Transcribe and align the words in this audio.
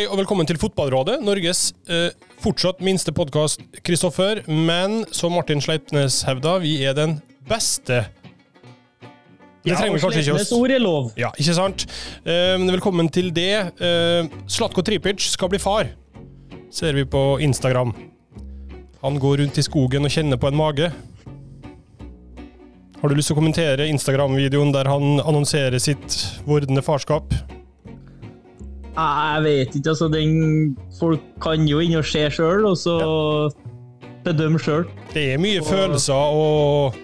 Hei 0.00 0.06
og 0.08 0.16
velkommen 0.16 0.48
til 0.48 0.56
Fotballrådet, 0.56 1.18
Norges 1.20 1.74
eh, 1.92 2.14
fortsatt 2.40 2.78
minste 2.80 3.12
podkast, 3.12 3.60
Kristoffer. 3.84 4.38
Men 4.48 5.02
som 5.12 5.34
Martin 5.36 5.60
Sleipnes 5.60 6.22
hevda, 6.24 6.54
vi 6.62 6.70
er 6.88 6.94
den 6.96 7.18
beste. 7.44 7.98
Det 9.60 9.74
trenger 9.74 9.98
vi 9.98 10.00
kanskje 10.00 10.22
ikke 10.22 10.38
oss. 10.38 10.54
ord 10.56 10.72
er 10.72 10.80
lov. 10.80 11.10
Ja, 11.20 11.28
ikke 11.36 11.58
sant? 11.58 11.84
Eh, 12.24 12.54
men 12.56 12.72
velkommen 12.72 13.12
til 13.12 13.28
det. 13.36 13.76
Eh, 13.76 14.32
Slatko 14.48 14.80
Tripic 14.80 15.28
skal 15.34 15.52
bli 15.52 15.60
far, 15.60 15.92
ser 16.72 16.96
vi 16.96 17.04
på 17.04 17.36
Instagram. 17.44 17.92
Han 19.04 19.20
går 19.20 19.42
rundt 19.44 19.60
i 19.60 19.68
skogen 19.68 20.08
og 20.08 20.16
kjenner 20.16 20.40
på 20.40 20.48
en 20.48 20.60
mage. 20.64 20.94
Har 23.02 23.04
du 23.04 23.20
lyst 23.20 23.34
til 23.34 23.36
å 23.36 23.42
kommentere 23.44 23.92
Instagram-videoen 23.92 24.72
der 24.72 24.94
han 24.96 25.20
annonserer 25.20 25.76
sitt 25.76 26.22
vordende 26.48 26.88
farskap? 26.88 27.36
Jeg 28.96 29.42
vet 29.44 29.76
ikke, 29.76 29.92
altså. 29.92 30.08
Den, 30.12 30.76
folk 30.98 31.22
kan 31.42 31.66
jo 31.68 31.80
inn 31.82 31.98
og 32.00 32.06
se 32.06 32.26
sjøl, 32.34 32.66
og 32.68 32.76
så 32.80 32.96
bedømme 34.26 34.60
sjøl. 34.60 34.86
Det 35.14 35.32
er 35.34 35.42
mye 35.42 35.62
følelser 35.64 36.36
og 36.36 36.98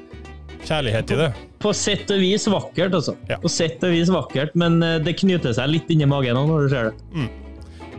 kjærlighet 0.67 1.15
i 1.15 1.21
det. 1.23 1.33
På 1.63 1.73
sett 1.77 2.11
og 2.13 2.21
vis 2.21 2.47
vakkert, 2.51 2.95
altså. 2.99 3.17
Ja. 3.31 3.39
På 3.43 3.51
sett 3.51 3.83
og 3.87 3.95
vis 3.95 4.13
vakkert, 4.13 4.55
men 4.59 4.81
eh, 4.85 4.99
det 5.03 5.17
knyter 5.23 5.55
seg 5.57 5.71
litt 5.73 5.91
inni 5.93 6.09
magen 6.11 6.37
når 6.37 6.67
du 6.67 6.73
ser 6.75 6.91
det. 6.91 7.29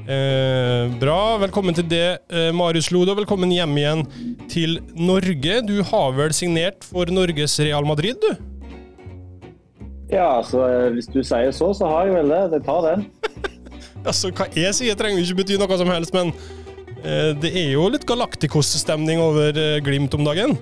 Eh, 0.08 0.94
bra. 1.02 1.36
Velkommen 1.42 1.76
til 1.76 1.88
det, 1.92 2.20
eh, 2.32 2.52
Marius 2.56 2.92
Lode, 2.96 3.12
og 3.12 3.24
velkommen 3.24 3.52
hjem 3.52 3.74
igjen 3.82 4.06
til 4.48 4.78
Norge. 4.96 5.58
Du 5.68 5.82
har 5.84 6.14
vel 6.16 6.36
signert 6.36 6.86
for 6.88 7.10
Norges 7.12 7.58
Real 7.60 7.88
Madrid, 7.88 8.16
du? 8.24 8.38
Ja, 10.08 10.40
så 10.48 10.62
eh, 10.64 10.94
hvis 10.96 11.10
du 11.12 11.20
sier 11.20 11.52
så, 11.52 11.74
så 11.76 11.90
har 11.92 12.08
jeg 12.08 12.22
vel 12.22 12.32
det. 12.32 12.40
Jeg 12.56 12.64
tar 12.64 12.86
den. 12.86 13.08
Altså, 14.08 14.32
hva 14.32 14.48
jeg 14.56 14.72
sier 14.78 14.98
trenger 14.98 15.24
ikke 15.24 15.42
bety 15.42 15.60
noe 15.60 15.78
som 15.80 15.92
helst, 15.92 16.16
men 16.16 16.32
eh, 17.04 17.34
det 17.36 17.52
er 17.52 17.72
jo 17.74 17.88
litt 17.92 18.08
Galacticos-stemning 18.08 19.22
over 19.24 19.58
eh, 19.60 19.78
Glimt 19.84 20.16
om 20.16 20.24
dagen. 20.28 20.58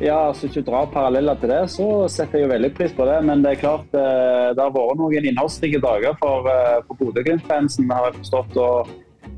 Ja, 0.00 0.28
altså 0.28 0.44
Hvis 0.44 0.58
du 0.58 0.66
drar 0.66 0.90
paralleller 0.92 1.38
til 1.40 1.52
det, 1.52 1.62
så 1.72 1.86
setter 2.12 2.40
jeg 2.40 2.46
jo 2.46 2.52
veldig 2.52 2.72
pris 2.76 2.92
på 2.96 3.06
det. 3.08 3.16
Men 3.28 3.44
det 3.44 3.54
er 3.54 3.62
klart 3.64 3.96
eh, 3.96 4.52
det 4.56 4.62
har 4.64 4.72
vært 4.74 5.00
noen 5.00 5.28
innholdsrike 5.32 5.80
dager 5.84 6.16
for, 6.20 6.48
for 6.88 7.00
Bodø-Glimt-fansen, 7.00 7.92
har 7.92 8.10
jeg 8.10 8.22
forstått. 8.22 8.56
og 8.60 8.94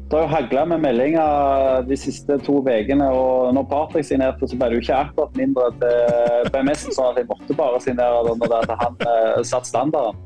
det 0.08 0.16
har 0.16 0.22
jo 0.24 0.32
hagla 0.32 0.62
med 0.64 0.80
meldinger 0.80 1.82
de 1.84 1.96
siste 2.00 2.38
to 2.40 2.62
ukene. 2.64 3.10
Og 3.12 3.52
når 3.54 3.66
Patrick 3.68 4.06
signerte, 4.08 4.48
så 4.48 4.56
ble 4.56 4.70
det 4.70 4.78
jo 4.78 4.84
ikke 4.86 5.00
akkurat 5.02 5.36
mindre 5.36 5.66
til 5.82 6.48
BMS, 6.54 6.86
sånn 6.96 7.10
at 7.10 7.20
jeg 7.20 7.28
måtte 7.28 7.56
bare 7.58 7.82
signere 7.84 8.36
når 8.40 8.72
han 8.72 8.96
eh, 9.04 9.42
satte 9.44 9.68
standarden. 9.68 10.16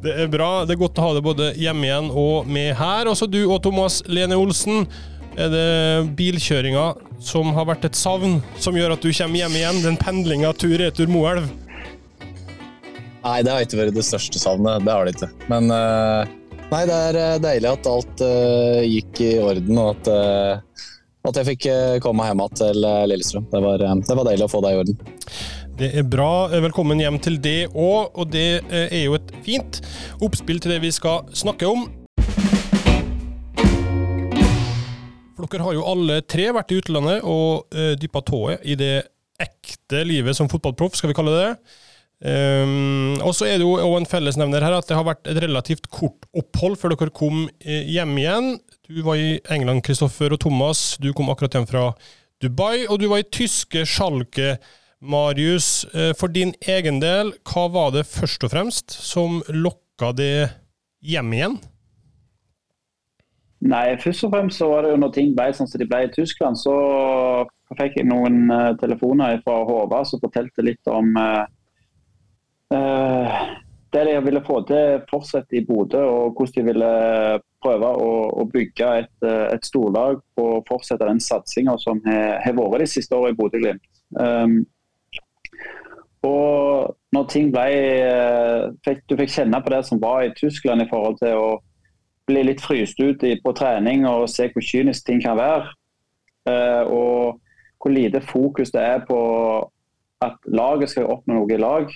Det 0.00 0.12
er 0.16 0.30
bra. 0.32 0.64
Det 0.64 0.74
er 0.74 0.80
godt 0.80 0.98
å 0.98 1.08
ha 1.08 1.14
deg 1.16 1.24
både 1.26 1.50
hjemme 1.60 1.84
igjen 1.84 2.10
og 2.16 2.48
med 2.48 2.72
her. 2.78 3.10
Også 3.10 3.28
du 3.28 3.42
og 3.44 3.60
Thomas 3.64 4.00
Lene 4.08 4.38
Olsen. 4.40 4.86
Er 5.38 5.50
det 5.52 5.66
bilkjøringa 6.18 6.86
som 7.22 7.52
har 7.54 7.68
vært 7.68 7.84
et 7.86 7.98
savn, 7.98 8.40
som 8.58 8.76
gjør 8.76 8.96
at 8.96 9.04
du 9.04 9.12
kommer 9.12 9.42
hjem 9.42 9.58
igjen? 9.60 9.82
Den 9.84 9.98
pendlinga 10.00 10.50
tur-retur 10.58 11.10
Moelv? 11.12 11.46
Nei, 13.20 13.38
det 13.44 13.52
har 13.52 13.64
ikke 13.64 13.82
vært 13.82 13.96
det 13.98 14.06
største 14.08 14.40
savnet. 14.40 14.86
Det 14.86 14.94
har 14.94 15.06
det 15.06 15.14
ikke. 15.18 15.30
Men 15.52 15.68
eh, 15.76 16.34
nei, 16.72 16.82
det 16.88 16.98
er 17.10 17.20
eh, 17.20 17.38
deilig 17.44 17.70
at 17.74 17.88
alt 17.90 18.24
eh, 18.24 18.80
gikk 18.88 19.22
i 19.26 19.32
orden, 19.44 19.80
og 19.82 19.92
at, 19.92 20.10
at 21.28 21.40
jeg 21.42 21.50
fikk 21.52 21.68
komme 22.02 22.26
hjem 22.26 22.40
igjen 22.40 22.60
til 22.62 22.84
Lillestrøm. 23.12 23.48
Det 23.52 23.64
var, 23.68 23.84
det 23.84 24.16
var 24.16 24.30
deilig 24.32 24.48
å 24.48 24.52
få 24.56 24.64
det 24.64 24.72
i 24.72 24.80
orden. 24.80 25.02
Det 25.80 25.88
er 25.96 26.04
bra. 26.04 26.50
Velkommen 26.60 27.00
hjem 27.00 27.14
til 27.24 27.38
det 27.40 27.70
òg, 27.72 28.10
og 28.12 28.26
det 28.28 28.60
eh, 28.68 28.90
er 28.98 29.06
jo 29.06 29.14
et 29.16 29.30
fint 29.46 29.78
oppspill 30.20 30.58
til 30.60 30.74
det 30.74 30.82
vi 30.82 30.90
skal 30.92 31.22
snakke 31.32 31.64
om. 31.64 31.86
Dere 35.40 35.64
har 35.64 35.72
jo 35.72 35.86
alle 35.88 36.18
tre 36.28 36.50
vært 36.52 36.74
i 36.74 36.76
utlandet 36.82 37.24
og 37.26 37.72
uh, 37.72 37.94
dyppa 37.98 38.20
tået 38.28 38.60
i 38.68 38.76
det 38.78 39.08
ekte 39.40 40.02
livet 40.04 40.36
som 40.36 40.50
fotballproff, 40.52 40.98
skal 41.00 41.10
vi 41.10 41.16
kalle 41.16 41.32
det 41.32 41.46
det. 41.46 41.78
Um, 42.28 43.16
og 43.24 43.32
så 43.34 43.48
er 43.48 43.56
det 43.56 43.64
jo 43.64 43.96
en 43.96 44.06
fellesnevner 44.06 44.62
her 44.62 44.76
at 44.76 44.86
det 44.86 44.98
har 44.98 45.08
vært 45.08 45.32
et 45.32 45.40
relativt 45.42 45.88
kort 45.90 46.28
opphold 46.36 46.76
før 46.78 46.92
dere 46.92 47.16
kom 47.16 47.46
eh, 47.64 47.88
hjem 47.88 48.12
igjen. 48.20 48.50
Du 48.84 49.00
var 49.08 49.18
i 49.18 49.40
England, 49.48 49.80
Kristoffer 49.88 50.36
og 50.36 50.42
Thomas. 50.44 51.00
Du 51.00 51.08
kom 51.16 51.32
akkurat 51.32 51.56
hjem 51.56 51.66
fra 51.72 51.88
Dubai, 52.44 52.84
og 52.84 53.00
du 53.00 53.08
var 53.08 53.24
i 53.24 53.30
tyske 53.32 53.88
Schalke. 53.88 54.58
Marius, 55.00 55.86
eh, 55.94 56.12
for 56.16 56.28
din 56.28 56.52
egen 56.68 57.00
del, 57.00 57.32
hva 57.48 57.68
var 57.72 57.92
det 57.94 58.04
først 58.04 58.44
og 58.44 58.52
fremst 58.52 58.92
som 58.92 59.40
lokka 59.48 60.12
det 60.12 60.50
hjem 61.00 61.32
igjen? 61.32 61.54
Nei, 63.64 63.96
først 64.00 64.24
og 64.24 64.34
fremst 64.34 64.60
så 64.60 64.68
var 64.68 64.84
det 64.84 64.90
jo 64.92 64.98
når 65.00 65.14
ting 65.14 65.32
ble 65.36 65.46
sånn 65.56 65.68
som 65.68 65.80
de 65.80 65.86
ble 65.88 66.02
i 66.04 66.12
Tyskland, 66.12 66.56
så 66.60 66.74
fikk 67.78 67.96
jeg 67.96 68.08
noen 68.10 68.52
eh, 68.52 68.74
telefoner 68.80 69.40
fra 69.44 69.62
Håvard 69.68 70.08
som 70.08 70.20
fortalte 70.20 70.64
litt 70.66 70.90
om 70.92 71.16
eh, 71.16 71.46
det 73.90 74.02
de 74.06 74.18
ville 74.26 74.42
få 74.44 74.58
til 74.68 75.00
fortsatt 75.08 75.56
i 75.56 75.64
Bodø, 75.66 76.02
og 76.04 76.36
hvordan 76.36 76.58
de 76.58 76.66
ville 76.68 76.90
prøve 77.64 77.88
å, 78.04 78.10
å 78.36 78.44
bygge 78.52 78.90
et, 79.00 79.16
et 79.24 79.64
storlag 79.66 80.20
og 80.40 80.68
fortsette 80.68 81.08
den 81.08 81.24
satsinga 81.24 81.74
som 81.80 81.98
har 82.06 82.54
vært 82.54 82.84
de 82.84 82.90
siste 82.92 83.16
årene 83.16 83.34
i 83.34 83.40
Bodø-Glimt. 83.40 83.82
Um, 84.14 84.60
og 86.22 86.96
når 87.14 87.26
ting 87.32 87.50
ble 87.52 87.66
eh, 87.72 88.68
fikk, 88.84 89.04
Du 89.08 89.16
fikk 89.18 89.32
kjenne 89.32 89.60
på 89.64 89.72
det 89.72 89.82
som 89.88 90.00
var 90.02 90.24
i 90.24 90.34
Tyskland 90.36 90.84
i 90.84 90.88
forhold 90.90 91.18
til 91.22 91.36
å 91.40 91.50
bli 92.30 92.44
litt 92.46 92.60
fryst 92.62 93.00
ut 93.00 93.24
på 93.42 93.52
trening 93.56 94.04
og 94.06 94.28
se 94.30 94.46
hvor 94.52 94.62
kynisk 94.62 95.06
ting 95.06 95.22
kan 95.24 95.38
være. 95.40 95.72
Eh, 96.50 96.82
og 96.86 97.40
hvor 97.80 97.94
lite 97.94 98.20
fokus 98.22 98.70
det 98.70 98.84
er 98.84 99.04
på 99.08 99.20
at 100.20 100.36
laget 100.52 100.92
skal 100.92 101.08
oppnå 101.10 101.40
noe 101.40 101.56
i 101.56 101.60
lag. 101.60 101.88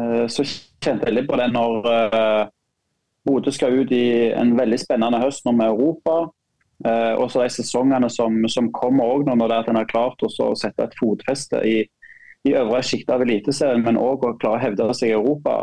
Eh, 0.00 0.24
så 0.32 0.46
kjente 0.46 1.06
jeg 1.06 1.18
litt 1.18 1.28
på 1.28 1.38
det 1.38 1.50
når 1.52 1.86
Bodø 3.26 3.50
skal 3.50 3.74
ut 3.74 3.92
i 3.92 4.32
en 4.38 4.54
veldig 4.56 4.78
spennende 4.78 5.20
høst 5.20 5.44
nå 5.46 5.52
med 5.58 5.66
Europa. 5.66 6.28
Og 6.86 7.30
så 7.32 7.40
de 7.40 7.48
sesongene 7.50 8.06
som, 8.12 8.34
som 8.52 8.68
kommer 8.70 9.08
òg, 9.08 9.24
når 9.26 9.48
det 9.48 9.54
er 9.56 9.62
at 9.64 9.70
en 9.72 9.78
har 9.80 9.88
klart 9.90 10.20
å 10.22 10.50
sette 10.54 10.84
et 10.84 10.94
fotfeste 11.00 11.62
i, 11.66 11.78
i 12.46 12.54
øvre 12.56 12.82
sjikte 12.86 13.16
av 13.16 13.24
Eliteserien, 13.24 13.82
men 13.84 13.98
òg 14.00 14.24
å 14.24 14.36
klare 14.40 14.60
å 14.60 14.62
hevde 14.62 14.88
seg 14.94 15.10
i 15.10 15.16
Europa. 15.16 15.56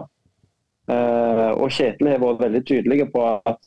Eh, 0.91 1.51
og 1.55 1.71
Kjetil 1.71 2.11
har 2.11 2.21
vært 2.21 2.43
veldig 2.43 2.63
tydelig 2.67 3.07
på 3.13 3.23
at 3.31 3.61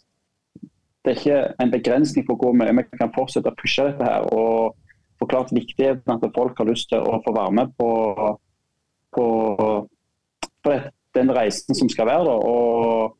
det 1.06 1.12
er 1.12 1.20
ikke 1.20 1.38
en 1.62 1.70
begrensning 1.72 2.26
for 2.26 2.40
hvor 2.40 2.56
mye 2.58 2.74
vi 2.74 2.84
kan 2.98 3.12
fortsette 3.14 3.52
å 3.52 3.56
pushe 3.56 3.86
dette. 3.86 4.04
her, 4.04 4.26
og 4.34 4.74
forklart 5.20 5.54
viktigheten 5.54 6.12
at 6.12 6.34
folk 6.34 6.58
har 6.58 6.68
lyst 6.68 6.90
til 6.90 7.00
å 7.00 7.20
få 7.24 7.32
være 7.32 7.54
med 7.56 7.72
på, 7.78 7.90
på, 9.16 9.26
på 10.62 10.74
det, 10.74 10.80
den 11.16 11.32
reisen 11.32 11.78
som 11.78 11.88
skal 11.88 12.10
være. 12.10 12.24
Da. 12.26 12.34
Og 12.36 13.16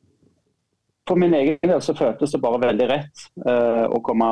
for 1.08 1.22
min 1.22 1.34
egen 1.38 1.62
del 1.62 1.82
så 1.82 1.94
føltes 1.96 2.34
det 2.34 2.42
bare 2.42 2.62
veldig 2.66 2.88
rett 2.90 3.26
eh, 3.46 3.84
å 3.86 4.02
komme 4.04 4.30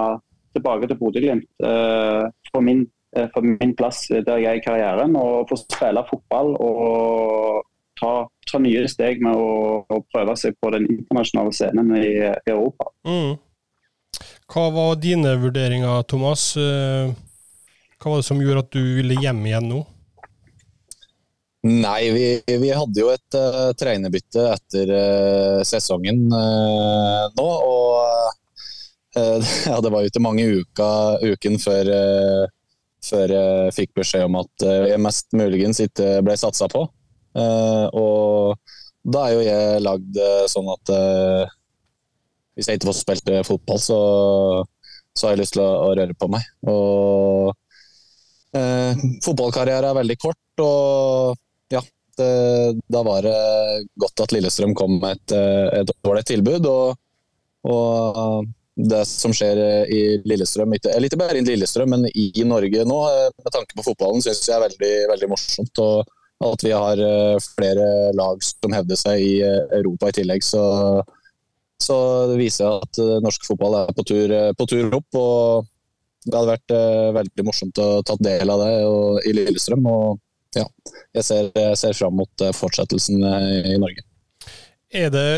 tilbake 0.54 0.90
til 0.90 0.98
Bodø-Glimt. 1.00 1.46
Eh, 1.62 2.24
for, 2.50 2.60
min, 2.66 2.84
eh, 3.16 3.28
for 3.34 3.46
min 3.46 3.74
plass 3.78 4.06
der 4.10 4.42
jeg 4.42 4.50
er 4.50 4.60
i 4.60 4.64
karrieren, 4.64 5.16
og 5.16 5.48
få 5.50 5.58
spille 5.60 6.04
fotball 6.10 6.54
og 6.58 7.64
ta, 8.00 8.12
ta 8.50 8.60
nye 8.62 8.84
steg 8.90 9.22
med 9.24 9.38
å, 9.38 9.82
å 9.86 10.02
prøve 10.12 10.36
seg 10.40 10.56
på 10.60 10.72
den 10.74 10.86
internasjonale 10.90 11.54
scenen 11.54 11.94
i, 11.98 12.06
i 12.26 12.52
Europa. 12.54 12.90
Mm. 13.06 13.36
Hva 14.50 14.68
var 14.74 15.00
dine 15.02 15.34
vurderinger, 15.40 16.04
Thomas? 16.10 16.52
Eh, 16.56 17.10
Hva 17.98 18.12
var 18.12 18.20
det 18.20 18.28
som 18.28 18.42
gjorde 18.42 18.66
at 18.66 18.74
du 18.74 18.82
ville 18.98 19.18
hjem 19.22 19.44
igjen 19.48 19.70
nå? 19.70 19.84
Nei, 21.64 22.10
vi, 22.12 22.24
vi 22.60 22.72
hadde 22.76 23.00
jo 23.00 23.08
et 23.08 23.36
uh, 23.40 23.70
trenerbytte 23.80 24.42
etter 24.52 24.90
uh, 24.92 25.60
sesongen 25.64 26.26
uh, 26.28 27.30
nå. 27.38 27.46
Og 27.48 29.14
ja, 29.70 29.78
det 29.80 29.92
var 29.94 30.02
jo 30.02 30.10
ikke 30.10 30.20
mange 30.20 30.44
uka, 30.58 30.88
uken 31.22 31.56
før, 31.62 31.88
før 33.04 33.34
jeg 33.34 33.74
fikk 33.76 33.92
beskjed 34.00 34.26
om 34.28 34.38
at 34.40 34.64
jeg 34.64 35.02
mest 35.02 35.28
muligens 35.36 35.82
ikke 35.84 36.18
ble 36.24 36.36
satsa 36.40 36.68
på. 36.72 36.86
og 37.34 38.54
da 39.04 39.26
er 39.26 39.34
jo 39.34 39.42
jeg 39.44 39.82
lagd 39.84 40.18
sånn 40.48 40.70
at 40.72 40.92
hvis 42.54 42.68
jeg 42.70 42.78
ikke 42.78 42.88
får 42.88 42.96
spilt 43.00 43.32
fotball, 43.44 43.80
så, 43.82 43.98
så 45.12 45.26
har 45.26 45.34
jeg 45.34 45.42
lyst 45.42 45.56
til 45.56 45.64
å, 45.64 45.70
å 45.88 45.94
røre 45.98 46.16
på 46.16 46.30
meg. 46.32 46.46
Og 46.70 47.52
fotballkarriere 49.26 49.90
er 49.90 49.98
veldig 49.98 50.18
kort. 50.22 50.62
og 50.62 51.74
ja, 51.74 51.82
det, 52.18 52.80
da 52.88 53.02
var 53.06 53.24
det 53.26 53.38
godt 54.00 54.24
at 54.24 54.34
Lillestrøm 54.34 54.74
kom 54.78 54.98
med 55.00 55.16
et, 55.16 55.34
et 55.80 55.94
dårlig 56.04 56.24
tilbud. 56.28 56.68
Og, 56.70 57.00
og, 57.70 58.52
det 58.74 59.04
som 59.06 59.32
skjer 59.34 59.60
i 59.92 60.00
Lillestrøm, 60.26 60.74
eller 60.74 61.06
ikke 61.06 61.20
bare 61.20 61.38
i 61.38 61.46
Lillestrøm, 61.46 61.94
men 61.94 62.08
i 62.10 62.44
Norge 62.46 62.84
nå, 62.88 63.00
med 63.38 63.54
tanke 63.54 63.76
på 63.76 63.84
fotballen, 63.86 64.22
syns 64.24 64.42
jeg 64.48 64.56
er 64.56 64.64
veldig, 64.66 64.94
veldig 65.12 65.28
morsomt. 65.30 65.82
Og 65.84 66.10
at 66.44 66.64
vi 66.66 66.72
har 66.74 67.02
flere 67.54 67.86
lag 68.18 68.42
som 68.42 68.74
hevder 68.74 68.98
seg 68.98 69.22
i 69.22 69.36
Europa 69.44 70.10
i 70.10 70.16
tillegg, 70.18 70.42
så, 70.44 70.64
Så 71.84 71.94
det 72.30 72.38
viser 72.38 72.80
at 72.80 72.98
norsk 73.22 73.46
fotball 73.46 73.78
er 73.82 73.94
på 73.94 74.04
tur, 74.08 74.34
på 74.58 74.66
tur 74.66 74.98
opp. 74.98 75.16
og 75.20 75.70
Det 76.24 76.34
hadde 76.34 76.54
vært 76.54 76.76
veldig 77.20 77.46
morsomt 77.46 77.78
å 77.78 77.88
ta 78.02 78.18
del 78.18 78.50
av 78.50 78.62
det 78.62 78.74
og, 78.88 79.22
i 79.22 79.34
Lillestrøm. 79.38 79.86
og 79.86 80.18
ja, 80.58 80.66
Jeg 81.14 81.24
ser, 81.30 81.50
jeg 81.54 81.78
ser 81.78 81.94
fram 81.94 82.18
mot 82.18 82.46
fortsettelsen 82.58 83.22
i 83.22 83.78
Norge. 83.78 84.02
Er 84.94 85.10
det 85.14 85.28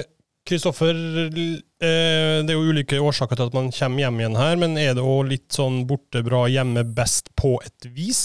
Kristoffer, 0.46 0.94
det 1.32 1.46
er 1.82 2.52
jo 2.52 2.68
ulike 2.70 3.00
årsaker 3.02 3.38
til 3.38 3.48
at 3.50 3.56
man 3.56 3.72
kommer 3.74 4.04
hjem 4.04 4.20
igjen 4.20 4.38
her, 4.38 4.60
men 4.60 4.76
er 4.78 4.94
det 4.94 5.02
òg 5.02 5.32
litt 5.32 5.48
sånn 5.56 5.80
borte 5.88 6.22
bra, 6.26 6.44
hjemme 6.50 6.84
best 6.96 7.32
på 7.38 7.56
et 7.66 7.88
vis 7.96 8.22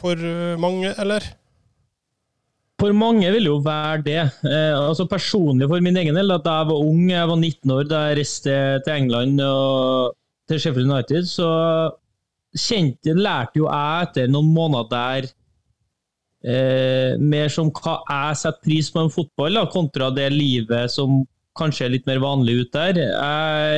for 0.00 0.16
mange, 0.62 0.94
eller? 0.96 1.26
For 2.78 2.94
mange 2.94 3.30
vil 3.34 3.48
jo 3.48 3.56
være 3.64 4.02
det. 4.06 4.20
Eh, 4.46 4.74
altså 4.78 5.08
Personlig 5.10 5.66
for 5.70 5.82
min 5.82 5.98
egen 5.98 6.14
del, 6.14 6.30
at 6.30 6.44
da 6.46 6.60
jeg 6.60 6.70
var 6.70 6.84
ung, 6.86 7.08
jeg 7.10 7.30
var 7.30 7.40
19 7.40 7.72
år 7.74 7.88
da 7.90 8.02
jeg 8.06 8.18
reiste 8.20 8.58
til 8.86 8.94
England 8.94 9.42
og 9.42 10.14
til 10.48 10.60
Sheffield 10.62 10.92
United, 10.92 11.26
så 11.26 11.48
kjente, 12.54 13.16
lærte 13.18 13.60
jo 13.60 13.66
jeg 13.66 14.06
etter 14.06 14.30
noen 14.30 14.52
måneder 14.54 14.86
der 14.92 15.28
eh, 16.44 17.16
mer 17.18 17.50
som 17.52 17.72
hva 17.74 17.98
jeg 18.04 18.38
setter 18.42 18.68
pris 18.68 18.92
på 18.94 19.02
en 19.02 19.12
fotball, 19.12 19.58
da, 19.58 19.66
kontra 19.72 20.10
det 20.14 20.30
livet 20.34 20.92
som 20.92 21.22
kanskje 21.58 21.88
er 21.88 21.94
litt 21.96 22.06
mer 22.06 22.22
vanlig 22.22 22.60
ute 22.62 22.86
der. 22.92 23.02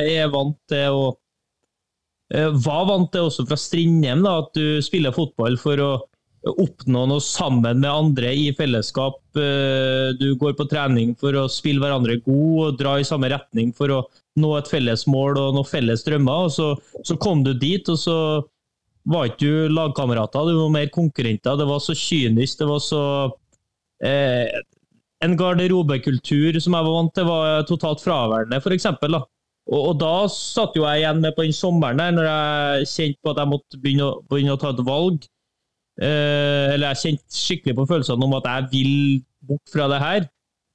Jeg 0.05 0.21
er 0.21 0.31
vant 0.33 0.57
til 0.69 0.99
å 0.99 1.03
eh, 2.33 2.51
var 2.67 2.87
vant 2.91 3.11
til 3.13 3.29
også 3.29 3.47
fra 3.49 3.57
Strindheim 3.59 4.23
da, 4.25 4.37
at 4.43 4.53
du 4.57 4.81
spiller 4.85 5.15
fotball 5.15 5.57
for 5.61 5.81
å 5.81 5.91
oppnå 6.41 7.03
noe 7.05 7.21
sammen 7.21 7.83
med 7.83 7.89
andre 7.89 8.31
i 8.33 8.47
fellesskap. 8.57 9.19
Eh, 9.37 10.13
du 10.17 10.33
går 10.41 10.55
på 10.57 10.65
trening 10.71 11.13
for 11.19 11.37
å 11.37 11.47
spille 11.51 11.83
hverandre 11.83 12.17
god 12.25 12.55
og 12.65 12.79
dra 12.79 12.97
i 12.99 13.05
samme 13.07 13.29
retning 13.31 13.73
for 13.77 13.93
å 13.93 14.01
nå 14.41 14.55
et 14.57 14.69
felles 14.71 15.05
mål 15.11 15.37
og 15.37 15.57
noen 15.57 15.69
felles 15.69 16.05
drømmer. 16.07 16.47
og 16.47 16.55
Så, 16.55 16.71
så 17.05 17.17
kom 17.21 17.43
du 17.45 17.53
dit, 17.53 17.85
og 17.89 17.99
så 17.99 18.17
var 19.09 19.29
ikke 19.29 19.39
du 19.41 19.73
lagkamerater, 19.73 20.49
du 20.51 20.59
var 20.59 20.73
mer 20.73 20.91
konkurrenter. 20.93 21.57
Det 21.57 21.67
var 21.69 21.81
så 21.81 21.95
kynisk, 21.97 22.59
det 22.59 22.67
var 22.69 22.83
så 22.85 23.03
eh, 24.05 24.61
En 25.21 25.35
garderobekultur 25.37 26.57
som 26.57 26.73
jeg 26.73 26.85
var 26.87 26.95
vant 26.95 27.11
til, 27.13 27.27
var 27.29 27.65
totalt 27.69 28.01
fraværende, 28.01 28.57
f.eks. 28.57 28.87
Og, 29.69 29.75
og 29.77 29.99
da 30.01 30.25
satt 30.33 30.73
jo 30.75 30.87
jeg 30.87 31.03
igjen 31.03 31.21
med 31.21 31.35
på 31.37 31.45
den 31.45 31.53
sommeren 31.53 32.01
der, 32.01 32.15
når 32.15 32.29
jeg 32.29 32.87
kjente 32.89 33.21
på 33.21 33.33
at 33.33 33.41
jeg 33.43 33.51
måtte 33.51 33.81
begynne 33.83 34.07
å, 34.07 34.15
begynne 34.25 34.55
å 34.55 34.61
ta 34.61 34.71
et 34.73 34.81
valg. 34.87 35.27
Eh, 36.01 36.73
eller 36.73 36.87
jeg 36.89 37.01
kjente 37.03 37.37
skikkelig 37.37 37.77
på 37.77 37.85
følelsene 37.91 38.25
om 38.25 38.33
at 38.39 38.49
jeg 38.49 38.71
vil 38.71 38.95
bort 39.45 39.73
fra 39.73 39.85
det 39.91 40.01
her, 40.01 40.25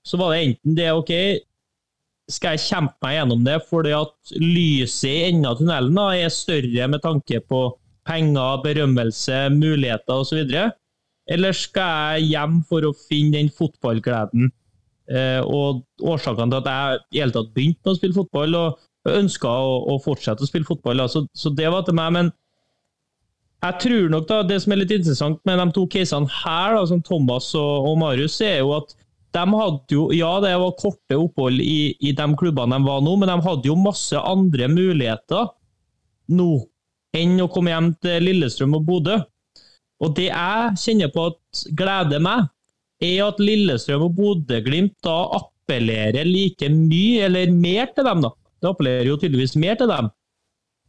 så 0.07 0.21
var 0.21 0.33
det 0.33 0.45
enten 0.45 0.79
det 0.79 0.87
OK, 0.95 1.13
skal 2.31 2.55
jeg 2.57 2.67
kjempe 2.67 3.07
meg 3.07 3.17
gjennom 3.17 3.43
det 3.47 3.57
fordi 3.69 3.93
at 3.95 4.37
lyset 4.43 5.11
i 5.11 5.27
enden 5.29 5.51
av 5.51 5.59
tunnelen 5.59 5.99
da, 5.99 6.07
er 6.15 6.33
større 6.35 6.89
med 6.91 7.03
tanke 7.03 7.43
på 7.47 7.61
penger, 8.07 8.63
berømmelse, 8.65 9.47
muligheter 9.55 10.23
osv. 10.23 10.43
Eller 11.27 11.57
skal 11.57 12.17
jeg 12.17 12.31
hjem 12.33 12.61
for 12.69 12.87
å 12.87 12.95
finne 13.09 13.41
den 13.41 13.51
fotballgleden 13.51 14.51
eh, 15.11 15.43
og 15.43 15.83
årsakene 16.03 16.53
til 16.53 16.61
at 16.61 16.71
jeg 16.71 17.01
i 17.17 17.23
hele 17.25 17.35
tatt 17.35 17.55
begynte 17.55 17.93
å 17.93 17.99
spille 17.99 18.17
fotball 18.17 18.59
og 18.59 18.83
ønska 19.11 19.51
å, 19.51 19.79
å, 19.93 19.97
fortsette 20.03 20.47
å 20.47 20.51
spille 20.51 20.69
fotball. 20.69 21.03
Så, 21.11 21.27
så 21.35 21.51
det 21.55 21.71
var 21.73 21.87
til 21.87 21.99
meg. 21.99 22.13
men 22.15 22.31
jeg 23.65 23.81
tror 23.83 24.11
nok 24.13 24.29
da, 24.29 24.43
Det 24.47 24.61
som 24.63 24.75
er 24.75 24.83
litt 24.83 24.95
interessant 24.95 25.41
med 25.49 25.59
de 25.59 25.67
to 25.75 25.87
casene 25.91 26.31
her, 26.43 26.77
da, 26.77 26.85
som 26.87 27.03
Thomas 27.03 27.51
og, 27.59 27.91
og 27.91 27.99
Marius, 28.03 28.39
er 28.45 28.61
jo 28.61 28.77
at 28.77 28.95
de 29.37 29.43
hadde 29.43 29.93
jo, 29.93 30.07
ja, 30.17 30.31
det 30.41 30.55
var 30.57 30.79
korte 30.81 31.19
opphold 31.19 31.61
i, 31.61 31.93
i 32.01 32.13
de 32.17 32.27
klubbene 32.39 32.79
de 32.79 32.87
var 32.87 33.03
nå, 33.05 33.17
men 33.21 33.29
de 33.29 33.37
hadde 33.45 33.69
jo 33.69 33.77
masse 33.77 34.17
andre 34.17 34.69
muligheter 34.73 35.51
nå 36.37 36.51
enn 37.17 37.41
å 37.43 37.49
komme 37.53 37.73
hjem 37.73 37.91
til 38.05 38.29
Lillestrøm 38.29 38.77
og 38.79 38.87
Bodø. 38.89 39.17
Og 40.05 40.13
det 40.17 40.29
jeg 40.29 40.77
kjenner 40.83 41.13
på 41.15 41.31
at 41.31 41.65
gleder 41.79 42.23
meg, 42.23 42.49
er 43.03 43.27
at 43.27 43.41
Lillestrøm 43.41 44.07
og 44.07 44.17
Bodø-Glimt 44.17 44.97
da 45.05 45.17
appellerer 45.41 46.29
like 46.29 46.69
mye, 46.73 47.27
eller 47.29 47.53
mer 47.53 47.93
til 47.97 48.09
dem, 48.09 48.25
da. 48.25 48.33
Det 48.61 48.71
appellerer 48.71 49.11
jo 49.11 49.19
tydeligvis 49.21 49.57
mer 49.61 49.77
til 49.81 49.91
dem, 49.93 50.09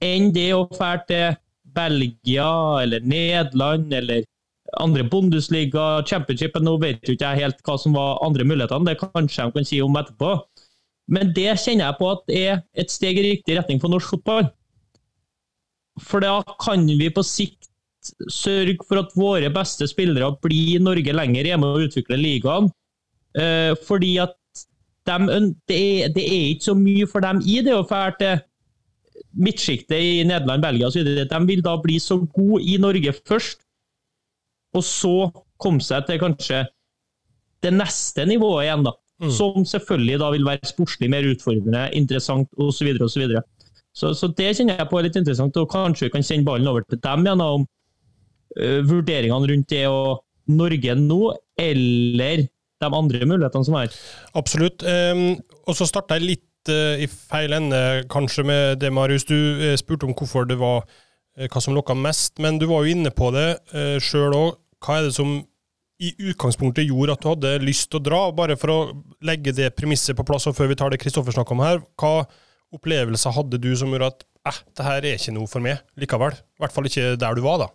enn 0.03 0.31
det 0.35 0.49
å 0.55 0.65
dra 0.71 0.93
til 1.07 1.37
Belgia 1.77 2.49
eller 2.81 3.03
Nederland 3.05 3.93
eller 3.93 4.23
andre 4.81 5.03
Bundesliga, 5.07 6.03
Championship 6.07 6.57
Nå 6.59 6.75
vet 6.81 7.03
jo 7.07 7.15
ikke 7.15 7.31
jeg 7.31 7.45
helt 7.45 7.61
hva 7.65 7.77
som 7.79 7.95
var 7.95 8.21
andre 8.25 8.45
mulighetene, 8.47 8.87
det 8.87 8.99
kanskje 9.01 9.47
de 9.47 9.55
kan 9.55 9.67
si 9.67 9.81
om 9.83 9.99
etterpå. 9.99 10.33
Men 11.07 11.31
det 11.35 11.53
kjenner 11.63 11.87
jeg 11.87 11.99
på 12.01 12.09
at 12.11 12.33
er 12.35 12.63
et 12.75 12.91
steg 12.91 13.19
i 13.19 13.27
riktig 13.29 13.55
retning 13.59 13.79
for 13.79 13.93
norsk 13.93 14.17
fotball. 14.17 14.49
For 16.03 16.23
da 16.23 16.41
kan 16.61 16.85
vi 16.87 17.09
på 17.13 17.23
sikt 17.25 17.69
sørge 18.31 18.77
for 18.87 19.01
at 19.01 19.15
våre 19.17 19.49
beste 19.53 19.87
spillere 19.89 20.29
blir 20.43 20.77
i 20.77 20.83
Norge 20.83 21.15
lenger 21.15 21.49
hjemme 21.49 21.71
og 21.73 21.87
utvikle 21.87 22.19
ligaen. 22.19 22.69
Eh, 23.37 23.73
fordi 23.87 24.17
at 24.23 24.35
de, 25.07 25.17
det, 25.69 25.77
er, 25.77 26.13
det, 26.13 26.23
er, 26.23 26.45
ikke 26.51 26.69
så 26.69 26.75
mye 26.77 27.07
for 27.07 27.23
dem 27.23 27.41
i 27.47 27.59
det 27.63 27.75
å 27.75 27.85
dra 27.87 28.09
til 28.19 28.41
midtsjiktet 29.37 29.97
i 29.97 30.23
Nederland, 30.27 30.63
Belgia 30.63 30.89
osv. 30.89 31.07
De 31.29 31.41
vil 31.47 31.63
da 31.65 31.75
bli 31.81 31.99
så 32.01 32.19
gode 32.25 32.63
i 32.65 32.77
Norge 32.81 33.13
først, 33.27 33.61
og 34.75 34.83
så 34.85 35.15
komme 35.61 35.83
seg 35.83 36.05
til 36.07 36.19
kanskje 36.21 36.63
det 37.63 37.73
neste 37.73 38.25
nivået 38.29 38.67
igjen. 38.67 38.87
da. 38.87 38.93
Mm. 39.17 39.31
Som 39.33 39.63
selvfølgelig 39.65 40.19
da 40.21 40.29
vil 40.33 40.45
være 40.45 40.69
sportslig 40.69 41.09
mer 41.09 41.25
utfordrende, 41.25 41.87
interessant 41.97 42.49
osv. 42.61 42.91
Så, 43.09 43.41
så, 43.97 44.11
så, 44.13 44.29
det 44.37 44.51
kjenner 44.53 44.77
jeg 44.77 44.89
på 44.91 44.99
er 44.99 45.07
litt 45.07 45.17
interessant, 45.17 45.57
og 45.57 45.71
kanskje 45.71 46.07
vi 46.07 46.13
kan 46.13 46.25
sende 46.25 46.45
ballen 46.45 46.69
over 46.69 46.85
til 46.85 47.01
dem 47.01 47.25
igjen 47.25 47.43
om 47.43 47.65
uh, 47.65 48.79
vurderingene 48.85 49.49
rundt 49.53 49.73
det 49.73 49.85
og 49.89 50.21
Norge 50.47 50.95
nå, 50.99 51.21
eller 51.59 52.45
de 52.77 52.91
andre 52.93 53.25
mulighetene 53.25 53.67
som 53.67 53.79
er. 53.79 53.97
Absolutt. 54.37 54.85
Um, 54.85 55.41
og 55.65 55.75
så 55.79 55.89
starta 55.89 56.19
jeg 56.19 56.27
litt 56.35 56.71
uh, 56.71 56.95
i 57.01 57.09
feil 57.09 57.57
ende, 57.57 57.81
kanskje, 58.13 58.45
med 58.47 58.79
det, 58.83 58.93
Marius. 58.93 59.25
Du 59.27 59.35
uh, 59.35 59.73
spurte 59.79 60.07
om 60.07 60.15
hvorfor 60.17 60.47
det 60.47 60.59
var 60.61 60.85
hva 61.37 61.61
som 61.61 61.75
lokka 61.77 61.93
mest, 61.93 62.39
men 62.41 62.55
du 62.57 62.65
var 62.65 62.81
jo 62.81 62.95
inne 62.95 63.11
på 63.13 63.27
det 63.35 63.49
uh, 63.73 63.97
sjøl 64.01 64.33
òg. 64.33 64.55
Hva 64.81 64.99
er 64.99 65.09
det 65.09 65.17
som 65.17 65.35
i 65.97 66.09
utgangspunktet 66.29 66.85
gjorde 66.85 67.13
at 67.13 67.23
du 67.23 67.29
hadde 67.29 67.51
lyst 67.65 67.89
til 67.91 67.99
å 67.99 68.05
dra? 68.05 68.21
Bare 68.33 68.57
for 68.57 68.73
å 68.73 68.79
legge 69.25 69.53
det 69.57 69.73
premisset 69.77 70.17
på 70.17 70.25
plass, 70.25 70.47
og 70.49 70.57
før 70.57 70.71
vi 70.71 70.77
tar 70.77 70.93
det 70.93 71.01
Kristoffer 71.01 71.33
snakker 71.33 71.57
om 71.57 71.65
her. 71.65 71.81
Hva 71.97 72.27
opplevelser 72.75 73.35
hadde 73.35 73.59
du 73.61 73.71
som 73.79 73.91
gjorde 73.93 74.11
at 74.13 74.23
eh, 74.49 74.61
det 74.77 74.87
her 74.87 75.01
er 75.01 75.19
ikke 75.19 75.35
noe 75.35 75.49
for 75.51 75.63
meg 75.63 75.83
likevel? 75.99 76.35
I 76.35 76.63
hvert 76.63 76.75
fall 76.75 76.89
ikke 76.89 77.13
der 77.19 77.37
du 77.37 77.43
var, 77.45 77.61
da. 77.65 77.69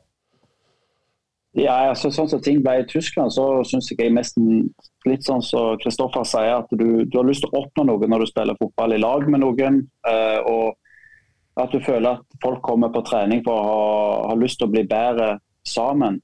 Ja, 1.59 1.75
altså 1.91 2.09
Sånn 2.09 2.31
som 2.33 2.41
ting 2.41 2.63
ble 2.65 2.79
i 2.81 2.87
Tyskland, 2.89 3.33
så 3.35 3.45
syns 3.69 3.91
jeg 3.91 3.99
jeg 4.01 4.15
nesten 4.17 4.71
litt 5.05 5.27
sånn 5.27 5.43
som 5.45 5.77
Kristoffer 5.83 6.25
sier, 6.25 6.63
at 6.63 6.71
du, 6.73 7.05
du, 7.05 7.19
har 7.19 7.29
lyst 7.29 7.45
til 7.45 7.53
å 7.53 7.65
oppnå 7.67 7.85
noe 7.91 8.09
når 8.09 8.25
du 8.25 8.31
spiller 8.31 8.57
fotball 8.61 8.97
i 8.97 9.01
lag 9.03 9.27
med 9.29 9.43
noen. 9.43 9.83
Uh, 10.07 10.41
og 10.49 11.61
at 11.61 11.75
du 11.75 11.83
føler 11.85 12.17
at 12.17 12.39
folk 12.41 12.63
kommer 12.65 12.89
på 12.95 13.03
trening 13.05 13.43
for 13.45 13.53
å 13.53 13.67
ha, 13.67 13.83
ha 14.31 14.39
lyst 14.41 14.63
til 14.63 14.71
å 14.71 14.73
bli 14.73 14.87
bedre 14.89 15.35
sammen. 15.69 16.23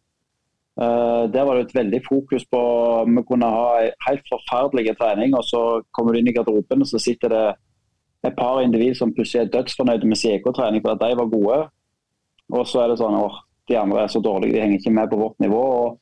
Uh, 0.80 1.28
der 1.28 1.44
var 1.44 1.58
det 1.58 1.66
et 1.66 1.76
veldig 1.76 2.00
fokus 2.06 2.46
på 2.48 2.60
Vi 3.10 3.24
kunne 3.28 3.52
ha 3.52 3.68
helt 4.06 4.32
forferdelig 4.32 4.96
trening, 4.96 5.36
og 5.36 5.44
så 5.44 5.82
kommer 5.92 6.14
du 6.14 6.22
inn 6.22 6.32
i 6.32 6.36
garderoben, 6.38 6.86
og 6.86 6.88
så 6.88 7.02
sitter 7.02 7.34
det 7.34 7.46
et 8.28 8.36
par 8.38 8.62
individ 8.62 8.96
som 8.98 9.12
plutselig 9.14 9.46
er 9.46 9.52
dødsfornøyde 9.52 10.08
med 10.08 10.20
CK-trening 10.20 10.84
fordi 10.84 11.04
de 11.04 11.20
var 11.20 11.32
gode. 11.32 11.58
Og 12.48 12.68
så 12.68 12.82
er 12.82 12.92
det 12.92 13.00
sånn 13.00 13.16
åh, 13.18 13.40
de 13.68 13.76
andre 13.76 14.04
er 14.04 14.12
så 14.12 14.22
dårlige, 14.24 14.54
de 14.54 14.62
henger 14.62 14.80
ikke 14.80 14.94
med 14.96 15.10
på 15.10 15.20
vårt 15.20 15.40
nivå. 15.44 15.64
og 15.80 15.98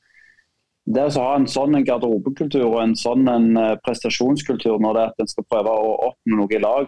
det 0.86 1.08
å 1.08 1.22
ha 1.24 1.32
en 1.34 1.48
sånn 1.50 1.74
garderobekultur 1.82 2.68
og 2.68 2.78
en 2.78 2.94
sånn 2.98 3.26
en 3.30 3.48
eh, 3.58 3.74
prestasjonskultur 3.82 4.78
når 4.82 4.94
det 4.94 5.02
er 5.02 5.10
at 5.10 5.24
en 5.24 5.30
skal 5.32 5.46
prøve 5.50 5.72
å 5.74 5.96
oppnå 6.12 6.38
noe 6.38 6.54
i 6.54 6.62
lag, 6.62 6.86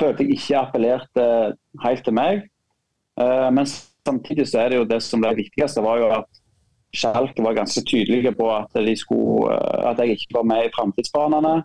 følte 0.00 0.26
jeg 0.26 0.38
ikke 0.38 0.62
appellerte 0.64 1.26
helt 1.84 2.04
til 2.06 2.16
meg. 2.18 2.42
Eh, 3.22 3.48
men 3.54 3.70
samtidig 3.70 4.48
så 4.50 4.64
er 4.64 4.72
det 4.72 4.80
jo 4.80 4.90
det 4.90 5.00
som 5.06 5.22
ble 5.22 5.30
viktigste, 5.38 5.84
var 5.84 6.02
jo 6.02 6.10
at 6.18 6.42
Schalke 6.98 7.44
var 7.44 7.54
ganske 7.54 7.84
tydelige 7.86 8.32
på 8.34 8.48
at, 8.50 8.74
skulle, 8.98 9.54
eh, 9.54 9.88
at 9.92 10.02
jeg 10.02 10.18
ikke 10.18 10.40
var 10.40 10.50
med 10.50 10.66
i 10.66 10.74
framtidsbanene. 10.74 11.58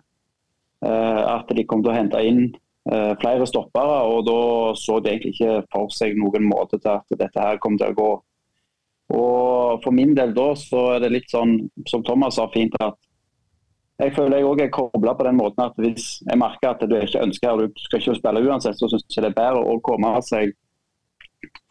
At 0.84 1.48
de 1.56 1.62
kom 1.64 1.80
til 1.80 1.94
å 1.94 1.94
hente 1.96 2.18
inn 2.28 2.42
flere 2.84 3.46
stoppere. 3.48 4.02
og 4.04 4.26
Da 4.26 4.38
så 4.76 4.98
de 5.00 5.12
egentlig 5.12 5.34
ikke 5.34 5.62
for 5.72 5.92
seg 5.94 6.18
noen 6.20 6.44
måte 6.44 6.78
til 6.78 6.92
at 6.92 7.18
dette 7.18 7.40
her 7.40 7.60
kom 7.62 7.78
til 7.80 7.92
å 7.92 7.98
gå 7.98 8.12
og 9.14 9.82
For 9.84 9.92
min 9.92 10.14
del 10.16 10.32
da 10.34 10.54
så 10.56 10.84
er 10.94 11.02
det 11.04 11.12
litt 11.12 11.32
sånn, 11.32 11.58
som 11.90 12.04
Thomas 12.06 12.38
sa 12.38 12.46
fint, 12.54 12.72
at 12.80 12.96
jeg 14.00 14.14
føler 14.16 14.40
jeg 14.40 14.46
òg 14.48 14.60
er 14.64 14.70
kobla 14.74 15.12
på 15.14 15.26
den 15.26 15.36
måten 15.38 15.62
at 15.62 15.76
hvis 15.78 16.06
jeg 16.24 16.38
merker 16.40 16.72
at 16.72 16.82
du 16.88 16.96
ikke 16.98 17.22
ønsker 17.22 17.52
og 17.52 17.60
du 17.62 17.82
skal 17.84 18.00
ikke 18.00 18.16
spille 18.18 18.42
uansett, 18.42 18.78
så 18.80 18.88
syns 18.90 19.16
jeg 19.16 19.22
det 19.22 19.30
er 19.30 19.36
bedre 19.36 19.60
å 19.60 19.76
komme 19.86 20.10
seg 20.26 20.54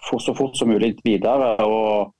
for 0.07 0.23
så 0.23 0.35
fort 0.37 0.55
som 0.55 0.71
mulig 0.71 0.93
videre. 1.03 1.55
og 1.65 2.13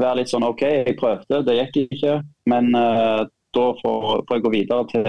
være 0.00 0.20
litt 0.20 0.32
sånn 0.32 0.46
OK, 0.46 0.64
jeg 0.64 0.96
prøvde, 0.98 1.42
det 1.46 1.56
gikk 1.56 1.78
ikke. 1.96 2.18
Men 2.50 2.72
uh, 2.76 3.24
da 3.54 3.66
får, 3.80 4.24
får, 4.28 4.34
jeg 4.36 4.44
gå 4.44 4.52
videre 4.54 4.86
til 4.92 5.08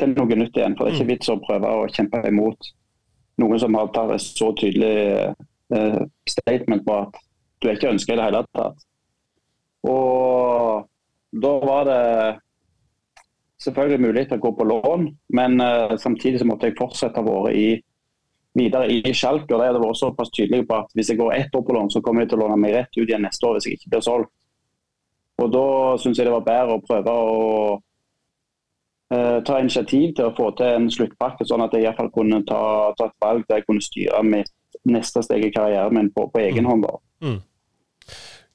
til 0.00 0.12
noe 0.14 0.38
nytt 0.38 0.56
igjen. 0.56 0.76
For 0.76 0.86
det 0.86 0.92
er 0.92 0.98
ikke 0.98 1.12
vits 1.12 1.32
å 1.32 1.38
prøve 1.42 1.72
å 1.72 1.86
kjempe 1.92 2.22
imot 2.28 2.72
noen 3.42 3.60
som 3.60 3.76
har 3.76 3.92
tatt 3.94 4.14
et 4.14 4.24
så 4.24 4.50
tydelig 4.56 4.96
uh, 5.74 6.02
statement 6.28 6.84
på 6.86 6.98
at 7.04 7.20
du 7.60 7.68
er 7.68 7.76
ikke 7.76 7.92
ønska 7.92 8.14
i 8.14 8.18
det 8.18 8.28
hele 8.28 8.42
tatt. 8.56 8.86
Og 9.86 10.86
da 11.36 11.52
var 11.62 11.88
det 11.88 12.02
selvfølgelig 13.64 14.04
mulig 14.04 14.24
til 14.28 14.38
å 14.38 14.44
gå 14.46 14.52
på 14.56 14.68
lån, 14.68 15.10
men 15.36 15.60
uh, 15.60 15.96
samtidig 16.00 16.40
så 16.40 16.48
måtte 16.48 16.70
jeg 16.70 16.78
fortsette 16.78 17.20
å 17.22 17.28
være 17.28 17.54
i 17.56 17.68
videre 18.56 18.88
i 18.88 19.12
kjelk, 19.12 19.50
og 19.52 19.60
Det 19.60 19.80
var 19.82 19.94
såpass 19.94 20.30
tydelig 20.32 20.64
på 20.68 20.78
at 20.78 20.92
hvis 20.96 21.10
jeg 21.12 21.20
går 21.20 21.34
ett 21.34 21.54
år 21.54 21.62
på 21.62 21.76
lån, 21.76 21.90
så 21.92 22.00
kommer 22.00 22.24
jeg 22.24 22.30
til 22.30 22.40
å 22.40 22.46
låne 22.46 22.56
meg 22.60 22.72
rett 22.72 22.96
ut 22.96 23.04
igjen 23.04 23.24
neste 23.26 23.44
år 23.46 23.58
hvis 23.58 23.68
jeg 23.68 23.78
ikke 23.78 23.92
blir 23.92 24.04
solgt. 24.06 24.32
Og 25.44 25.50
Da 25.52 25.66
syns 26.00 26.18
jeg 26.18 26.24
det 26.24 26.32
var 26.32 26.46
bedre 26.46 26.78
å 26.78 26.84
prøve 26.84 27.12
å 27.12 27.34
ta 29.06 29.60
initiativ 29.62 30.16
til 30.16 30.26
å 30.26 30.34
få 30.34 30.48
til 30.58 30.66
en 30.66 30.88
sluttpakke, 30.90 31.46
sånn 31.46 31.62
at 31.62 31.74
jeg 31.76 31.84
i 31.84 31.86
hvert 31.86 32.00
fall 32.00 32.10
kunne 32.14 32.40
ta, 32.48 32.62
ta, 32.98 33.06
et 33.06 33.22
valg 33.22 33.44
der 33.46 33.60
jeg 33.60 33.66
kunne 33.68 33.84
styre 33.84 34.22
mitt 34.26 34.50
neste 34.86 35.22
steg 35.22 35.44
i 35.46 35.52
karrieren 35.54 35.94
min 35.94 36.10
på, 36.14 36.26
på 36.32 36.42
egen 36.42 36.66
mm. 36.66 36.70
hånd. 36.72 36.88
Mm. 37.22 37.38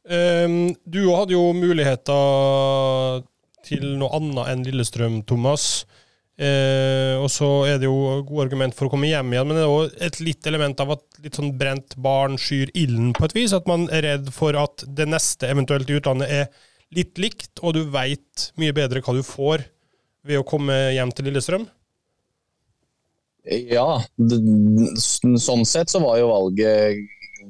Um, 0.01 0.57
du 0.83 1.01
hadde 1.13 1.35
jo 1.37 1.51
muligheter 1.55 3.23
til 3.67 3.85
noe 3.99 4.11
annet 4.17 4.51
enn 4.51 4.63
Lillestrøm, 4.67 5.21
Thomas. 5.29 5.85
Uh, 6.41 7.21
og 7.21 7.27
så 7.29 7.47
er 7.69 7.77
det 7.77 7.85
jo 7.85 8.21
gode 8.25 8.47
argument 8.47 8.73
for 8.73 8.87
å 8.87 8.91
komme 8.93 9.11
hjem 9.11 9.35
igjen, 9.35 9.47
men 9.47 9.59
det 9.59 9.65
er 9.65 9.69
jo 9.69 10.05
et 10.07 10.17
litt 10.23 10.47
element 10.49 10.79
av 10.81 10.95
at 10.95 11.03
litt 11.21 11.37
sånn 11.37 11.53
brent 11.59 11.93
barn 12.01 12.39
skyr 12.41 12.71
ilden 12.73 13.11
på 13.17 13.27
et 13.27 13.35
vis. 13.37 13.53
At 13.53 13.69
man 13.69 13.85
er 13.93 14.07
redd 14.07 14.31
for 14.33 14.57
at 14.57 14.83
det 14.87 15.07
neste 15.11 15.51
eventuelt 15.51 15.91
i 15.91 15.99
utlandet 15.99 16.33
er 16.41 16.49
litt 16.95 17.21
likt, 17.21 17.53
og 17.61 17.77
du 17.77 17.85
veit 17.93 18.49
mye 18.59 18.73
bedre 18.75 19.03
hva 19.05 19.15
du 19.15 19.21
får 19.23 19.67
ved 20.27 20.41
å 20.41 20.47
komme 20.47 20.75
hjem 20.95 21.13
til 21.15 21.29
Lillestrøm. 21.29 21.65
Ja, 23.71 24.03
sånn 25.01 25.65
sett 25.65 25.89
så 25.89 26.01
var 26.03 26.19
jo 26.21 26.29
valget 26.29 27.01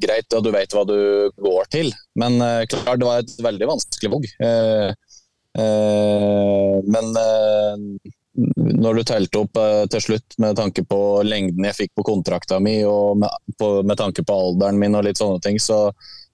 greit, 0.01 0.31
og 0.37 0.45
du 0.45 0.53
vet 0.55 0.71
hva 0.71 0.85
du 0.87 0.97
går 1.35 1.67
til. 1.73 1.91
Men 2.15 2.39
uh, 2.39 2.63
klart, 2.71 3.01
det 3.01 3.09
var 3.09 3.25
et 3.25 3.33
veldig 3.43 3.67
vanskelig 3.73 4.11
valg. 4.13 4.29
Uh, 4.39 4.93
uh, 5.59 6.79
men 6.87 7.11
når 8.35 8.95
du 8.95 9.03
telte 9.07 9.41
opp 9.43 9.59
eh, 9.59 9.83
til 9.91 10.03
slutt 10.05 10.37
med 10.41 10.55
tanke 10.59 10.83
på 10.87 10.99
lengden 11.27 11.67
jeg 11.67 11.77
fikk 11.81 11.93
på 11.99 12.05
kontrakta 12.07 12.61
mi 12.63 12.79
og 12.87 13.19
med, 13.19 13.29
med 13.59 13.97
tanke 13.99 14.23
på 14.27 14.37
alderen 14.45 14.79
min 14.79 14.95
og 14.95 15.05
litt 15.07 15.19
sånne 15.19 15.41
ting, 15.43 15.59
så, 15.59 15.89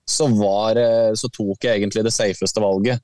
så, 0.05 0.29
var, 0.37 0.77
eh, 0.77 1.11
så 1.17 1.29
tok 1.33 1.65
jeg 1.65 1.81
egentlig 1.81 2.05
det 2.05 2.13
safeste 2.15 2.63
valget. 2.63 3.01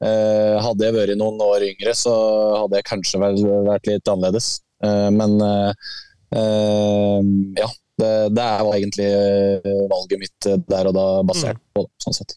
Eh, 0.00 0.56
hadde 0.64 0.86
jeg 0.86 0.96
vært 0.96 1.18
noen 1.20 1.40
år 1.44 1.66
yngre, 1.66 1.94
så 1.96 2.14
hadde 2.56 2.80
jeg 2.80 2.88
kanskje 2.88 3.20
vært 3.20 3.88
litt 3.90 4.08
annerledes. 4.08 4.52
Eh, 4.84 5.08
men 5.12 5.36
eh, 5.44 5.88
eh 6.40 7.30
ja, 7.60 7.70
det, 8.00 8.12
det 8.36 8.50
var 8.64 8.76
egentlig 8.76 9.10
valget 9.92 10.22
mitt 10.22 10.50
der 10.70 10.88
og 10.88 10.96
da 10.96 11.08
basert 11.28 11.60
mm. 11.60 11.66
på 11.76 11.84
det, 11.84 11.92
sånn 12.06 12.16
sett. 12.16 12.36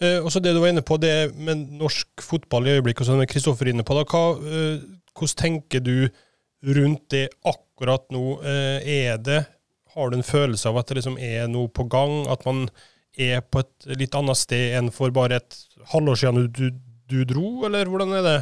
Eh, 0.00 0.20
også 0.20 0.40
det 0.44 0.54
du 0.56 0.62
var 0.62 0.72
inne 0.72 0.84
på, 0.84 0.96
det 1.00 1.34
med 1.36 1.66
norsk 1.80 2.24
fotball 2.24 2.68
i 2.68 2.78
øyeblikket, 2.78 3.04
og 3.04 3.12
sånn 3.12 3.28
Kristoffer 3.28 3.72
inne 3.72 3.84
på, 3.84 3.96
da, 3.96 4.06
hva, 4.08 4.24
hvordan 5.14 5.40
tenker 5.40 5.84
du 5.84 6.08
rundt 6.64 7.10
det 7.12 7.28
akkurat 7.44 8.06
nå? 8.14 8.38
Eh, 8.42 8.88
er 9.04 9.18
det 9.18 9.44
Har 9.94 10.10
du 10.10 10.16
en 10.16 10.26
følelse 10.26 10.68
av 10.68 10.80
at 10.80 10.88
det 10.88 10.98
liksom 10.98 11.20
er 11.22 11.46
noe 11.46 11.68
på 11.70 11.84
gang? 11.86 12.24
At 12.26 12.42
man 12.48 12.64
er 13.14 13.44
på 13.46 13.60
et 13.62 13.86
litt 14.00 14.14
annet 14.18 14.40
sted 14.40 14.74
enn 14.74 14.90
for 14.90 15.12
bare 15.14 15.38
et 15.38 15.58
halvår 15.92 16.18
siden 16.18 16.48
du, 16.48 16.48
du 16.50 16.80
dro, 17.08 17.48
eller 17.68 17.90
hvordan 17.90 18.16
er 18.18 18.26
det? 18.26 18.40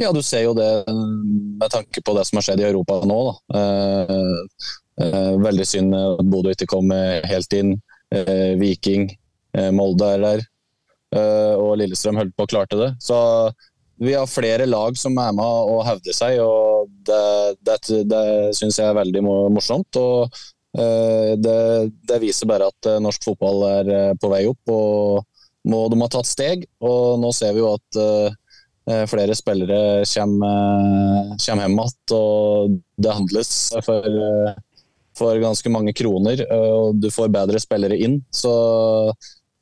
Ja, 0.00 0.12
du 0.16 0.22
ser 0.24 0.46
jo 0.46 0.54
det 0.56 0.70
med 0.88 1.68
tanke 1.72 2.00
på 2.00 2.14
det 2.16 2.24
som 2.28 2.38
har 2.38 2.46
skjedd 2.46 2.62
i 2.62 2.68
Europa 2.70 3.02
nå. 3.04 3.20
Eh, 3.52 4.16
eh, 5.04 5.32
veldig 5.44 5.66
synd 5.68 5.96
at 5.98 6.26
Bodø 6.30 6.54
ikke 6.54 6.70
kom 6.72 6.92
helt 6.94 7.56
inn. 7.58 7.74
Eh, 8.14 8.58
Viking, 8.58 9.10
eh, 9.54 9.70
Molde 9.70 10.06
er 10.14 10.22
der. 10.24 10.46
Eh, 11.14 11.54
og 11.58 11.76
Lillestrøm 11.78 12.18
holdt 12.18 12.34
på 12.36 12.46
og 12.46 12.52
klarte 12.52 12.78
det. 12.78 12.90
Så 13.02 13.16
vi 14.00 14.14
har 14.16 14.30
flere 14.30 14.66
lag 14.66 14.96
som 14.98 15.18
er 15.18 15.34
med 15.36 15.44
og 15.74 15.84
hevder 15.86 16.16
seg, 16.16 16.38
og 16.42 16.88
det, 17.06 17.58
det, 17.66 17.76
det 18.08 18.24
syns 18.56 18.80
jeg 18.80 18.88
er 18.88 18.96
veldig 18.96 19.22
morsomt. 19.52 19.98
og 20.00 20.30
uh, 20.78 21.32
det, 21.36 21.58
det, 22.08 22.20
viser 22.22 22.48
bare 22.48 22.70
at 22.70 22.88
norsk 23.02 23.26
fotball 23.26 23.66
er 23.68 23.90
på 24.16 24.30
vei 24.32 24.46
opp, 24.48 24.72
og 24.72 25.26
må, 25.68 25.82
de 25.92 25.98
har 26.00 26.12
tatt 26.12 26.28
steg. 26.30 26.64
Og 26.84 27.18
nå 27.20 27.32
ser 27.36 27.56
vi 27.56 27.62
jo 27.62 27.74
at 27.74 28.00
flere 29.10 29.34
spillere 29.36 30.02
kommer, 30.08 31.34
kommer 31.36 31.66
hjem 31.66 31.76
igjen, 31.76 32.14
og 32.16 32.78
det 32.98 33.12
handles 33.14 33.50
for, 33.86 34.08
for, 35.20 35.42
ganske 35.42 35.70
mange 35.70 35.94
kroner. 35.94 36.42
Og 36.56 36.96
du 36.98 37.10
får 37.12 37.30
bedre 37.34 37.60
spillere 37.62 38.00
inn. 38.00 38.18
Så 38.34 38.54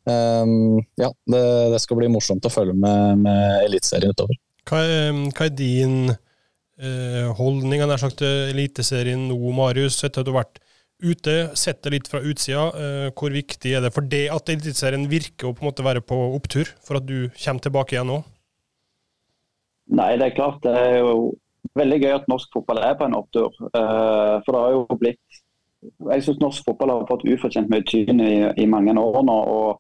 Um, 0.08 0.78
ja, 0.96 1.10
det, 1.26 1.40
det, 1.72 1.80
skal 1.82 1.98
bli 1.98 2.08
morsomt 2.08 2.46
å 2.48 2.52
følge 2.52 2.72
med, 2.76 3.24
med 3.26 3.66
Eliteserien 3.66 4.14
utover. 4.14 4.38
Hva 4.68 4.80
er, 4.84 5.18
hva 5.34 5.48
er 5.48 5.56
din 5.56 5.98
uh, 6.08 7.28
holdning 7.36 7.84
av 7.84 7.92
sagt, 8.00 8.24
Eliteserien 8.24 9.26
nå, 9.28 9.36
Marius, 9.56 10.00
etter 10.06 10.22
at 10.22 10.28
du 10.28 10.32
har 10.32 10.44
vært 10.44 10.62
ute, 11.02 11.34
sett 11.58 11.82
det 11.84 11.92
litt 11.94 12.08
fra 12.10 12.20
utsida? 12.24 12.68
Uh, 12.74 13.08
hvor 13.16 13.34
viktig 13.34 13.74
er 13.76 13.84
det 13.84 13.92
for 13.94 14.06
det 14.06 14.26
at 14.34 14.52
Eliteserien 14.52 15.08
virker 15.10 15.50
å 15.50 15.54
på 15.56 15.64
en 15.64 15.70
måte 15.70 15.86
være 15.86 16.02
på 16.04 16.18
opptur, 16.36 16.70
for 16.84 17.00
at 17.00 17.06
du 17.08 17.28
kommer 17.38 17.64
tilbake 17.64 17.96
igjen 17.96 18.10
nå? 18.10 18.22
Nei, 19.98 20.12
det 20.20 20.30
er 20.30 20.36
klart. 20.36 20.62
Det 20.64 20.74
er 20.76 20.98
jo 21.00 21.34
veldig 21.78 21.98
gøy 22.02 22.14
at 22.14 22.30
norsk 22.30 22.54
fotball 22.54 22.82
er 22.84 22.96
på 22.98 23.08
en 23.08 23.18
opptur. 23.18 23.52
Uh, 23.72 24.38
for 24.44 24.52
det 24.52 24.62
har 24.64 24.74
jo 24.76 25.00
blitt 25.00 25.42
Jeg 26.10 26.24
syns 26.26 26.40
norsk 26.42 26.64
fotball 26.66 26.90
har 26.90 27.04
fått 27.06 27.28
ufortjent 27.30 27.70
mye 27.70 27.84
tyn 27.86 28.18
i, 28.18 28.32
i 28.58 28.66
mange 28.66 28.96
år 28.98 29.20
nå. 29.22 29.36
og 29.58 29.78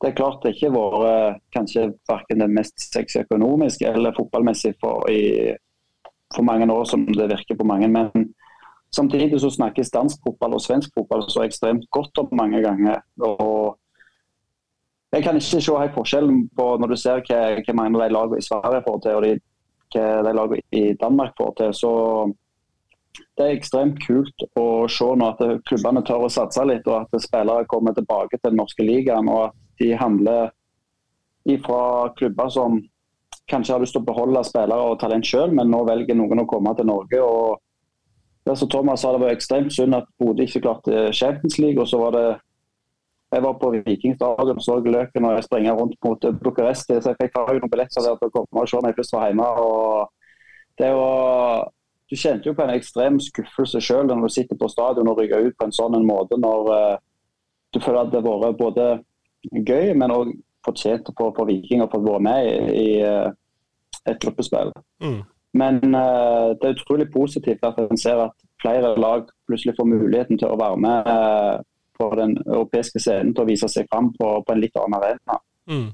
det 0.00 0.08
er 0.08 0.16
klart 0.16 0.44
det 0.44 0.54
ikke 0.54 0.70
har 0.72 0.94
vært 1.02 1.40
kanskje 1.52 1.88
verken 2.08 2.40
det 2.40 2.46
mest 2.54 2.86
sexy 2.86 3.18
økonomisk 3.20 3.82
eller 3.84 4.14
fotballmessig 4.16 4.72
for, 4.80 5.04
i, 5.12 5.50
for 6.32 6.46
mange 6.46 6.70
år 6.72 6.86
som 6.88 7.02
det 7.04 7.26
virker 7.28 7.58
på 7.58 7.66
mange. 7.68 7.90
Men 7.92 8.30
samtidig 8.94 9.40
så 9.40 9.50
snakkes 9.50 9.92
dansk 9.94 10.22
fotball 10.26 10.56
og 10.56 10.64
svensk 10.64 10.90
fotball 10.96 11.22
så 11.30 11.44
ekstremt 11.44 11.86
godt 11.94 12.18
om 12.18 12.28
mange 12.32 12.62
ganger. 12.62 13.00
og 13.20 13.78
jeg 15.12 15.22
kan 15.22 15.36
ikke 15.36 15.62
se 15.62 15.78
helt 15.78 15.94
forskjellen 15.94 16.44
på 16.56 16.66
når 16.78 16.92
du 16.92 16.96
ser 16.96 17.22
hva, 17.26 17.40
hva 17.58 17.74
mange 17.74 17.98
av 17.98 18.04
de 18.04 18.14
lagene 18.14 18.38
i 18.38 18.46
Sverige 18.46 18.84
får 18.86 19.00
til 19.02 19.16
og 19.18 19.24
de, 19.26 19.32
hva 19.94 20.04
de 20.26 20.34
lagene 20.38 20.62
i 20.70 20.84
Danmark 21.00 21.34
får 21.38 21.56
til. 21.58 21.74
så 21.74 21.92
det 23.36 23.46
er 23.46 23.56
ekstremt 23.56 23.98
kult 24.04 24.44
å 24.58 24.86
se 24.88 25.08
nå 25.18 25.32
at 25.32 25.40
klubbene 25.66 26.02
tør 26.06 26.28
å 26.28 26.30
satse 26.30 26.62
litt, 26.64 26.86
og 26.86 27.02
at 27.02 27.24
spillere 27.24 27.66
kommer 27.66 27.94
tilbake 27.96 28.38
til 28.38 28.52
den 28.52 28.60
norske 28.62 28.86
ligaen. 28.86 29.28
og 29.28 29.48
at 29.48 29.56
de 29.82 29.96
handler 29.96 30.52
fra 31.64 32.12
klubber 32.14 32.48
som 32.48 32.78
kanskje 33.50 33.74
har 33.74 33.82
lyst 33.82 33.96
til 33.96 34.02
å 34.04 34.06
beholde 34.06 34.44
spillere 34.46 34.92
og 34.92 35.00
talent 35.00 35.26
selv, 35.26 35.56
men 35.56 35.72
nå 35.72 35.82
velger 35.88 36.14
noen 36.14 36.44
å 36.44 36.46
komme 36.46 36.74
til 36.76 36.86
Norge. 36.86 37.18
og 37.20 37.58
det 38.46 38.56
som 38.58 38.68
Thomas 38.68 39.02
sa, 39.02 39.12
det 39.12 39.20
var 39.20 39.34
ekstremt 39.34 39.72
synd 39.74 39.94
at 39.94 40.06
Bodø 40.18 40.46
ikke 40.46 40.62
klarte 40.64 41.10
Champions 41.12 41.58
League. 41.58 41.80
og 41.80 41.88
så 41.88 41.98
var 42.00 42.16
det 42.16 42.28
jeg 43.30 43.42
var 43.42 43.52
på 43.60 43.70
Vikingstadion 43.70 44.58
og 44.58 44.62
så 44.62 44.78
Løken 44.82 45.24
og 45.24 45.34
jeg 45.36 45.44
springer 45.44 45.76
rundt 45.78 45.94
mot 46.04 46.24
Bucuresti. 46.42 46.96
Så 46.98 47.12
jeg 47.12 47.18
fikk 47.20 47.36
noen 47.38 47.70
billetter 47.70 48.02
der 48.02 48.16
til 48.18 48.30
å 48.30 48.34
komme 48.34 48.64
og 48.64 48.70
se 48.70 48.80
når 48.80 48.90
jeg 48.90 48.98
først 48.98 49.14
var 49.14 49.28
hjemme. 49.28 49.46
og 49.66 50.10
det 50.80 50.90
var, 50.96 51.70
Du 52.10 52.16
kjente 52.16 52.48
jo 52.48 52.56
på 52.58 52.64
en 52.66 52.74
ekstrem 52.74 53.20
skuffelse 53.22 53.80
selv 53.80 54.10
når 54.10 54.26
du 54.26 54.34
sitter 54.34 54.56
på 54.58 54.68
stadion 54.68 55.08
og 55.08 55.18
rygger 55.20 55.46
ut 55.46 55.54
på 55.58 55.68
en 55.68 55.76
sånn 55.76 56.06
måte. 56.06 56.40
Når 56.42 56.70
uh, 56.74 56.96
du 57.70 57.78
føler 57.78 58.00
at 58.00 58.10
det 58.10 58.22
har 58.24 58.42
vært 58.42 58.58
både 58.58 58.86
gøy, 59.52 59.92
men 59.94 60.10
òg 60.10 60.32
fortjent 60.66 61.12
på 61.16 61.28
for 61.36 61.46
Viking 61.46 61.84
å 61.84 61.90
få 61.92 62.02
være 62.02 62.24
med 62.26 62.48
i, 62.48 62.56
i 62.80 62.88
eh, 63.00 63.30
et 64.10 64.18
gruppespill. 64.20 64.72
Mm. 65.00 65.22
Men 65.58 65.80
uh, 65.94 66.54
det 66.58 66.66
er 66.68 66.76
utrolig 66.76 67.08
positivt 67.12 67.64
at 67.66 67.78
en 67.82 67.98
ser 67.98 68.20
at 68.22 68.34
flere 68.62 68.92
lag 69.00 69.26
plutselig 69.48 69.74
får 69.78 69.88
muligheten 69.88 70.38
til 70.38 70.52
å 70.52 70.58
være 70.60 70.78
med 70.84 71.08
uh, 71.10 71.62
på 71.98 72.10
den 72.20 72.36
europeiske 72.44 73.02
scenen 73.02 73.34
til 73.34 73.44
å 73.44 73.48
vise 73.48 73.68
seg 73.70 73.88
fram 73.90 74.12
på, 74.14 74.28
på 74.46 74.54
en 74.54 74.62
litt 74.62 74.78
annen 74.78 74.98
arena. 75.00 75.40
Mm. 75.70 75.88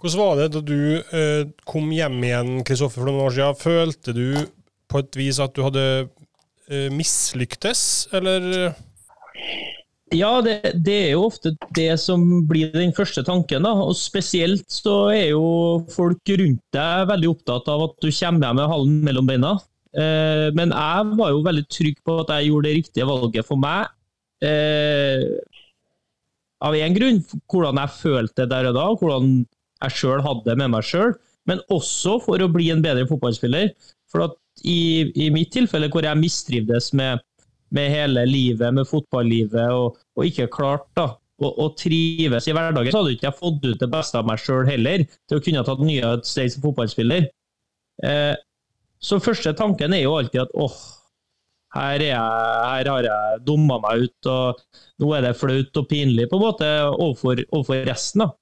Hvordan 0.00 0.20
var 0.20 0.38
det 0.38 0.46
da 0.54 0.62
du 0.66 0.78
uh, 1.10 1.42
kom 1.66 1.90
hjem 1.94 2.22
igjen 2.26 2.54
Kristoffer, 2.66 3.02
for 3.02 3.10
noen 3.10 3.26
år 3.26 3.36
siden? 3.36 3.60
Følte 3.60 4.16
du 4.16 4.26
på 4.90 5.02
et 5.02 5.18
vis 5.18 5.42
at 5.42 5.54
du 5.54 5.62
hadde 5.66 5.84
mislyktes, 6.94 7.80
eller? 8.14 8.46
Ja, 10.10 10.40
det, 10.42 10.56
det, 10.82 10.94
er 11.06 11.12
jo 11.12 11.26
ofte 11.28 11.52
det 11.76 11.92
som 12.02 12.24
blir 12.48 12.72
den 12.74 12.90
første 12.96 13.22
tanken. 13.26 13.62
da, 13.62 13.70
og 13.78 13.94
Spesielt 13.94 14.66
så 14.72 15.12
er 15.14 15.30
jo 15.30 15.44
folk 15.92 16.32
rundt 16.40 16.62
deg 16.74 17.06
veldig 17.12 17.30
opptatt 17.30 17.70
av 17.70 17.84
at 17.86 17.94
du 18.02 18.08
kommer 18.08 18.48
hjem 18.48 18.58
med 18.58 18.72
halen 18.72 18.96
mellom 19.06 19.30
beina. 19.30 19.52
Eh, 19.94 20.48
men 20.58 20.74
jeg 20.74 21.14
var 21.18 21.30
jo 21.30 21.46
veldig 21.46 21.64
trygg 21.70 22.02
på 22.06 22.18
at 22.24 22.34
jeg 22.34 22.50
gjorde 22.50 22.68
det 22.68 22.74
riktige 22.80 23.06
valget 23.06 23.46
for 23.46 23.62
meg. 23.62 23.94
Eh, 24.42 25.24
av 26.60 26.76
én 26.76 26.96
grunn, 26.96 27.22
hvordan 27.46 27.80
jeg 27.80 27.96
følte 28.00 28.42
det 28.42 28.50
der 28.50 28.70
og 28.72 28.76
da, 28.76 28.90
hvordan 29.00 29.32
jeg 29.80 29.96
sjøl 29.96 30.26
hadde 30.26 30.46
det 30.50 30.58
med 30.60 30.74
meg 30.74 30.86
sjøl. 30.86 31.14
men 31.48 31.62
også 31.72 32.18
for 32.22 32.38
å 32.38 32.50
bli 32.52 32.68
en 32.70 32.82
bedre 32.84 33.06
fotballspiller. 33.08 33.72
For 34.12 34.26
at 34.26 34.36
i, 34.62 35.10
i 35.18 35.30
mitt 35.34 35.50
tilfelle, 35.54 35.88
hvor 35.90 36.04
jeg 36.04 36.18
mistrivdes 36.20 36.92
med, 36.94 37.22
med 37.74 37.90
hele 37.92 38.24
livet, 38.28 38.74
med 38.74 38.88
fotballivet, 38.88 39.72
og, 39.72 39.98
og 40.18 40.26
ikke 40.26 40.50
klart 40.52 40.86
da, 40.98 41.08
å, 41.40 41.50
å, 41.64 41.68
trives 41.78 42.48
i 42.48 42.54
hverdagen, 42.54 42.92
så 42.92 43.02
hadde 43.02 43.16
ikke 43.16 43.28
jeg 43.28 43.38
fått 43.38 43.66
ut 43.66 43.82
det 43.82 43.90
beste 43.92 44.20
av 44.20 44.28
meg 44.28 44.42
sjøl 44.42 44.68
heller, 44.68 45.04
til 45.28 45.38
å 45.38 45.44
kunne 45.44 45.66
tatt 45.66 45.84
nye 45.84 46.14
steg 46.26 46.52
som 46.52 46.64
fotballspiller. 46.66 47.28
Eh, 48.06 48.34
så 49.00 49.20
første 49.22 49.54
tanken 49.56 49.94
er 49.96 50.04
jo 50.04 50.16
alltid 50.18 50.42
at 50.44 50.56
åh, 50.60 50.76
her, 51.76 52.02
jeg, 52.02 52.18
her, 52.18 52.90
har 52.90 53.06
jeg 53.06 53.40
dumma 53.46 53.78
meg 53.84 54.06
ut, 54.08 54.28
og 54.28 54.60
nå 55.00 55.14
er 55.16 55.28
det 55.28 55.36
flaut 55.38 55.80
og 55.80 55.88
pinlig 55.90 56.26
på 56.28 56.38
en 56.40 56.46
måte 56.48 56.70
overfor, 56.90 57.44
overfor 57.48 57.84
resten. 57.86 58.26
da. 58.26 58.32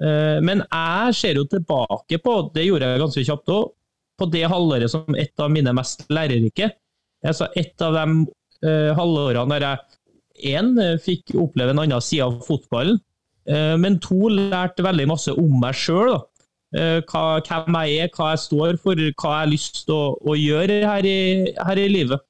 Eh, 0.00 0.38
men 0.44 0.62
jeg 0.64 1.16
ser 1.18 1.40
jo 1.40 1.48
tilbake 1.50 2.20
på, 2.22 2.36
det 2.54 2.68
gjorde 2.68 2.92
jeg 2.92 3.02
ganske 3.02 3.24
kjapt 3.28 3.52
òg, 3.52 3.72
på 4.20 4.28
det 4.30 4.44
halvåret 4.46 4.92
som 4.92 5.16
et 5.18 5.42
av 5.42 5.50
mine 5.50 5.72
mest 5.74 6.06
lærerike. 6.12 6.70
Altså 7.26 7.48
et 7.58 7.82
av 7.82 7.96
de 7.96 8.06
halvårene 8.62 9.58
der 9.58 9.64
jeg 9.66 10.56
én 10.56 10.74
fikk 11.02 11.34
oppleve 11.38 11.74
en 11.74 11.82
annen 11.82 12.04
side 12.04 12.26
av 12.26 12.38
fotballen, 12.46 13.00
uh, 13.50 13.74
men 13.80 13.98
to 14.02 14.30
lærte 14.32 14.84
veldig 14.86 15.08
masse 15.10 15.34
om 15.34 15.58
meg 15.62 15.76
sjøl. 15.78 16.16
Hvem 16.72 17.76
jeg 17.84 17.96
er, 18.00 18.08
hva 18.16 18.30
jeg 18.32 18.40
står 18.46 18.78
for, 18.80 18.96
hva 18.96 19.32
jeg 19.34 19.42
har 19.42 19.50
lyst 19.50 19.82
til 19.84 19.92
å, 19.92 20.14
å, 20.24 20.36
gjøre 20.38 20.78
her 20.88 21.04
i, 21.04 21.18
her 21.52 21.80
i 21.82 21.84
livet. 21.90 22.22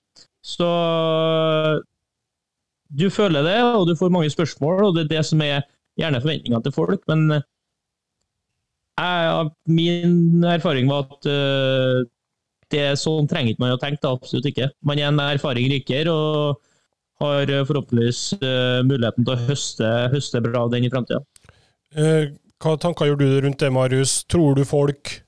Så 0.42 0.66
du 2.90 3.06
føler 3.14 3.46
det, 3.46 3.60
og 3.62 3.86
du 3.86 3.94
får 3.94 4.10
mange 4.10 4.32
spørsmål, 4.34 4.82
og 4.88 4.96
det 4.96 5.04
er 5.04 5.12
det 5.12 5.22
som 5.28 5.44
er 5.46 5.62
gjerne 6.00 6.20
forventningene 6.24 6.62
til 6.64 6.74
folk. 6.74 7.04
Men 7.06 7.38
jeg, 8.98 9.46
min 9.70 10.44
erfaring 10.44 10.90
var 10.90 11.06
at 11.06 11.30
det 12.72 12.84
sånn 13.00 13.28
trenger 13.30 13.54
ikke 13.54 13.64
man 13.64 13.74
å 13.76 13.80
tenke, 13.80 14.02
da, 14.02 14.12
absolutt 14.16 14.48
ikke. 14.50 14.70
Man 14.86 15.00
er 15.00 15.10
en 15.10 15.20
erfaring 15.22 15.70
rikere 15.72 16.12
og 16.12 16.62
har 17.22 17.50
forhåpentligvis 17.68 18.22
uh, 18.42 18.80
muligheten 18.86 19.26
til 19.26 19.34
å 19.34 19.42
høste, 19.48 19.90
høste 20.12 20.42
bra 20.42 20.64
av 20.66 20.72
den 20.72 20.88
i 20.88 20.90
framtida. 20.92 21.22
Uh, 21.94 22.32
hva 22.62 22.76
tanker 22.78 23.10
gjør 23.10 23.20
du 23.20 23.28
rundt 23.44 23.62
det, 23.62 23.70
Marius? 23.74 24.22
Tror 24.30 24.56
du 24.58 24.64
folk 24.66 25.20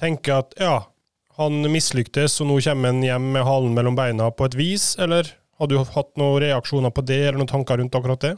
tenker 0.00 0.40
at 0.40 0.56
ja, 0.60 0.76
han 1.38 1.62
mislyktes, 1.72 2.40
og 2.42 2.50
nå 2.50 2.58
kommer 2.64 2.92
han 2.92 3.04
hjem 3.06 3.32
med 3.36 3.46
halen 3.46 3.74
mellom 3.76 3.98
beina 3.98 4.30
på 4.34 4.48
et 4.48 4.56
vis, 4.58 4.92
eller 5.02 5.30
har 5.58 5.70
du 5.70 5.78
hatt 5.78 6.16
noen 6.18 6.40
reaksjoner 6.42 6.92
på 6.94 7.04
det, 7.06 7.20
eller 7.28 7.42
noen 7.42 7.50
tanker 7.50 7.78
rundt 7.78 7.94
akkurat 7.98 8.24
det? 8.24 8.32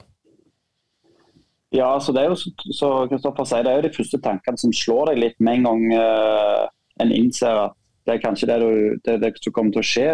Ja, 1.74 1.96
så 2.00 2.12
det 2.14 2.22
er 2.22 2.30
jo 2.30 2.36
så 2.38 2.90
Kristoffer 3.10 3.48
sier, 3.48 3.64
det 3.66 3.72
er 3.72 3.80
jo 3.80 3.86
de 3.88 3.96
første 3.96 4.20
tankene 4.22 4.60
som 4.60 4.74
slår 4.76 5.10
deg 5.10 5.22
litt 5.24 5.40
med 5.42 5.58
en 5.58 5.66
gang 5.68 5.86
uh, 5.98 6.66
en 7.02 7.14
innser 7.14 7.64
at 7.64 7.74
det 8.04 8.14
er 8.14 8.22
kanskje 8.22 8.48
det, 8.50 8.60
du, 8.60 8.96
det, 9.04 9.18
det 9.22 9.32
som 9.40 9.54
kommer 9.56 9.74
til 9.74 9.82
å 9.82 9.88
skje. 9.88 10.08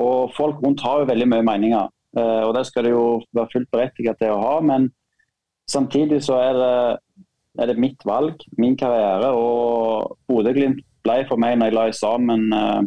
Og 0.00 0.32
Folk 0.36 0.62
rundt 0.64 0.82
har 0.84 1.02
jo 1.02 1.10
veldig 1.10 1.28
mye 1.30 1.46
meninger, 1.46 1.90
uh, 2.18 2.42
og 2.48 2.54
det 2.56 2.64
skal 2.68 2.86
det 2.86 2.94
jo 2.94 3.06
være 3.36 3.52
fullt 3.52 3.70
berettiget 3.74 4.20
til 4.22 4.34
å 4.34 4.40
ha. 4.40 4.54
Men 4.64 4.88
samtidig 5.70 6.22
så 6.24 6.40
er 6.40 6.58
det, 6.58 6.74
er 7.60 7.70
det 7.70 7.82
mitt 7.82 8.06
valg, 8.08 8.42
min 8.58 8.76
karriere. 8.80 9.30
og 9.30 10.16
Bodø-Glimt 10.28 10.82
ble 11.04 11.20
for 11.28 11.40
meg 11.40 11.58
når 11.60 11.70
jeg 11.70 11.78
la 11.78 11.86
sammen 12.00 12.48
uh, 12.56 12.82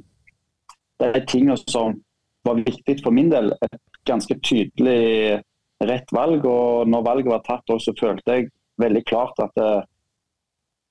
de 1.04 1.24
tingene 1.30 1.58
som 1.68 2.00
var 2.48 2.64
viktig 2.66 3.00
for 3.04 3.14
min 3.14 3.30
del. 3.32 3.54
Et 3.62 3.80
ganske 4.08 4.40
tydelig 4.42 5.42
rett 5.84 6.12
valg. 6.12 6.46
og 6.46 6.88
når 6.90 7.06
valget 7.06 7.32
var 7.32 7.46
tatt, 7.46 7.78
så 7.80 7.94
følte 8.00 8.34
jeg 8.34 8.52
veldig 8.82 9.04
klart 9.06 9.40
at 9.44 9.62
uh, 9.62 9.86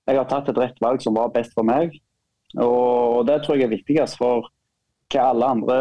jeg 0.07 0.19
har 0.21 0.29
tatt 0.31 0.49
et 0.51 0.59
rett 0.59 0.79
valg 0.81 1.03
som 1.03 1.17
var 1.19 1.35
best 1.35 1.55
for 1.57 1.67
meg. 1.67 1.97
Og 2.63 3.27
Det 3.27 3.43
tror 3.43 3.57
jeg 3.57 3.67
er 3.67 3.75
viktigst, 3.77 4.19
for 4.21 4.49
hva 5.13 5.31
alle 5.31 5.49
andre 5.57 5.79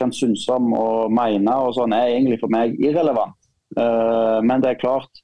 kan 0.00 0.12
synes 0.12 0.48
om 0.48 0.72
og 0.76 1.12
mene, 1.12 1.54
og 1.54 1.74
sånn, 1.76 1.92
er 1.92 2.14
egentlig 2.14 2.40
for 2.40 2.52
meg 2.52 2.78
irrelevant. 2.80 3.36
Uh, 3.76 4.40
men 4.42 4.62
det 4.62 4.72
er 4.72 4.80
klart, 4.80 5.22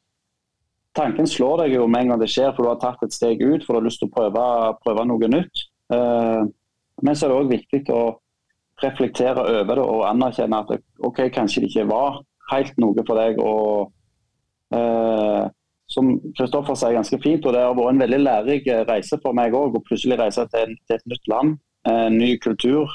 tanken 0.96 1.26
slår 1.26 1.64
deg 1.64 1.74
jo 1.76 1.86
med 1.90 2.04
en 2.04 2.12
gang 2.12 2.22
det 2.22 2.30
skjer, 2.30 2.52
for 2.54 2.62
du 2.62 2.70
har 2.70 2.82
tatt 2.82 3.02
et 3.06 3.16
steg 3.16 3.42
ut, 3.42 3.64
for 3.64 3.74
du 3.74 3.80
har 3.80 3.88
lyst 3.88 4.02
til 4.02 4.10
å 4.10 4.14
prøve, 4.14 4.44
prøve 4.84 5.06
noe 5.08 5.32
nytt. 5.32 5.66
Uh, 5.92 6.46
men 7.02 7.16
så 7.16 7.26
er 7.26 7.32
det 7.32 7.40
òg 7.40 7.52
viktig 7.52 7.82
å 7.92 8.04
reflektere 8.82 9.40
over 9.40 9.78
det 9.78 9.84
og 9.84 10.06
anerkjenne 10.10 10.62
at 10.62 10.72
ok, 11.08 11.26
kanskje 11.32 11.64
det 11.64 11.70
ikke 11.72 11.88
var 11.90 12.20
helt 12.52 12.76
noe 12.80 13.04
for 13.06 13.18
deg. 13.18 13.40
og 13.40 13.92
uh, 14.76 15.48
Som 15.90 16.16
Kristoffer 16.34 16.74
sier 16.74 16.96
ganske 16.96 17.18
fint, 17.22 17.44
og 17.46 17.54
det 17.54 17.62
har 17.62 17.74
vært 17.78 17.94
en 17.94 18.02
veldig 18.02 18.22
lærerik 18.24 18.70
reise 18.88 19.18
for 19.22 19.36
meg 19.38 19.54
òg. 19.54 19.76
Å 19.78 19.84
plutselig 19.86 20.18
reise 20.18 20.46
til, 20.52 20.74
til, 20.86 20.98
et 20.98 21.12
nytt 21.12 21.30
land, 21.30 21.58
en 21.86 22.16
ny 22.18 22.32
kultur. 22.42 22.90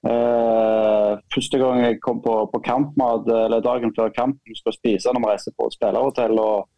Uh, 0.00 1.20
første 1.32 1.58
gang 1.60 1.82
jeg 1.84 1.98
kom 2.04 2.20
på, 2.24 2.34
på 2.52 2.60
kampmat, 2.64 3.26
eller 3.46 3.64
dagen 3.64 3.92
før 3.96 4.12
kampen 4.16 4.56
skulle 4.56 4.76
spise 4.76 5.12
når 5.12 5.24
vi 5.24 5.32
reiser 5.32 5.56
på 5.56 5.68
spillerhotell. 5.74 6.38
og 6.40 6.68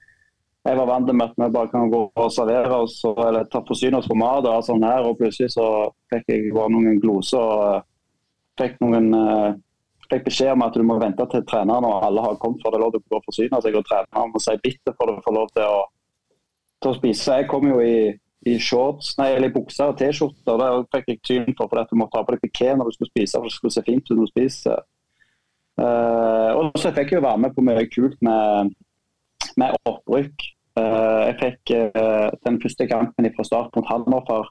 jeg 0.63 0.79
var 0.79 0.87
vant 0.87 1.09
med 1.11 1.25
at 1.27 1.39
vi 1.39 1.55
bare 1.57 1.71
kan 1.73 1.91
gå 1.91 2.01
og 2.15 2.29
servere 2.31 2.77
oss 2.85 3.01
eller 3.03 3.49
ta 3.51 3.65
forsyne 3.67 3.99
oss 3.99 4.07
for 4.07 4.19
mat. 4.19 4.47
Og 4.47 4.63
sånn 4.67 4.85
her, 4.87 5.03
og 5.03 5.19
plutselig 5.19 5.51
så 5.57 5.67
fikk 6.13 6.31
jeg 6.31 6.53
bare 6.55 6.71
noen 6.71 7.01
gloser 7.03 7.43
og 7.43 7.89
fikk, 8.61 8.79
noen, 8.85 9.11
uh, 9.11 9.59
fikk 10.13 10.27
beskjed 10.29 10.53
om 10.55 10.65
at 10.67 10.77
du 10.77 10.85
må 10.87 10.99
vente 11.01 11.27
til 11.33 11.45
treneren 11.49 11.89
og 11.89 12.07
alle 12.07 12.25
har 12.27 12.39
kommet 12.43 12.63
for 12.63 12.73
det 12.73 12.79
er 12.79 12.85
lov 12.85 12.95
til 12.95 13.03
å 13.03 13.09
gå 13.11 13.21
og 13.21 13.29
forsyne 13.31 13.63
seg. 13.65 13.79
Og 13.79 13.89
treneren 13.89 14.35
må 14.35 14.43
si 14.43 14.57
bitte 14.65 14.95
for 14.99 15.13
å 15.13 15.19
få 15.25 15.35
lov 15.35 15.51
til 15.57 15.67
å, 15.67 15.81
til 16.83 16.93
å 16.93 16.99
spise. 17.01 17.41
Jeg 17.41 17.51
kom 17.51 17.67
jo 17.71 17.81
i, 17.83 17.97
i 18.53 18.57
shorts, 18.61 19.17
nei, 19.19 19.33
eller 19.35 19.51
i 19.51 19.57
bukser 19.57 19.93
og 19.93 19.99
T-skjorter. 20.01 20.63
Det 20.63 20.71
fikk 20.97 21.13
jeg 21.13 21.23
tyn 21.27 21.53
for, 21.57 21.67
for 21.67 21.83
at 21.83 21.91
du 21.91 21.99
måtte 22.01 22.21
ha 22.21 22.27
på 22.29 22.37
deg 22.37 22.45
piké 22.47 22.73
når 22.77 22.91
du 22.91 22.99
skulle 22.99 23.13
spise 23.15 23.41
for 23.41 23.51
det 23.51 23.57
skulle 23.59 23.77
se 23.77 23.87
fint 23.89 24.07
ut 24.09 24.17
når 24.17 24.25
du 24.25 24.33
spiser. 24.35 24.89
Uh, 25.81 26.51
og 26.59 26.75
så 26.77 26.93
fikk 26.93 27.15
jeg 27.15 27.23
jo 27.23 27.25
være 27.25 27.41
med 27.47 27.55
på 27.57 27.65
mye 27.65 27.87
kult 27.89 28.19
med 28.23 28.75
med 29.57 29.77
opprykk. 29.89 30.45
Uh, 30.79 31.29
jeg 31.29 31.39
fikk 31.41 31.73
uh, 31.77 32.29
den 32.47 32.59
første 32.63 32.87
kampen 32.89 33.29
fra 33.37 33.45
start 33.45 33.75
mot 33.77 33.89
Hannover, 33.91 34.49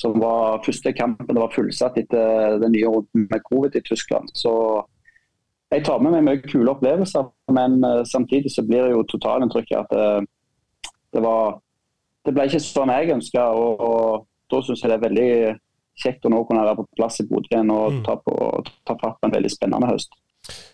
som 0.00 0.16
var 0.22 0.62
første 0.64 0.92
kampen 0.96 1.28
det 1.28 1.42
var 1.42 1.52
fullsatt 1.54 1.98
etter 2.00 2.58
den 2.62 2.74
nye 2.74 2.88
runden 2.90 3.28
med 3.30 3.44
covid 3.46 3.76
i 3.78 3.84
Tyskland. 3.86 4.32
Så 4.34 4.52
jeg 5.70 5.84
tar 5.86 6.02
med 6.02 6.16
meg 6.16 6.26
mye 6.26 6.42
kule 6.44 6.72
opplevelser, 6.72 7.28
men 7.54 7.80
eh, 7.86 8.02
samtidig 8.08 8.52
så 8.52 8.64
blir 8.66 8.86
det 8.86 8.94
jo 8.94 9.06
totalinntrykket 9.10 9.76
at 9.78 9.92
det, 9.94 10.90
det, 11.14 11.22
var 11.24 11.60
Det 12.26 12.34
ble 12.36 12.46
ikke 12.48 12.62
sånn 12.62 12.92
jeg 12.92 13.14
ønska, 13.14 13.44
og, 13.56 13.84
og, 13.90 14.26
da 14.50 14.62
syns 14.66 14.82
jeg 14.82 14.90
det 14.90 14.96
er 14.98 15.04
veldig 15.04 15.30
kjekt 16.00 16.26
å 16.26 16.32
nå 16.32 16.40
kunne 16.48 16.64
være 16.64 16.80
på 16.80 16.88
plass 16.98 17.20
i 17.22 17.26
Bodø 17.28 17.46
igjen 17.52 17.70
og 17.70 18.00
mm. 18.00 18.02
ta, 18.06 18.16
på, 18.24 18.34
ta 18.88 18.96
fatt 18.98 19.20
på 19.20 19.28
en 19.28 19.36
veldig 19.36 19.52
spennende 19.52 19.90
høst. 19.90 20.10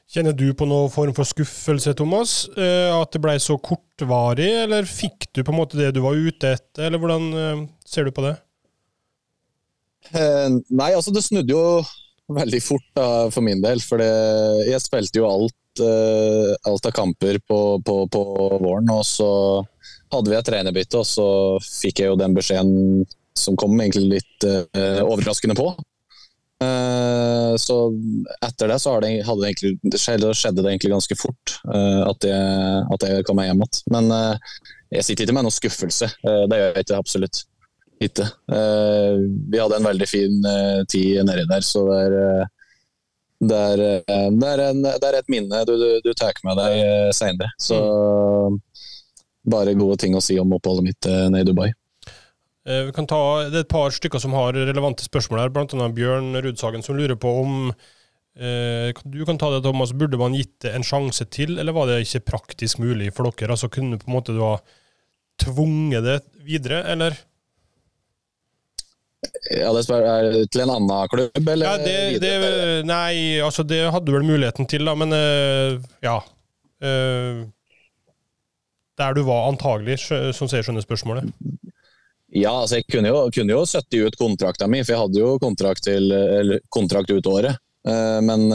Kjenner 0.06 0.32
du 0.38 0.46
på 0.54 0.68
noen 0.70 0.90
form 0.92 1.12
for 1.16 1.28
skuffelse, 1.28 1.92
Thomas? 1.98 2.46
Eh, 2.54 2.92
at 2.94 3.12
det 3.12 3.20
ble 3.24 3.34
så 3.42 3.58
kortvarig, 3.58 4.48
eller 4.62 4.86
fikk 4.88 5.28
du 5.34 5.42
på 5.42 5.52
en 5.52 5.58
måte 5.58 5.80
det 5.80 5.90
du 5.96 6.00
var 6.04 6.16
ute 6.16 6.54
etter, 6.56 6.86
eller 6.86 7.02
hvordan 7.02 7.26
eh, 7.34 7.64
ser 7.84 8.06
du 8.06 8.14
på 8.14 8.24
det? 8.24 8.36
Eh, 10.14 10.48
nei, 10.70 10.92
altså 10.94 11.12
det 11.12 11.24
snudde 11.26 11.52
jo 11.52 11.82
veldig 12.32 12.60
fort 12.64 12.86
da, 12.96 13.08
for 13.30 13.44
min 13.46 13.62
del. 13.64 13.82
For 13.84 14.02
jeg 14.02 14.82
spilte 14.82 15.20
jo 15.20 15.28
alt, 15.28 15.82
alt 16.66 16.88
av 16.88 16.94
kamper 16.96 17.38
på, 17.46 17.60
på, 17.84 17.96
på, 18.12 18.22
våren, 18.62 18.88
og 18.90 19.04
så 19.06 19.28
hadde 20.14 20.32
vi 20.32 20.38
et 20.38 20.48
trenerbytte, 20.48 21.02
og 21.02 21.06
så 21.06 21.28
fikk 21.62 22.02
jeg 22.02 22.12
jo 22.12 22.18
den 22.18 22.34
beskjeden 22.36 23.04
som 23.36 23.58
kom 23.60 23.76
egentlig 23.78 24.16
litt 24.16 24.48
overraskende 25.04 25.58
på. 25.58 25.74
Uh, 26.56 27.52
så 27.60 27.74
etter 28.40 28.70
det 28.70 28.78
så 28.80 28.94
det, 29.04 29.10
det, 29.20 29.48
egentlig, 29.50 29.74
det 29.84 29.98
skjedde 30.00 30.62
det 30.62 30.70
egentlig 30.70 30.94
ganske 30.94 31.16
fort 31.20 31.52
uh, 31.68 32.08
at, 32.08 32.24
jeg, 32.24 32.84
at 32.96 33.04
jeg 33.04 33.26
kom 33.28 33.36
meg 33.36 33.50
hjem 33.50 33.60
igjen. 33.60 33.82
Men 33.92 34.08
uh, 34.08 34.54
jeg 34.94 35.04
sitter 35.04 35.26
ikke 35.26 35.36
med 35.36 35.44
noen 35.44 35.56
skuffelse. 35.56 36.08
det 36.24 36.60
gjør 36.60 36.70
jeg 36.70 36.86
ikke, 36.86 37.02
absolutt 37.02 37.42
ikke. 38.02 38.26
vi 38.48 39.60
hadde 39.60 39.78
en 39.78 39.86
veldig 39.88 40.08
fin 40.10 40.44
tid 40.92 41.22
nedi 41.24 41.46
der, 41.48 41.64
så 41.64 41.84
det 41.88 42.00
er, 42.02 42.44
det 43.40 43.62
er, 43.72 43.82
det 44.06 44.50
er, 44.50 44.62
en, 44.68 44.82
det 44.84 45.08
er 45.08 45.18
et 45.18 45.32
minne 45.32 45.62
du, 45.68 45.72
du, 45.80 45.88
du 46.04 46.12
tar 46.12 46.36
med 46.44 46.60
deg 46.60 47.14
seinere. 47.16 47.48
Så 47.60 47.80
bare 49.48 49.76
gode 49.78 49.96
ting 50.02 50.16
å 50.18 50.22
si 50.24 50.36
om 50.42 50.52
oppholdet 50.58 50.88
mitt 50.90 51.08
nede 51.08 51.44
i 51.44 51.48
Dubai. 51.48 51.70
Eh, 52.66 52.82
vi 52.88 52.92
kan 52.92 53.06
ta, 53.06 53.18
det 53.46 53.60
er 53.60 53.64
et 53.64 53.70
par 53.70 53.92
stykker 53.94 54.18
som 54.22 54.34
har 54.34 54.56
relevante 54.58 55.06
spørsmål 55.06 55.44
her, 55.44 55.52
bl.a. 55.54 55.86
Bjørn 55.94 56.34
Rudsagen, 56.42 56.82
som 56.82 56.98
lurer 56.98 57.14
på 57.14 57.30
om 57.44 57.52
eh, 57.70 58.90
Du 59.06 59.20
kan 59.28 59.38
ta 59.38 59.52
det, 59.54 59.62
Thomas. 59.62 59.94
Burde 59.94 60.18
man 60.18 60.34
gitt 60.34 60.56
det 60.64 60.72
en 60.74 60.86
sjanse 60.86 61.28
til, 61.30 61.60
eller 61.60 61.76
var 61.76 61.86
det 61.86 62.00
ikke 62.02 62.24
praktisk 62.32 62.82
mulig 62.82 63.12
for 63.14 63.30
dere? 63.30 63.54
Altså 63.54 63.70
Kunne 63.70 64.00
på 64.02 64.10
en 64.10 64.16
måte 64.16 64.34
du 64.34 64.42
ha 64.42 64.56
tvunget 65.44 66.02
det 66.08 66.18
videre, 66.42 66.82
eller? 66.90 67.14
Ja, 69.50 69.72
det 69.72 69.82
er 69.96 70.30
det 70.32 70.46
til 70.52 70.64
en 70.64 70.72
annen 70.74 71.10
klubb, 71.12 71.48
eller? 71.48 71.66
Ja, 71.66 71.76
det, 71.80 72.22
det, 72.22 72.32
nei, 72.88 73.38
altså 73.44 73.64
det 73.66 73.82
hadde 73.92 74.08
du 74.08 74.16
vel 74.16 74.26
muligheten 74.26 74.68
til, 74.70 74.86
da, 74.86 74.96
men 74.98 75.14
uh, 75.14 75.76
ja. 76.04 76.18
Uh, 76.82 77.46
der 78.96 79.16
du 79.16 79.22
var 79.26 79.50
antagelig, 79.50 79.98
som 80.06 80.48
ser 80.48 80.62
jeg 80.62 80.68
skjønner 80.68 80.84
spørsmålet. 80.84 81.28
Ja, 82.32 82.54
altså 82.62 82.78
jeg 82.80 82.86
kunne 82.88 83.10
jo, 83.12 83.18
kunne 83.32 83.52
jo 83.52 83.64
70 83.68 84.06
ut 84.08 84.16
kontrakta 84.20 84.68
mi, 84.68 84.80
for 84.82 84.94
jeg 84.94 85.02
hadde 85.02 85.20
jo 85.20 85.34
kontrakt, 85.42 85.84
til, 85.84 86.56
kontrakt 86.72 87.12
ut 87.12 87.28
året. 87.28 87.60
Uh, 87.86 88.22
men 88.24 88.48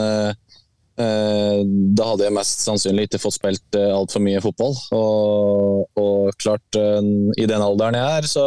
da 0.92 2.04
hadde 2.04 2.26
jeg 2.26 2.34
mest 2.36 2.60
sannsynlig 2.66 3.06
ikke 3.08 3.22
fått 3.22 3.38
spilt 3.38 3.78
altfor 3.80 4.20
mye 4.22 4.42
fotball. 4.44 4.74
Og, 4.94 5.86
og 5.98 6.34
klart, 6.42 6.76
i 6.76 7.46
den 7.48 7.64
alderen 7.64 7.96
jeg 7.96 8.18
er, 8.20 8.28
så 8.28 8.44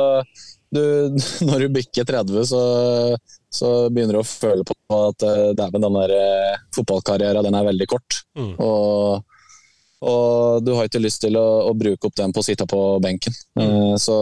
du, 0.75 1.19
når 1.47 1.65
du 1.65 1.77
bikker 1.79 2.07
30, 2.07 2.41
så, 2.51 2.63
så, 3.53 3.71
begynner 3.89 4.17
du 4.17 4.23
å 4.23 4.27
føle 4.27 4.65
på 4.67 4.75
at 4.97 5.25
dæven, 5.57 5.85
den 5.87 6.01
der 6.01 6.59
fotballkarrieren 6.75 7.47
den 7.47 7.57
er 7.57 7.71
veldig 7.71 7.89
kort. 7.95 8.21
Mm. 8.37 8.53
Og 8.63 9.23
og 10.05 10.61
du 10.61 10.73
har 10.75 10.85
ikke 10.85 11.01
lyst 11.01 11.23
til 11.23 11.37
å, 11.39 11.45
å 11.65 11.71
bruke 11.73 12.05
opp 12.05 12.17
den 12.19 12.33
på 12.35 12.43
å 12.43 12.45
sitte 12.45 12.67
på 12.69 12.79
benken. 13.01 13.33
Mm. 13.57 13.95
så 13.97 14.17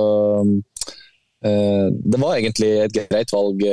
uh, 0.45 1.87
det 1.91 2.19
var 2.21 2.37
egentlig 2.37 2.69
et 2.85 2.93
greit 2.95 3.33
valg 3.33 3.65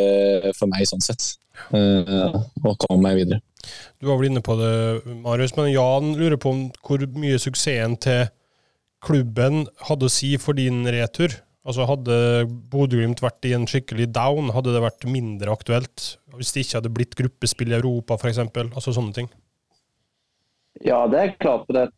for 0.56 0.72
meg 0.72 0.88
sånn 0.90 1.04
sett. 1.04 1.36
å 1.70 2.74
komme 2.80 3.02
meg 3.04 3.20
videre. 3.20 3.42
Du 4.00 4.08
var 4.08 4.18
vel 4.18 4.30
inne 4.30 4.42
på 4.42 4.56
det, 4.58 4.72
Marius, 5.22 5.54
men 5.58 5.70
Jan 5.70 6.14
lurer 6.16 6.40
på 6.40 6.54
hvor 6.86 7.04
mye 7.20 7.38
suksessen 7.38 7.98
til 8.00 8.24
klubben 9.04 9.64
hadde 9.88 10.08
å 10.08 10.12
si 10.12 10.34
for 10.40 10.56
din 10.56 10.82
retur. 10.88 11.34
Altså 11.68 11.84
Hadde 11.84 12.14
Bodø-Glimt 12.72 13.20
vært 13.20 13.44
i 13.44 13.52
en 13.52 13.66
skikkelig 13.68 14.08
down, 14.16 14.48
hadde 14.54 14.72
det 14.72 14.80
vært 14.80 15.04
mindre 15.10 15.52
aktuelt? 15.52 16.14
Hvis 16.38 16.54
det 16.54 16.64
ikke 16.64 16.78
hadde 16.78 16.92
blitt 16.96 17.16
gruppespill 17.18 17.74
i 17.74 17.76
Europa, 17.76 18.16
f.eks.? 18.16 18.40
Altså 18.40 18.94
sånne 18.96 19.16
ting. 19.16 19.28
Ja, 20.80 21.04
det 21.10 21.20
er 21.20 21.34
klart. 21.36 21.66
for 21.66 21.76
det 21.76 21.88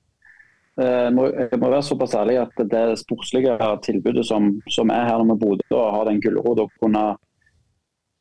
må, 1.13 1.27
jeg 1.29 1.59
må 1.61 1.69
være 1.69 1.85
såpass 1.85 2.15
ærlig 2.17 2.39
at 2.41 2.63
det 2.73 2.99
sportslige 3.03 3.59
tilbudet 3.85 4.25
som, 4.27 4.49
som 4.73 4.91
er 4.91 5.05
her 5.05 5.23
med 5.29 5.39
Bodø, 5.39 5.67
og 5.77 5.93
har 5.97 6.09
den 6.09 6.23
gulrota 6.25 6.65
å 6.65 6.73
kunne, 6.81 7.05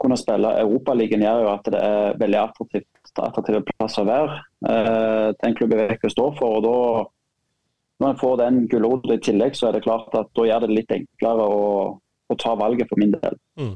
kunne 0.04 0.20
spille 0.20 0.52
Europaligaen, 0.60 1.24
gjør 1.24 1.46
jo 1.46 1.52
at 1.54 1.72
det 1.72 1.82
er 1.88 2.20
veldig 2.20 2.40
attraktivt, 2.42 3.14
attraktive 3.16 3.64
plasser 3.72 4.04
å 4.04 4.10
være. 4.12 4.38
Eh, 4.68 5.28
den 5.42 5.58
klubben 5.58 5.80
vet 5.80 6.04
hva 6.04 6.12
står 6.12 6.38
for. 6.38 6.60
og 6.60 6.68
da 6.68 6.76
når 8.02 8.14
en 8.14 8.22
får 8.22 8.38
den 8.42 8.62
gulrota 8.72 9.16
i 9.16 9.22
tillegg, 9.22 9.58
så 9.58 9.70
er 9.70 9.78
det 9.78 9.86
klart 9.86 10.14
at 10.18 10.32
da 10.38 10.48
gjør 10.48 10.66
det 10.66 10.74
litt 10.74 10.94
enklere 10.96 11.46
å, 11.46 11.66
å 12.02 12.40
ta 12.42 12.56
valget 12.58 12.90
for 12.90 13.02
min 13.02 13.14
del. 13.14 13.38
Mm. 13.62 13.76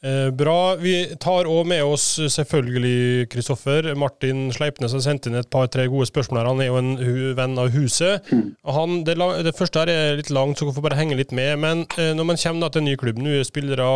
Eh, 0.00 0.30
bra. 0.32 0.76
Vi 0.80 0.94
tar 1.20 1.44
òg 1.44 1.66
med 1.68 1.84
oss 1.84 2.14
selvfølgelig 2.32 3.26
Kristoffer. 3.34 3.90
Martin 4.00 4.46
Sleipnes 4.56 4.94
har 4.96 5.02
sendt 5.04 5.28
inn 5.28 5.36
et 5.36 5.50
par-tre 5.52 5.84
gode 5.92 6.08
spørsmål 6.08 6.40
her. 6.40 6.48
Han 6.48 6.62
er 6.64 6.70
jo 6.70 6.78
en 6.80 7.34
venn 7.36 7.60
av 7.60 7.68
huset. 7.74 8.24
Mm. 8.32 8.46
Han, 8.78 8.96
det, 9.04 9.18
det, 9.44 9.52
første 9.58 9.82
her 9.82 9.92
er 9.92 10.16
litt 10.16 10.32
langt, 10.32 10.56
så 10.56 10.64
dere 10.64 10.78
får 10.78 10.86
bare 10.88 11.00
henge 11.02 11.20
litt 11.20 11.36
med. 11.36 11.52
Men 11.60 11.84
eh, 12.00 12.14
når 12.16 12.30
man 12.32 12.40
kommer 12.40 12.72
til 12.72 12.80
en 12.80 12.88
ny 12.88 12.96
klubb, 13.02 13.20
nye 13.20 13.44
spillere, 13.44 13.90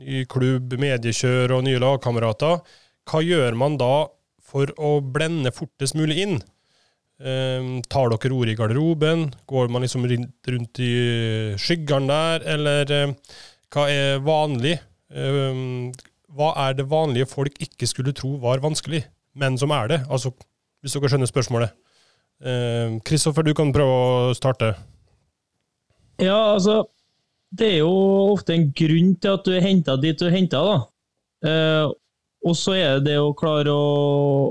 ny 0.00 0.24
klubb, 0.32 0.78
mediekjør 0.80 1.58
og 1.58 1.68
nye 1.68 1.82
lagkamerater, 1.82 2.64
hva 3.04 3.20
gjør 3.20 3.60
man 3.60 3.76
da 3.76 3.94
for 4.40 4.72
å 4.80 4.96
blende 5.04 5.52
fortest 5.52 5.98
mulig 5.98 6.22
inn? 6.24 6.38
Eh, 7.24 7.68
tar 7.88 8.12
dere 8.12 8.36
ordet 8.36 8.52
i 8.52 8.58
garderoben? 8.58 9.28
Går 9.48 9.70
man 9.72 9.84
liksom 9.84 10.04
rundt 10.04 10.80
i 10.84 10.94
skyggene 11.56 12.10
der, 12.10 12.48
eller 12.54 12.92
eh, 12.92 13.14
hva 13.72 13.86
er 13.88 14.20
vanlig? 14.24 14.76
Ehm, 15.14 15.92
hva 16.34 16.52
er 16.66 16.74
det 16.76 16.90
vanlige 16.90 17.30
folk 17.30 17.56
ikke 17.62 17.88
skulle 17.88 18.14
tro 18.16 18.34
var 18.42 18.62
vanskelig, 18.62 19.04
men 19.38 19.56
som 19.58 19.72
er 19.74 19.88
det? 19.90 20.00
Altså, 20.10 20.34
hvis 20.82 20.96
dere 20.96 21.10
skjønner 21.12 21.30
spørsmålet. 21.30 21.74
Kristoffer, 23.06 23.44
ehm, 23.44 23.48
du 23.48 23.56
kan 23.56 23.72
prøve 23.72 23.94
å 23.94 24.34
starte. 24.36 24.74
Ja, 26.20 26.54
altså 26.54 26.84
Det 27.54 27.68
er 27.70 27.78
jo 27.84 28.32
ofte 28.32 28.54
en 28.54 28.72
grunn 28.74 29.12
til 29.22 29.36
at 29.36 29.44
du 29.46 29.52
er 29.54 29.62
henta 29.62 29.94
dit 30.02 30.18
du 30.18 30.24
er 30.26 30.32
henta, 30.34 30.58
da. 30.58 30.78
Uh, 31.44 31.92
og 32.44 32.56
så 32.58 32.74
er 32.74 32.96
det 32.98 33.12
det 33.12 33.18
å 33.22 33.34
klare 33.36 33.70
å, 33.70 33.84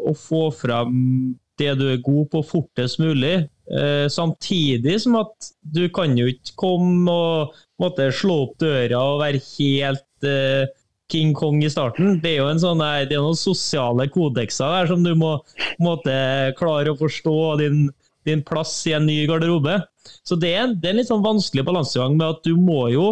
å, 0.08 0.14
få 0.16 0.46
frem 0.56 1.34
det 1.62 1.74
du 1.80 1.88
er 1.92 2.04
god 2.04 2.30
på, 2.32 2.44
fortest 2.46 3.00
mulig. 3.02 3.48
Eh, 3.72 4.08
samtidig 4.12 5.00
som 5.04 5.18
at 5.22 5.52
du 5.62 5.86
kan 5.94 6.18
jo 6.18 6.28
ikke 6.32 6.56
komme 6.60 7.12
og 7.12 7.60
måtte 7.82 8.10
slå 8.16 8.42
opp 8.48 8.58
døra 8.62 9.00
og 9.14 9.22
være 9.22 9.44
helt 9.54 10.28
eh, 10.28 10.72
King 11.12 11.34
Kong 11.38 11.62
i 11.64 11.72
starten. 11.72 12.18
Det 12.24 12.34
er 12.34 12.42
jo 12.42 12.50
en 12.52 12.62
sånn, 12.62 12.82
det 12.82 13.16
er 13.16 13.24
noen 13.24 13.38
sosiale 13.38 14.08
kodekser 14.12 14.80
der 14.80 14.90
som 14.92 15.04
du 15.06 15.14
må 15.20 15.36
måtte, 15.84 16.16
klare 16.60 16.94
å 16.94 17.00
forstå 17.00 17.38
din, 17.62 17.86
din, 18.28 18.42
plass 18.46 18.76
i 18.90 18.96
en 18.98 19.06
ny 19.10 19.24
garderobe. 19.30 19.82
Så 20.26 20.40
det 20.40 20.56
er, 20.58 20.74
det 20.74 20.90
er 20.90 20.96
en 20.96 21.02
litt 21.02 21.12
sånn 21.12 21.26
vanskelig 21.26 21.68
balansegang 21.68 22.18
med 22.18 22.28
at 22.32 22.44
du 22.48 22.58
må 22.60 22.88
jo 22.94 23.08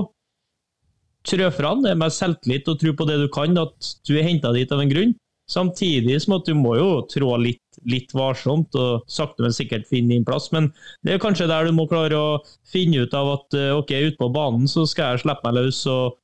trø 1.28 1.52
fram 1.54 1.84
det 1.86 1.94
med 2.00 2.14
selvtillit 2.14 2.70
og 2.72 2.80
tro 2.82 2.96
på 2.98 3.06
det 3.06 3.20
du 3.22 3.28
kan, 3.34 3.54
at 3.62 3.92
du 4.08 4.16
er 4.18 4.26
henta 4.26 4.54
dit 4.56 4.72
av 4.74 4.82
en 4.82 4.92
grunn. 4.92 5.14
Samtidig 5.52 6.18
som 6.24 6.38
at 6.40 6.48
du 6.48 6.56
må 6.58 6.78
jo 6.80 6.92
trå 7.12 7.36
litt, 7.42 7.62
litt 7.90 8.14
varsomt 8.14 8.76
og 8.78 9.06
sakte, 9.10 9.46
men 9.46 9.56
sikkert 9.56 9.90
finne 9.90 10.14
din 10.16 10.26
plass. 10.28 10.50
Men 10.54 10.70
det 11.06 11.16
er 11.16 11.24
kanskje 11.24 11.50
der 11.50 11.68
du 11.68 11.76
må 11.76 11.88
klare 11.90 12.18
å 12.18 12.40
finne 12.70 13.06
ut 13.06 13.14
av 13.18 13.36
at 13.38 13.58
eh, 13.58 13.72
ok, 13.76 13.94
ute 14.12 14.20
på 14.20 14.32
banen 14.34 14.70
så 14.70 14.86
skal 14.90 15.16
jeg 15.16 15.26
slippe 15.26 15.48
meg 15.48 15.62
løs 15.62 15.86
og 15.92 16.18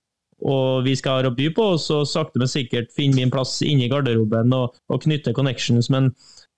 og 0.46 0.84
vi 0.86 0.94
skal 0.94 1.24
ha 1.24 1.30
å 1.32 1.34
by 1.34 1.48
på, 1.50 1.64
og 1.74 1.80
så 1.82 2.04
sakte, 2.06 2.38
men 2.38 2.50
sikkert 2.52 2.92
finne 2.94 3.18
min 3.18 3.32
plass 3.34 3.56
inne 3.66 3.88
i 3.88 3.90
garderoben 3.90 4.54
og, 4.54 4.76
og 4.94 5.02
knytte 5.02 5.34
connections. 5.34 5.90
Men 5.90 6.12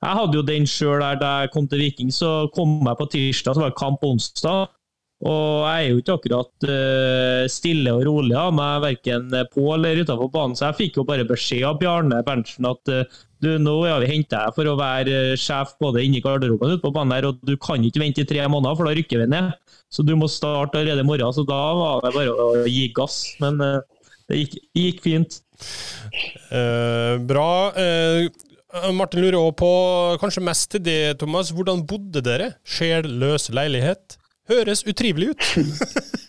jeg 0.03 0.17
hadde 0.17 0.35
jo 0.35 0.43
den 0.47 0.67
sjøl 0.67 0.99
der 1.03 1.21
da 1.21 1.29
jeg 1.43 1.53
kom 1.53 1.69
til 1.71 1.85
Viking. 1.85 2.11
Så 2.11 2.49
kom 2.55 2.81
jeg 2.83 2.99
på 2.99 3.07
tirsdag, 3.13 3.55
så 3.55 3.63
var 3.63 3.71
det 3.71 3.79
kamp 3.79 4.03
onsdag. 4.03 4.75
Og 5.19 5.65
jeg 5.67 5.85
er 5.85 5.89
jo 5.89 5.99
ikke 5.99 6.15
akkurat 6.15 6.67
uh, 6.69 7.47
stille 7.51 7.91
og 7.91 8.05
rolig 8.07 8.35
av 8.39 8.53
meg, 8.55 8.83
verken 8.85 9.33
på 9.51 9.65
eller 9.75 9.99
utenfor 9.99 10.31
banen. 10.31 10.55
Så 10.55 10.69
jeg 10.69 10.79
fikk 10.79 10.99
jo 11.01 11.07
bare 11.07 11.27
beskjed 11.27 11.65
av 11.67 11.79
Bjarne 11.81 12.21
Berntsen 12.27 12.67
at 12.69 12.93
uh, 12.93 13.19
du, 13.43 13.49
nå 13.61 13.75
har 13.85 14.01
vi 14.03 14.11
henta 14.11 14.43
deg 14.45 14.57
for 14.57 14.69
å 14.69 14.75
være 14.79 15.15
uh, 15.31 15.37
sjef 15.39 15.75
både 15.81 16.03
inne 16.05 16.19
i 16.19 16.23
garderoben 16.23 16.73
og 16.73 16.77
ute 16.77 16.83
på 16.83 16.93
banen 16.95 17.15
her, 17.15 17.29
og 17.29 17.39
du 17.47 17.55
kan 17.61 17.85
ikke 17.85 18.03
vente 18.03 18.23
i 18.23 18.29
tre 18.29 18.43
måneder, 18.51 18.77
for 18.77 18.89
da 18.89 18.95
rykker 18.97 19.23
vi 19.23 19.29
ned. 19.31 19.53
Så 19.89 20.05
du 20.05 20.13
må 20.19 20.29
starte 20.31 20.81
allerede 20.81 21.05
i 21.05 21.07
morgen. 21.07 21.33
Så 21.33 21.45
da 21.47 21.61
var 21.77 22.03
det 22.05 22.13
bare 22.17 22.35
å 22.35 22.67
gi 22.69 22.89
gass. 22.95 23.23
Men 23.41 23.57
det 24.29 24.43
gikk, 24.43 24.59
gikk 24.77 24.99
fint. 25.01 25.39
bra. 27.25 27.47
Martin 28.93 29.23
lurer 29.23 29.39
også 29.39 29.55
på, 29.57 29.71
kanskje 30.21 30.45
mest 30.45 30.69
til 30.75 30.83
det, 30.85 30.99
Thomas. 31.23 31.49
Hvordan 31.49 31.81
bodde 31.89 32.21
dere? 32.21 32.51
Sjelløs 32.69 33.49
leilighet? 33.49 34.19
Høres 34.49 34.85
utrivelig 34.85 35.33
ut. 35.33 35.49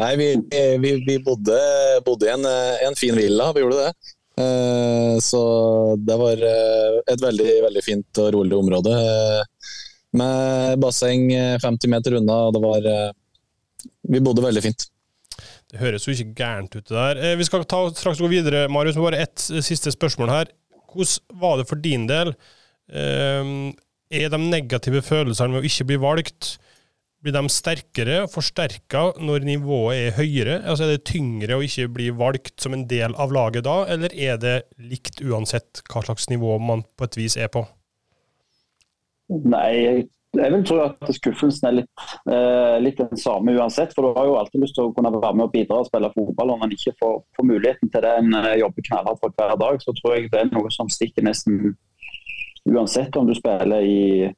Nei, 0.00 0.12
vi, 0.18 0.28
vi, 0.82 0.92
vi 1.06 1.18
bodde, 1.22 1.58
bodde, 2.06 2.28
i 2.28 2.34
en, 2.34 2.48
en, 2.88 2.98
fin 2.98 3.16
villa, 3.18 3.50
vi 3.54 3.64
gjorde 3.64 3.86
det. 3.86 4.12
Eh, 4.40 5.18
så 5.20 5.42
det 6.00 6.16
var 6.16 6.40
eh, 6.40 7.00
et 7.12 7.20
veldig, 7.20 7.50
veldig 7.66 7.82
fint 7.84 8.20
og 8.22 8.30
rolig 8.36 8.56
område. 8.56 8.94
Eh, 8.96 9.68
med 10.16 10.80
basseng 10.82 11.28
50 11.62 11.92
meter 11.92 12.18
unna, 12.18 12.38
og 12.48 12.56
det 12.56 12.60
var 12.60 12.88
Vi 14.12 14.20
bodde 14.20 14.44
veldig 14.44 14.62
fint. 14.62 14.84
Det 15.72 15.80
høres 15.80 16.04
jo 16.04 16.12
ikke 16.12 16.34
gærent 16.36 16.74
ut, 16.76 16.84
det 16.84 16.92
der. 16.92 17.36
Vi 17.40 17.46
skal 17.48 17.64
ta, 17.64 17.86
straks 17.96 18.20
gå 18.20 18.28
videre, 18.28 18.66
Marius, 18.68 18.98
bare 19.00 19.22
ett 19.24 19.40
siste 19.40 19.88
spørsmål 19.94 20.28
her. 20.28 20.50
Hvordan 20.92 21.40
var 21.40 21.56
det 21.56 21.64
for 21.70 21.80
din 21.80 22.04
del? 22.10 22.34
Er 22.92 24.28
de 24.28 24.42
negative 24.42 25.00
følelsene 25.00 25.54
med 25.54 25.62
å 25.62 25.70
ikke 25.70 25.88
bli 25.88 25.98
valgt, 26.02 26.58
blir 27.22 27.34
de 27.36 27.42
sterkere 27.52 28.22
og 28.24 28.32
forsterka 28.32 29.04
når 29.22 29.46
nivået 29.46 29.98
er 29.98 30.16
høyere? 30.16 30.56
Altså 30.66 30.86
Er 30.86 30.96
det 30.96 31.04
tyngre 31.08 31.58
å 31.58 31.62
ikke 31.64 31.90
bli 31.94 32.08
valgt 32.10 32.56
som 32.62 32.74
en 32.74 32.88
del 32.90 33.14
av 33.14 33.34
laget 33.34 33.66
da, 33.68 33.82
eller 33.90 34.14
er 34.14 34.40
det 34.42 34.56
likt 34.78 35.22
uansett 35.22 35.84
hva 35.92 36.02
slags 36.06 36.28
nivå 36.32 36.58
man 36.58 36.84
på 36.96 37.06
et 37.06 37.18
vis 37.20 37.38
er 37.38 37.52
på? 37.52 37.64
Nei, 39.32 39.68
jeg, 39.78 40.08
vil 40.34 40.64
tro 40.66 40.80
at 40.84 41.12
skuffelsen 41.16 41.68
er 41.68 41.76
litt, 41.78 42.02
eh, 42.28 42.76
litt, 42.82 42.98
den 43.00 43.20
samme 43.20 43.54
uansett. 43.56 43.94
For 43.94 44.04
du 44.04 44.18
har 44.18 44.28
jo 44.28 44.36
alltid 44.40 44.64
lyst 44.64 44.76
til 44.76 44.90
å 44.90 44.92
kunne 44.96 45.12
være 45.14 45.32
med 45.38 45.46
og 45.46 45.54
bidra 45.54 45.80
og 45.80 45.88
spille 45.88 46.10
fotball. 46.12 46.52
Når 46.52 46.60
man 46.64 46.74
ikke 46.74 46.94
får, 47.00 47.16
får 47.38 47.48
muligheten 47.48 47.92
til 47.92 48.04
det 48.04 48.12
en 48.18 48.36
eh, 48.42 48.58
jobber 48.60 48.88
knallhardt 48.90 49.22
for 49.22 49.38
hver 49.38 49.56
dag, 49.62 49.80
så 49.80 49.94
tror 50.00 50.18
jeg 50.18 50.28
det 50.34 50.42
er 50.42 50.52
noe 50.52 50.74
som 50.74 50.90
stikker 50.92 51.24
nesten 51.24 51.76
uansett 52.68 53.16
om 53.16 53.26
du 53.26 53.34
spiller 53.34 53.86
i, 53.86 54.28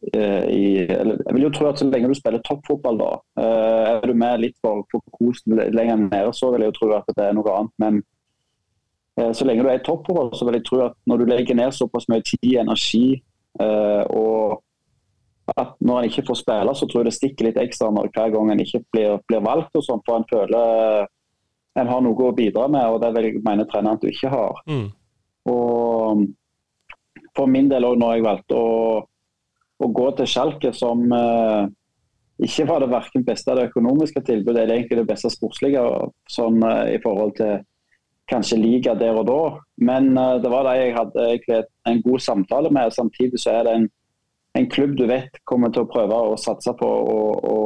i 0.00 0.86
Jeg 0.88 1.34
vil 1.34 1.42
jo 1.44 1.50
tro 1.52 1.66
at 1.68 1.78
så 1.78 1.84
lenge 1.84 2.08
du 2.08 2.16
spiller 2.16 2.40
toppfotball, 2.46 2.96
da, 3.00 3.10
eh, 3.42 3.90
er 3.90 4.06
du 4.08 4.14
med 4.16 4.40
litt 4.40 4.56
for, 4.64 4.86
for 4.90 5.02
kosen 5.18 5.58
lenger 5.74 6.06
nede, 6.06 6.32
så 6.32 6.48
vil 6.52 6.64
jeg 6.64 6.72
jo 6.72 6.78
tro 6.78 6.94
at 6.96 7.12
det 7.16 7.26
er 7.26 7.36
noe 7.36 7.52
annet. 7.56 7.74
Men 7.82 8.00
eh, 9.20 9.32
så 9.36 9.44
lenge 9.44 9.66
du 9.66 9.68
er 9.68 9.82
i 9.82 9.84
toppfotball, 9.84 10.32
så 10.32 10.48
vil 10.48 10.56
jeg 10.56 10.66
tro 10.70 10.80
at 10.86 10.96
når 11.06 11.20
du 11.20 11.28
legger 11.28 11.58
ned 11.58 11.76
såpass 11.76 12.08
mye 12.08 12.24
tid, 12.24 12.56
energi 12.62 13.22
og 13.60 14.62
at 15.58 15.72
når 15.82 15.98
en 15.98 16.08
ikke 16.08 16.22
får 16.28 16.38
spille, 16.38 16.74
så 16.74 16.86
tror 16.86 17.02
jeg 17.02 17.08
det 17.08 17.16
stikker 17.16 17.48
litt 17.48 17.58
ekstra 17.60 17.90
når 17.92 18.10
hver 18.14 18.30
gang 18.34 18.52
en 18.52 18.62
ikke 18.62 18.80
blir, 18.94 19.16
blir 19.28 19.42
valgt. 19.44 19.74
og 19.74 19.84
sånn, 19.84 20.02
For 20.06 20.20
en 20.20 20.28
føler 20.30 21.08
en 21.80 21.90
har 21.90 22.02
noe 22.04 22.26
å 22.26 22.34
bidra 22.36 22.66
med, 22.70 22.86
og 22.86 23.00
det 23.02 23.12
vil 23.14 23.28
jeg 23.28 23.42
mene 23.46 23.66
treneren 23.70 23.98
at 23.98 24.04
du 24.04 24.10
ikke 24.10 24.32
har. 24.32 24.62
Mm. 24.70 24.88
Og 25.50 26.24
for 27.36 27.50
min 27.50 27.70
del 27.70 27.86
òg 27.86 27.98
når 28.00 28.16
jeg 28.16 28.26
valgte 28.26 28.58
å, 28.58 28.70
å, 29.80 29.88
gå 29.88 30.08
til 30.18 30.28
Schalke, 30.28 30.72
som, 30.76 31.04
eh, 31.12 31.66
ikke 32.46 32.66
var 32.68 32.80
det 32.80 32.90
verken 32.92 33.24
beste 33.24 33.52
av 33.52 33.58
det 33.58 33.68
økonomiske 33.70 34.22
tilbudet 34.24 34.62
eller 34.62 34.78
egentlig 34.78 35.00
det 35.02 35.08
beste 35.08 35.30
sportslige 35.32 35.82
sånn, 36.30 36.62
i 36.88 36.98
forhold 37.02 37.34
til 37.36 37.58
kanskje 38.30 38.60
liga 38.60 38.94
der 38.94 39.18
og 39.20 39.26
da. 39.28 39.40
Men 39.76 40.14
det 40.14 40.48
var 40.48 40.64
de 40.64 40.76
jeg 40.78 40.94
hadde 40.96 41.26
egentlig 41.26 41.58
en 41.90 42.00
god 42.06 42.22
samtale 42.24 42.70
med. 42.72 42.94
Samtidig 42.94 43.42
så 43.42 43.58
er 43.58 43.66
det 43.66 43.74
en, 43.76 43.88
en 44.56 44.70
klubb 44.72 44.94
du 44.96 45.04
vet 45.10 45.36
kommer 45.44 45.74
til 45.74 45.84
å 45.84 45.90
prøve 45.90 46.22
å 46.30 46.38
satse 46.40 46.72
på 46.78 46.88
å 46.88 47.58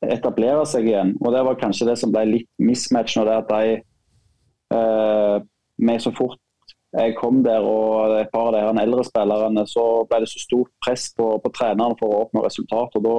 etablere 0.00 0.64
seg 0.68 0.88
igjen. 0.88 1.14
Og 1.20 1.32
Det 1.34 1.44
var 1.46 1.60
kanskje 1.60 1.88
det 1.90 1.96
som 2.00 2.12
ble 2.12 2.24
litt 2.28 2.48
mismatch 2.62 3.16
når 3.18 3.28
det 3.28 3.38
at 3.42 3.50
de 3.52 3.74
eh, 4.76 5.36
med 5.80 6.02
så 6.02 6.12
fort 6.16 6.39
jeg 6.90 7.14
kom 7.20 7.42
der 7.44 7.62
og 7.62 8.16
et 8.18 8.30
par 8.32 8.50
av 8.50 8.74
de 8.74 8.82
eldre 8.82 9.04
spillerne, 9.06 9.62
så 9.68 9.84
ble 10.10 10.24
det 10.24 10.30
så 10.32 10.42
stort 10.42 10.70
press 10.82 11.08
på, 11.14 11.26
på 11.42 11.52
treneren 11.54 11.94
for 12.00 12.10
å 12.10 12.22
oppnå 12.24 12.42
resultat. 12.42 12.96
og 12.98 13.04
Da 13.06 13.16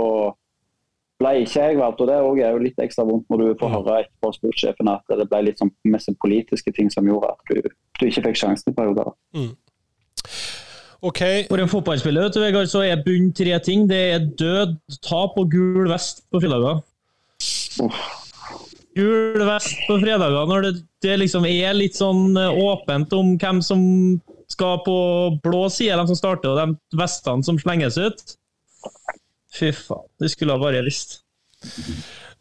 ble 1.21 1.33
ikke 1.45 1.67
jeg 1.69 1.79
valgt. 1.79 2.01
og 2.03 2.09
Det 2.09 2.17
er 2.17 2.51
jo 2.51 2.63
litt 2.65 2.81
ekstra 2.83 3.05
vondt 3.07 3.29
når 3.31 3.43
du 3.43 3.59
får 3.61 3.73
høre 3.77 3.97
etterpå 4.03 4.33
sportssjefen 4.35 4.91
at 4.91 5.15
det 5.21 5.27
ble 5.31 5.43
litt 5.47 5.61
sånn 5.61 5.71
mest 5.93 6.11
politiske 6.23 6.73
ting 6.75 6.91
som 6.91 7.07
gjorde 7.07 7.31
at 7.31 7.53
du, 7.53 7.73
du 7.99 8.07
ikke 8.09 8.25
fikk 8.27 8.41
sjansen 8.43 8.73
i 8.73 8.77
perioder. 8.77 9.13
Mm. 9.37 9.53
Okay. 11.01 11.45
For 11.49 11.63
en 11.63 11.71
fotballspiller 11.71 12.27
vet 12.27 12.35
du, 12.35 12.41
Vegard, 12.43 12.69
så 12.69 12.83
er 12.85 12.99
bunn 13.05 13.31
tre 13.33 13.55
ting. 13.63 13.87
Det 13.89 14.01
er 14.17 14.27
død, 14.37 14.75
tap 14.99 15.39
og 15.39 15.47
gul 15.53 15.87
vest 15.89 16.25
på 16.29 16.43
fredager. 16.43 16.83
Gul 18.97 19.43
vest 19.47 19.85
på 19.87 19.97
fredager 20.01 20.49
når 20.49 20.65
det, 20.65 20.71
det, 21.03 21.15
liksom 21.21 21.47
er 21.47 21.75
litt 21.77 21.95
sånn 21.95 22.35
eh, 22.39 22.61
åpent 22.65 23.13
om 23.15 23.35
hvem 23.39 23.61
som 23.63 23.81
skal 24.51 24.81
på 24.83 24.95
blå 25.43 25.65
side, 25.71 25.95
de 25.95 26.11
som 26.11 26.17
starter, 26.19 26.51
og 26.51 26.59
de 26.59 26.99
vestene 26.99 27.47
som 27.47 27.59
slenges 27.61 27.95
ut. 28.01 28.23
Fy 29.55 29.71
faen, 29.75 30.07
det 30.19 30.31
skulle 30.33 30.57
ha 30.57 30.59
bare 30.59 30.83
visst. 30.83 31.21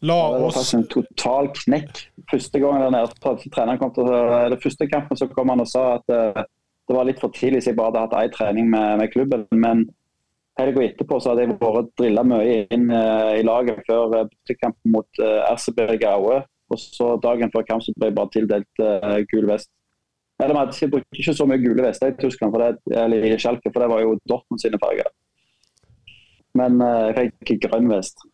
La 0.01 0.17
oss... 0.27 0.55
Det 0.55 0.59
var 0.59 0.79
en 0.79 0.87
total 0.91 1.51
knekk. 1.55 2.01
Første 2.31 2.59
gangen 2.59 2.95
den 2.95 3.51
treneren 3.53 3.79
kom 3.79 3.93
til, 3.95 4.11
det 4.51 4.59
første 4.63 4.87
kampen 4.91 5.19
så 5.19 5.29
kom 5.31 5.51
han 5.53 5.63
og 5.63 5.69
sa 5.69 5.85
at 5.99 6.13
uh, 6.15 6.43
det 6.89 6.97
var 6.97 7.07
litt 7.07 7.21
for 7.21 7.33
tidlig, 7.35 7.61
så 7.63 7.71
jeg 7.71 7.77
bare 7.79 7.93
hadde 7.93 8.05
hatt 8.07 8.17
én 8.19 8.33
trening 8.35 8.71
med, 8.71 8.97
med, 8.99 9.11
klubben. 9.13 9.45
Men 9.51 9.85
helga 10.59 10.83
etterpå 10.85 11.19
så 11.19 11.31
hadde 11.31 11.45
jeg 11.45 11.57
vært 11.61 11.91
drilla 11.99 12.23
mye 12.27 12.55
inn 12.73 12.89
uh, 12.91 13.31
i 13.37 13.43
laget 13.45 13.81
før 13.87 14.15
uh, 14.19 14.55
kampen 14.59 14.95
mot 14.95 15.21
uh, 15.21 15.51
RCB 15.53 15.85
Gaue. 16.01 16.41
Og 16.71 16.79
så 16.79 17.13
dagen 17.23 17.51
før 17.51 17.65
kamp 17.67 17.83
så 17.83 17.93
ble 17.97 18.09
jeg 18.11 18.17
bare 18.17 18.33
tildelt 18.33 18.83
uh, 18.83 19.19
gul 19.31 19.47
vest. 19.49 19.71
Eller 20.41 20.71
Jeg 20.73 20.89
brukte 20.89 21.19
ikke 21.19 21.35
så 21.37 21.45
mye 21.45 21.61
gule 21.61 21.83
vester 21.85 22.09
i 22.09 22.17
Tyskland, 22.17 22.53
for 22.53 22.63
det, 22.63 22.97
eller 22.97 23.27
i 23.27 23.37
Schalke, 23.37 23.69
for 23.69 23.83
det 23.83 23.89
var 23.91 24.01
jo 24.01 24.17
Dortmund 24.29 24.61
sine 24.63 24.79
farger. 24.81 25.09
Men 26.57 26.81
uh, 26.81 27.11
jeg 27.13 27.31
fikk 27.47 27.67
grønn 27.67 27.91
vest. 27.91 28.25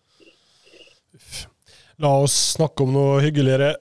La 1.97 2.12
oss 2.21 2.36
snakke 2.53 2.86
om 2.86 2.93
noe 2.93 3.21
hyggeligere. 3.25 3.73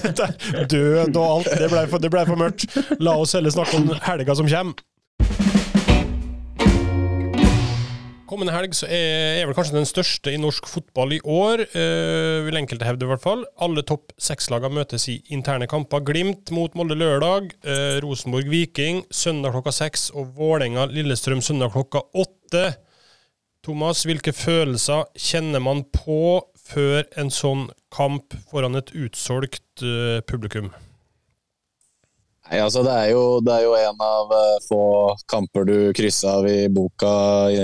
Død 0.72 1.14
og 1.14 1.24
alt. 1.24 1.52
Det 1.54 1.70
blei 1.70 1.84
for, 1.90 2.10
ble 2.10 2.24
for 2.26 2.40
mørkt. 2.40 2.66
La 2.98 3.14
oss 3.22 3.36
heller 3.38 3.54
snakke 3.54 3.78
om 3.78 3.92
helga 4.08 4.34
som 4.34 4.50
kommer. 4.50 4.82
Kommende 8.24 8.54
helg 8.54 8.72
så 8.72 8.86
er, 8.88 9.42
er 9.42 9.44
vel 9.44 9.56
kanskje 9.56 9.76
den 9.76 9.88
største 9.88 10.32
i 10.32 10.38
norsk 10.40 10.64
fotball 10.70 11.12
i 11.12 11.20
år, 11.28 11.60
øh, 11.76 12.46
vil 12.46 12.56
enkelte 12.56 12.86
hevde 12.88 13.04
i 13.04 13.10
hvert 13.10 13.20
fall. 13.20 13.42
Alle 13.60 13.84
topp 13.84 14.14
seks-lagene 14.16 14.78
møtes 14.78 15.04
i 15.12 15.18
interne 15.36 15.68
kamper. 15.68 16.00
Glimt 16.08 16.48
mot 16.54 16.72
Molde 16.78 16.96
lørdag, 16.96 17.52
øh, 17.68 17.98
Rosenborg 18.04 18.48
Viking 18.48 19.02
søndag 19.12 19.52
klokka 19.52 19.74
seks 19.76 20.08
og 20.16 20.32
Vålerenga 20.38 20.86
Lillestrøm 20.94 21.44
søndag 21.44 21.74
klokka 21.76 22.00
åtte. 22.16 22.64
Thomas, 23.64 24.06
hvilke 24.08 24.32
følelser 24.32 25.04
kjenner 25.20 25.60
man 25.60 25.84
på 25.92 26.40
før 26.64 27.04
en 27.20 27.32
sånn 27.32 27.68
kamp 27.92 28.36
foran 28.48 28.80
et 28.80 28.92
utsolgt 28.96 29.84
uh, 29.84 30.20
publikum? 30.28 30.72
Nei, 32.50 32.60
altså 32.60 32.82
det 32.84 32.92
er, 32.92 33.08
jo, 33.14 33.40
det 33.44 33.54
er 33.54 33.62
jo 33.64 33.76
en 33.78 34.02
av 34.04 34.32
uh, 34.34 34.58
få 34.66 34.82
kamper 35.30 35.64
du 35.68 35.76
krysser 35.96 36.28
av 36.28 36.48
i 36.48 36.68
boka 36.72 37.14
i, 37.50 37.62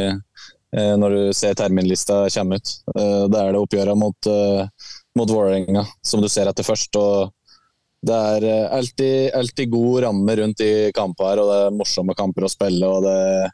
når 0.70 1.14
du 1.16 1.22
ser 1.34 1.56
terminlista 1.58 2.22
komme 2.30 2.60
ut. 2.60 2.72
det 2.94 3.38
er 3.40 3.48
det 3.50 3.58
oppgjøret 3.58 3.98
mot, 3.98 4.28
mot 5.18 5.32
Vålerenga 5.34 5.82
som 6.06 6.22
du 6.22 6.28
ser 6.30 6.46
etter 6.46 6.62
først. 6.62 6.94
og 6.94 7.32
det 8.06 8.14
er 8.14 8.46
alltid, 8.78 9.32
alltid 9.34 9.72
god 9.72 10.04
ramme 10.04 10.36
rundt 10.38 10.62
de 10.62 10.92
kampene 10.94 11.32
her, 11.32 11.42
og 11.42 11.50
det 11.50 11.56
er 11.64 11.74
morsomme 11.74 12.14
kamper 12.14 12.46
å 12.46 12.52
spille. 12.54 12.86
og 12.86 13.02
det, 13.02 13.50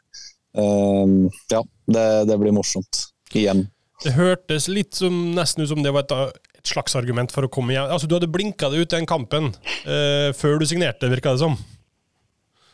Ja, 1.49 1.63
det, 1.89 2.05
det 2.29 2.37
blir 2.37 2.53
morsomt. 2.53 3.07
Igjen. 3.33 3.65
Det 4.03 4.13
hørtes 4.13 4.67
litt 4.69 4.93
som, 4.93 5.15
nesten 5.33 5.65
ut 5.65 5.71
som 5.71 5.81
det 5.81 5.91
var 5.95 6.05
et 6.05 6.46
slags 6.67 6.95
argument 6.99 7.33
for 7.33 7.47
å 7.47 7.51
komme 7.51 7.73
igjen. 7.73 7.89
Altså, 7.91 8.09
Du 8.09 8.15
hadde 8.17 8.29
blinka 8.31 8.69
det 8.73 8.83
ut 8.83 8.93
den 8.93 9.07
kampen 9.09 9.51
uh, 9.51 10.29
før 10.37 10.61
du 10.61 10.67
signerte, 10.69 11.09
virka 11.11 11.35
det 11.35 11.43
som? 11.43 11.57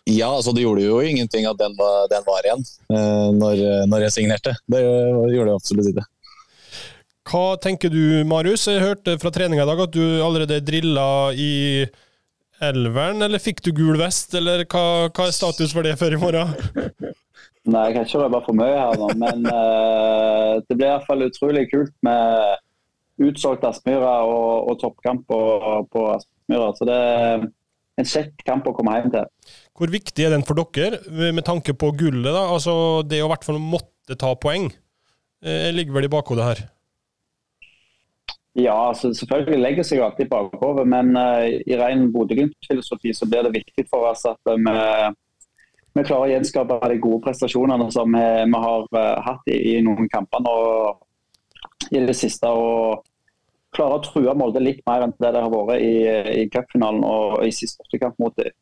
Ja, 0.10 0.34
altså 0.34 0.52
det 0.52 0.66
gjorde 0.66 0.84
jo 0.84 0.98
ingenting 1.00 1.46
at 1.48 1.60
den 1.62 1.78
var, 1.80 2.10
den 2.12 2.26
var 2.28 2.44
igjen 2.44 2.66
uh, 2.92 3.30
når, 3.32 3.62
når, 3.88 4.08
jeg 4.10 4.18
signerte. 4.18 4.56
Det 4.68 4.82
gjorde 4.84 5.52
det 5.52 5.56
absolutt 5.56 5.94
ikke. 5.94 6.08
Hva 7.32 7.46
tenker 7.64 7.92
du, 7.94 8.22
Marius? 8.28 8.68
Jeg 8.68 8.84
hørte 8.84 9.16
fra 9.22 9.32
treninga 9.32 9.64
i 9.64 9.70
dag 9.70 9.86
at 9.86 9.94
du 9.96 10.04
allerede 10.26 10.60
drilla 10.68 11.32
i 11.32 11.86
elveren, 12.64 13.24
eller 13.24 13.42
fikk 13.42 13.64
du 13.64 13.72
gul 13.76 13.98
vest, 14.00 14.36
eller 14.38 14.66
hva, 14.68 15.08
hva 15.08 15.28
er 15.28 15.36
status 15.36 15.74
for 15.76 15.88
det 15.88 15.96
før 16.00 16.18
i 16.18 16.20
morgen? 16.20 16.52
Nei, 17.64 17.86
jeg 17.88 17.96
kan 17.96 18.08
ikke 18.08 18.22
røpe 18.26 18.42
for 18.44 18.60
mye 18.60 18.76
her 18.76 19.00
nå, 19.00 19.10
men 19.22 19.48
uh, 19.48 20.60
det 20.68 20.76
blir 20.76 20.90
i 20.90 20.92
hvert 20.92 21.08
fall 21.08 21.24
utrolig 21.24 21.64
kult 21.72 21.94
med 22.04 22.60
utsolgt 23.22 23.66
Aspmyra 23.68 24.22
og, 24.26 24.70
og 24.72 24.80
toppkamp 24.82 25.28
på, 25.30 25.40
på 25.94 26.06
Aspmyra. 26.16 26.72
Så 26.78 26.88
det 26.90 26.98
er 26.98 27.48
en 28.02 28.10
kjekk 28.10 28.46
kamp 28.48 28.68
å 28.70 28.74
komme 28.76 28.96
hjem 28.98 29.12
til. 29.14 29.28
Hvor 29.78 29.94
viktig 29.94 30.26
er 30.26 30.34
den 30.34 30.46
for 30.48 30.58
dere, 30.58 31.02
med 31.10 31.46
tanke 31.46 31.76
på 31.78 31.92
gullet? 31.98 32.32
da? 32.32 32.48
Altså 32.56 32.76
Det 33.06 33.22
å 33.22 33.28
i 33.28 33.34
hvert 33.34 33.46
fall 33.46 33.62
måtte 33.62 34.20
ta 34.20 34.34
poeng, 34.36 34.72
Jeg 35.44 35.76
ligger 35.76 35.98
vel 35.98 36.06
i 36.08 36.12
bakhodet 36.12 36.44
her? 36.48 36.60
Ja, 38.56 38.76
altså 38.92 39.10
selvfølgelig 39.18 39.60
legger 39.60 39.86
seg 39.88 40.00
alltid 40.06 40.28
i 40.28 40.30
bakhodet, 40.30 40.86
men 40.88 41.18
uh, 41.18 41.44
i 41.44 41.76
ren 41.76 42.06
Bodø-Glimt-filosofi 42.14 43.12
så 43.18 43.26
blir 43.28 43.48
det 43.48 43.58
viktig 43.58 43.88
for 43.90 44.06
oss 44.12 44.24
at 44.30 44.40
vi 44.54 44.76
vi 45.94 46.02
klarer 46.02 46.26
å 46.26 46.32
gjenskape 46.32 46.80
de 46.90 47.00
gode 47.02 47.22
prestasjonene 47.28 47.88
som 47.94 48.16
vi, 48.16 48.28
vi 48.50 48.62
har 48.66 48.86
uh, 48.98 49.18
hatt 49.28 49.50
i, 49.52 49.58
i, 49.74 49.82
noen 49.86 50.10
kamper 50.10 50.42
nå 50.42 50.54
i 51.94 52.04
det 52.08 52.16
siste. 52.18 52.50
og 52.50 53.04
klarer 53.74 53.98
å 53.98 54.04
true 54.06 54.34
Molde 54.38 54.62
litt 54.62 54.84
mer 54.86 55.08
enn 55.08 55.16
det 55.18 55.32
det 55.34 55.42
har 55.42 55.54
vært 55.54 55.82
i, 55.82 55.96
i 56.44 56.50
cupfinalen 56.54 57.02
og 57.08 57.40
i 57.46 57.50
siste 57.56 57.82
bortekamp 57.82 58.20
mot 58.22 58.36
dem. 58.38 58.54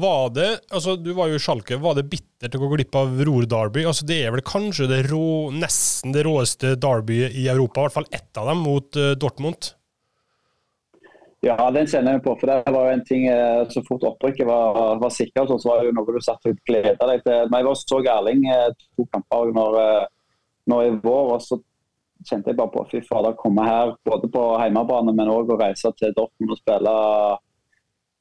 Var 0.00 0.30
det, 0.32 0.46
altså 0.72 0.94
Du 0.96 1.10
var 1.16 1.28
jo 1.28 1.36
i 1.36 1.42
Schalke, 1.42 1.76
var 1.82 1.98
det 1.98 2.06
bittert 2.08 2.54
å 2.56 2.60
gå 2.62 2.70
glipp 2.72 2.94
av 2.96 3.18
Ror 3.28 3.44
Derby? 3.50 3.82
Altså 3.84 4.06
Det 4.08 4.20
er 4.24 4.32
vel 4.32 4.44
kanskje 4.46 4.88
det 4.88 5.02
rå, 5.10 5.50
nesten 5.52 6.14
det 6.14 6.22
råeste 6.24 6.76
derbyet 6.80 7.36
i 7.36 7.48
Europa, 7.52 7.82
i 7.82 7.88
hvert 7.88 7.98
fall 7.98 8.08
ett 8.14 8.40
av 8.40 8.48
dem, 8.48 8.62
mot 8.64 8.96
uh, 8.96 9.12
Dortmund? 9.20 9.74
Ja, 11.44 11.54
den 11.70 11.86
kjenner 11.86 12.16
jeg 12.16 12.24
på. 12.24 12.34
for 12.40 12.50
Det 12.50 12.74
var 12.74 12.88
jo 12.88 12.94
en 12.96 13.04
ting 13.06 13.28
eh, 13.30 13.60
så 13.70 13.82
fort 13.86 14.02
opprykket 14.08 14.48
var, 14.48 14.96
var 14.98 15.12
sikkert, 15.14 15.52
så 15.62 15.70
var 15.70 15.80
det 15.80 15.90
jo 15.90 15.94
noe 15.94 16.14
du 16.16 16.18
satt 16.24 16.48
og 16.50 16.58
gleda 16.66 16.96
deg 16.98 17.22
til. 17.22 17.44
Men 17.46 17.60
jeg 17.60 17.68
var 17.68 17.78
så 17.78 18.00
Erling 18.14 18.46
eh, 18.50 18.70
to 18.98 19.06
kamper 19.12 19.52
når, 19.54 19.78
eh, 19.82 20.08
når 20.72 20.88
i 20.88 20.96
vår, 21.04 21.30
og 21.36 21.44
så 21.44 21.60
kjente 22.28 22.52
jeg 22.52 22.58
bare 22.60 22.72
på 22.74 22.86
fy 22.92 23.02
fader, 23.08 23.36
komme 23.40 23.64
her 23.66 23.92
både 24.06 24.30
på 24.32 24.44
hjemmebane, 24.62 25.14
men 25.16 25.32
òg 25.32 25.52
å 25.54 25.58
reise 25.60 25.92
til 25.98 26.14
Dortmund 26.16 26.54
og 26.54 26.60
spille 26.60 26.94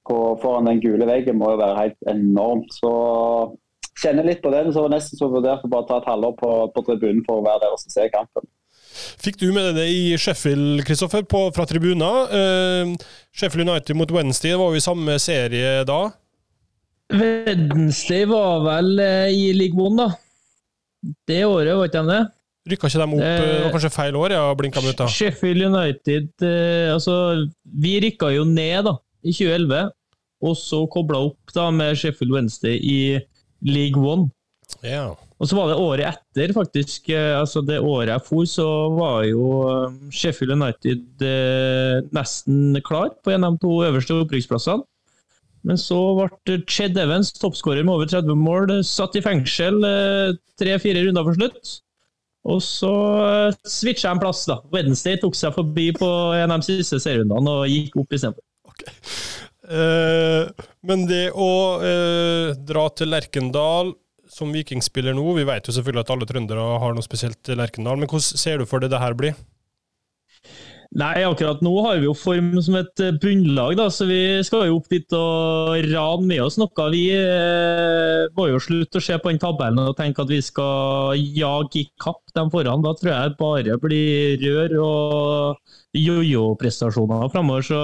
på, 0.08 0.18
foran 0.42 0.70
den 0.70 0.82
gule 0.84 1.08
veggen 1.10 1.40
må 1.40 1.54
jo 1.54 1.62
være 1.62 1.80
helt 1.82 2.12
enormt. 2.12 2.72
Så 2.80 2.92
kjenner 4.02 4.28
litt 4.28 4.44
på 4.44 4.52
den. 4.54 4.72
så 4.74 4.86
var 4.86 4.94
Nesten 4.94 5.20
så 5.20 5.30
vurderte 5.32 5.68
å 5.68 5.74
bare 5.74 5.88
ta 5.90 6.00
et 6.02 6.12
halvår 6.12 6.38
på, 6.40 6.52
på 6.76 6.86
tribunen 6.88 7.26
for 7.28 7.42
å 7.42 7.48
være 7.48 7.66
der 7.66 7.76
og 7.76 7.84
se 7.84 8.08
kampen. 8.14 8.48
Fikk 9.22 9.38
du 9.42 9.50
med 9.54 9.68
deg 9.70 9.76
det 9.78 9.88
i 9.94 10.06
Sheffield, 10.18 10.82
Kristoffer, 10.88 11.26
fra 11.54 11.66
tribuner? 11.70 12.32
Uh, 12.32 12.96
Sheffield 13.36 13.68
United 13.68 13.98
mot 14.00 14.14
Wednesday 14.14 14.56
var 14.58 14.74
jo 14.74 14.80
i 14.80 14.86
samme 14.86 15.18
serie 15.22 15.84
da? 15.88 16.00
Wednesday 17.14 18.26
var 18.28 18.64
vel 18.66 18.96
uh, 19.00 19.28
i 19.30 19.52
League 19.56 19.78
One, 19.78 20.08
da. 20.08 21.14
Det 21.30 21.44
året, 21.46 21.76
var 21.78 21.92
ikke 21.92 22.04
de 22.04 22.16
det? 22.16 22.24
Rykka 22.68 22.90
ikke 22.90 23.02
dem 23.04 23.16
opp? 23.18 23.26
Eh, 23.26 23.44
det 23.44 23.60
var 23.66 23.76
kanskje 23.76 23.94
feil 23.96 24.18
år? 24.20 24.36
ja, 24.36 24.46
blinka 24.60 24.84
ut 24.84 25.00
da. 25.00 25.08
Sheffield 25.12 25.68
United 25.70 26.32
uh, 26.44 26.96
Altså, 26.96 27.16
vi 27.84 27.98
rykka 28.04 28.32
jo 28.36 28.48
ned 28.48 28.88
da, 28.90 28.98
i 29.24 29.36
2011, 29.36 29.94
og 30.48 30.58
så 30.60 30.84
kobla 30.92 31.24
opp 31.30 31.56
da 31.56 31.70
med 31.74 31.98
Sheffield 31.98 32.36
Wednesday 32.36 32.78
i 32.78 33.00
League 33.66 34.02
One. 34.02 34.30
Ja. 34.84 35.16
Og 35.38 35.50
så 35.50 35.58
var 35.58 35.70
det 35.70 35.78
året 35.80 36.08
etter, 36.10 36.54
faktisk. 36.56 37.10
Eh, 37.14 37.34
altså 37.40 37.62
Det 37.62 37.80
året 37.80 38.12
jeg 38.12 38.26
for, 38.26 38.46
så 38.50 38.68
var 38.98 39.24
jo 39.30 39.48
eh, 39.70 39.98
Sheffield 40.12 40.56
United 40.58 41.26
eh, 41.26 42.04
nesten 42.16 42.80
klar 42.86 43.14
på 43.24 43.34
en 43.34 43.46
av 43.46 43.56
de 43.56 43.66
to 43.66 43.74
øverste 43.86 44.18
opprykksplassene. 44.18 44.86
Men 45.68 45.80
så 45.82 45.98
ble 46.16 46.62
Ched 46.70 46.98
Evans, 46.98 47.34
toppskårer 47.36 47.84
med 47.84 47.98
over 47.98 48.08
30 48.08 48.38
mål, 48.40 48.72
satt 48.88 49.18
i 49.20 49.24
fengsel 49.26 49.82
tre-fire 50.56 51.02
runder 51.04 51.26
for 51.28 51.36
slutt. 51.36 51.72
Og 52.48 52.62
så 52.64 52.92
eh, 53.26 53.58
switcha 53.68 54.08
jeg 54.08 54.16
en 54.16 54.24
plass, 54.24 54.46
da. 54.48 54.62
Wednesday 54.74 55.20
tok 55.20 55.36
seg 55.36 55.56
forbi 55.56 55.90
på 55.98 56.08
en 56.38 56.54
av 56.54 56.64
de 56.64 56.78
siste 56.78 57.02
serierundene 57.04 57.56
og 57.64 57.72
gikk 57.72 57.98
opp 58.00 58.16
istedenfor. 58.16 58.46
Okay. 58.72 58.94
Eh, 59.68 60.68
men 60.88 61.04
det 61.10 61.26
å 61.36 61.52
eh, 61.84 62.56
dra 62.70 62.88
til 62.96 63.12
Lerkendal 63.12 63.92
som 64.32 64.52
vikingspiller 64.56 65.16
nå, 65.16 65.26
vi 65.36 65.46
vet 65.48 65.68
jo 65.68 65.76
selvfølgelig 65.76 66.06
at 66.06 66.14
alle 66.16 66.28
trøndere 66.30 66.64
har 66.84 66.96
noe 66.96 67.06
spesielt 67.06 67.40
til 67.48 67.60
Lerkendal, 67.60 68.00
men 68.00 68.10
hvordan 68.10 68.44
ser 68.44 68.62
du 68.62 68.68
for 68.70 68.84
deg 68.84 68.92
det 68.94 69.02
her 69.02 69.16
blir? 69.18 69.36
Nei, 70.96 71.20
akkurat 71.28 71.60
nå 71.62 71.72
har 71.84 71.98
vi 72.00 72.08
jo 72.08 72.14
form 72.16 72.54
som 72.64 72.78
et 72.80 73.02
eh, 73.04 73.16
bunnlag, 73.20 73.74
da, 73.76 73.90
så 73.92 74.06
vi 74.08 74.40
skal 74.48 74.70
jo 74.70 74.78
opp 74.80 74.88
dit 74.90 75.16
og 75.18 75.76
rane 75.92 76.28
med 76.30 76.40
oss 76.46 76.56
noe. 76.62 76.86
Vi 76.94 77.04
eh, 77.12 78.24
må 78.38 78.48
jo 78.48 78.62
slutte 78.64 79.02
å 79.02 79.04
se 79.04 79.18
på 79.20 79.34
den 79.34 79.42
tabellen 79.42 79.84
og 79.84 79.98
tenke 80.00 80.24
at 80.24 80.32
vi 80.32 80.40
skal 80.46 81.20
jage 81.20 81.82
i 81.82 81.90
kapp 82.00 82.24
dem 82.38 82.52
foran. 82.54 82.86
Da 82.86 82.96
tror 82.96 83.12
jeg 83.12 83.36
bare 83.42 83.76
blir 83.84 84.40
rør 84.46 84.78
og 84.86 85.76
jojo-prestasjoner 85.98 87.28
framover. 87.36 87.68
Så 87.68 87.82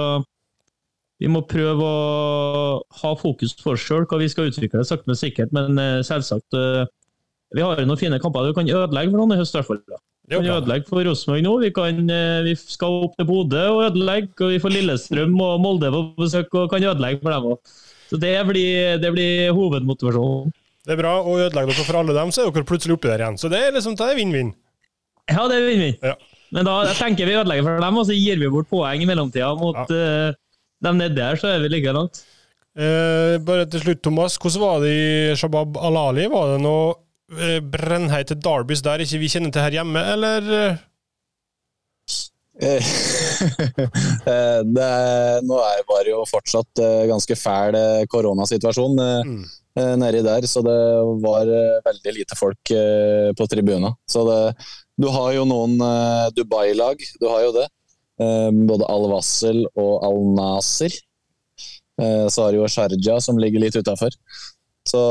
vi 1.20 1.28
må 1.30 1.44
prøve 1.50 1.84
å 1.84 2.80
ha 3.02 3.12
fokus 3.20 3.52
på 3.60 3.76
oss 3.76 3.84
sjøl, 3.84 4.08
hva 4.08 4.18
vi 4.22 4.30
skal 4.32 4.48
utvikle 4.48 4.82
sakte, 4.88 5.10
men 5.12 5.20
sikkert. 5.20 5.52
Men 5.54 5.76
eh, 5.76 6.00
selvsagt, 6.08 6.56
eh, 6.56 6.88
vi 7.54 7.62
har 7.62 7.78
jo 7.78 7.86
noen 7.90 8.00
fine 8.00 8.18
kamper. 8.22 8.48
Du 8.48 8.56
kan 8.56 8.68
ødelegge 8.68 9.12
for 9.12 9.20
noen 9.20 9.36
i 9.36 9.40
høst, 9.44 9.54
i 9.54 9.60
hvert 9.60 9.70
fall. 9.70 10.02
Vi 10.24 10.38
kan 10.38 10.46
ødelegge 10.56 10.88
for 10.88 11.04
Rosenborg 11.04 11.44
nå. 11.44 11.54
Vi, 11.60 11.70
kan, 11.76 11.98
eh, 12.10 12.42
vi, 12.46 12.54
skal 12.56 13.02
opp 13.06 13.16
til 13.18 13.26
Bodø 13.28 13.62
og 13.74 13.80
ødelegge. 13.90 14.32
og 14.40 14.54
Vi 14.54 14.60
får 14.62 14.72
Lillestrøm 14.72 15.34
og 15.44 15.58
Molde 15.60 15.90
på 15.92 16.04
besøk 16.16 16.54
og 16.56 16.70
kan 16.72 16.84
ødelegge 16.84 17.20
for 17.20 17.34
dem 17.34 17.48
òg. 17.52 17.74
Så 18.08 18.20
det 18.20 18.34
blir, 18.48 18.96
det 19.02 19.10
blir 19.12 19.52
hovedmotivasjonen. 19.56 20.54
Det 20.84 20.96
er 20.96 21.00
bra. 21.00 21.18
Og 21.20 21.42
ødelegge 21.46 21.72
dere 21.72 21.88
for 21.88 22.00
alle 22.00 22.16
dem, 22.16 22.32
så 22.32 22.42
er 22.42 22.52
dere 22.52 22.68
plutselig 22.68 22.96
oppi 22.96 23.10
der 23.10 23.24
igjen. 23.24 23.40
Så 23.40 23.52
det 23.52 23.60
er 23.60 23.76
liksom 23.76 23.98
vinn-vinn. 24.00 24.54
Ja, 25.28 25.44
det 25.48 25.58
er 25.58 25.68
vinn-vinn. 25.68 25.98
Ja. 26.00 26.16
Men 26.54 26.68
da 26.68 26.78
tenker 26.96 27.28
vi 27.28 27.36
ødelegger 27.36 27.68
for 27.68 27.84
dem, 27.84 28.00
og 28.00 28.08
så 28.08 28.16
gir 28.16 28.40
vi 28.40 28.52
bort 28.52 28.70
poeng 28.70 29.02
i 29.02 29.08
mellomtida 29.08 29.54
mot 29.58 29.76
ja. 29.90 30.30
uh, 30.30 30.36
dem 30.84 31.00
nedi 31.00 31.20
her, 31.24 31.40
så 31.40 31.54
er 31.54 31.64
vi 31.64 31.72
like 31.72 31.92
langt. 31.96 32.24
Eh, 32.74 33.36
bare 33.46 33.68
til 33.70 33.84
slutt, 33.84 34.02
Thomas. 34.02 34.36
Hvordan 34.40 34.62
var 34.62 34.80
det 34.82 34.90
i 34.90 35.34
Shabab 35.38 35.76
Alali? 35.78 36.26
Var 36.30 36.54
det 36.54 36.62
noe 36.64 36.94
brennheite 37.72 38.36
Darbys 38.36 38.82
der 38.84 39.02
ikke 39.04 39.20
vi 39.22 39.30
kjenner 39.32 39.52
til 39.52 39.64
her 39.64 39.78
hjemme, 39.78 40.00
eller? 40.14 40.48
Eh, 42.60 42.88
eh, 44.30 44.60
det, 44.76 44.88
nå 45.48 45.58
er, 45.58 45.84
var 45.88 46.04
det 46.04 46.12
jo 46.12 46.22
fortsatt 46.28 46.82
ganske 47.10 47.36
fæl 47.38 47.78
koronasituasjon 48.12 49.00
mm. 49.26 49.38
nedi 50.02 50.20
der, 50.26 50.46
så 50.50 50.62
det 50.66 50.80
var 51.24 51.50
veldig 51.88 52.16
lite 52.20 52.38
folk 52.38 52.74
på 53.38 53.48
tribunen. 53.50 53.96
Så 54.06 54.26
det, 54.28 54.42
du 55.00 55.08
har 55.10 55.32
jo 55.38 55.48
noen 55.48 55.80
Dubai-lag, 56.36 57.00
du 57.20 57.26
har 57.30 57.48
jo 57.48 57.56
det. 57.56 57.66
Både 58.68 58.86
Al-Wassel 58.86 59.64
og 59.74 59.94
Al-Nasir. 60.06 60.94
Så 61.94 62.42
har 62.42 62.54
du 62.54 62.60
jo 62.60 62.68
Sharjah 62.70 63.18
som 63.22 63.38
ligger 63.38 63.62
litt 63.62 63.74
utafor. 63.78 64.14
Så 64.88 65.02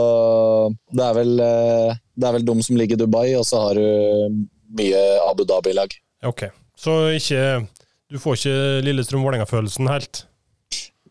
det 0.93 1.03
er, 1.03 1.13
vel, 1.17 1.31
eh, 1.41 2.01
det 2.15 2.27
er 2.27 2.35
vel 2.37 2.45
de 2.45 2.57
som 2.65 2.77
ligger 2.77 2.97
i 2.97 3.03
Dubai, 3.03 3.27
og 3.39 3.45
så 3.47 3.61
har 3.67 3.79
du 3.79 4.43
mye 4.77 5.01
Abu 5.29 5.45
Dhabi-lag. 5.49 5.95
Ok, 6.23 6.45
Så 6.79 6.93
ikke, 7.17 7.67
du 8.11 8.19
får 8.21 8.37
ikke 8.37 8.83
Lillestrøm-Vålerenga-følelsen 8.85 9.89
helt? 9.91 10.25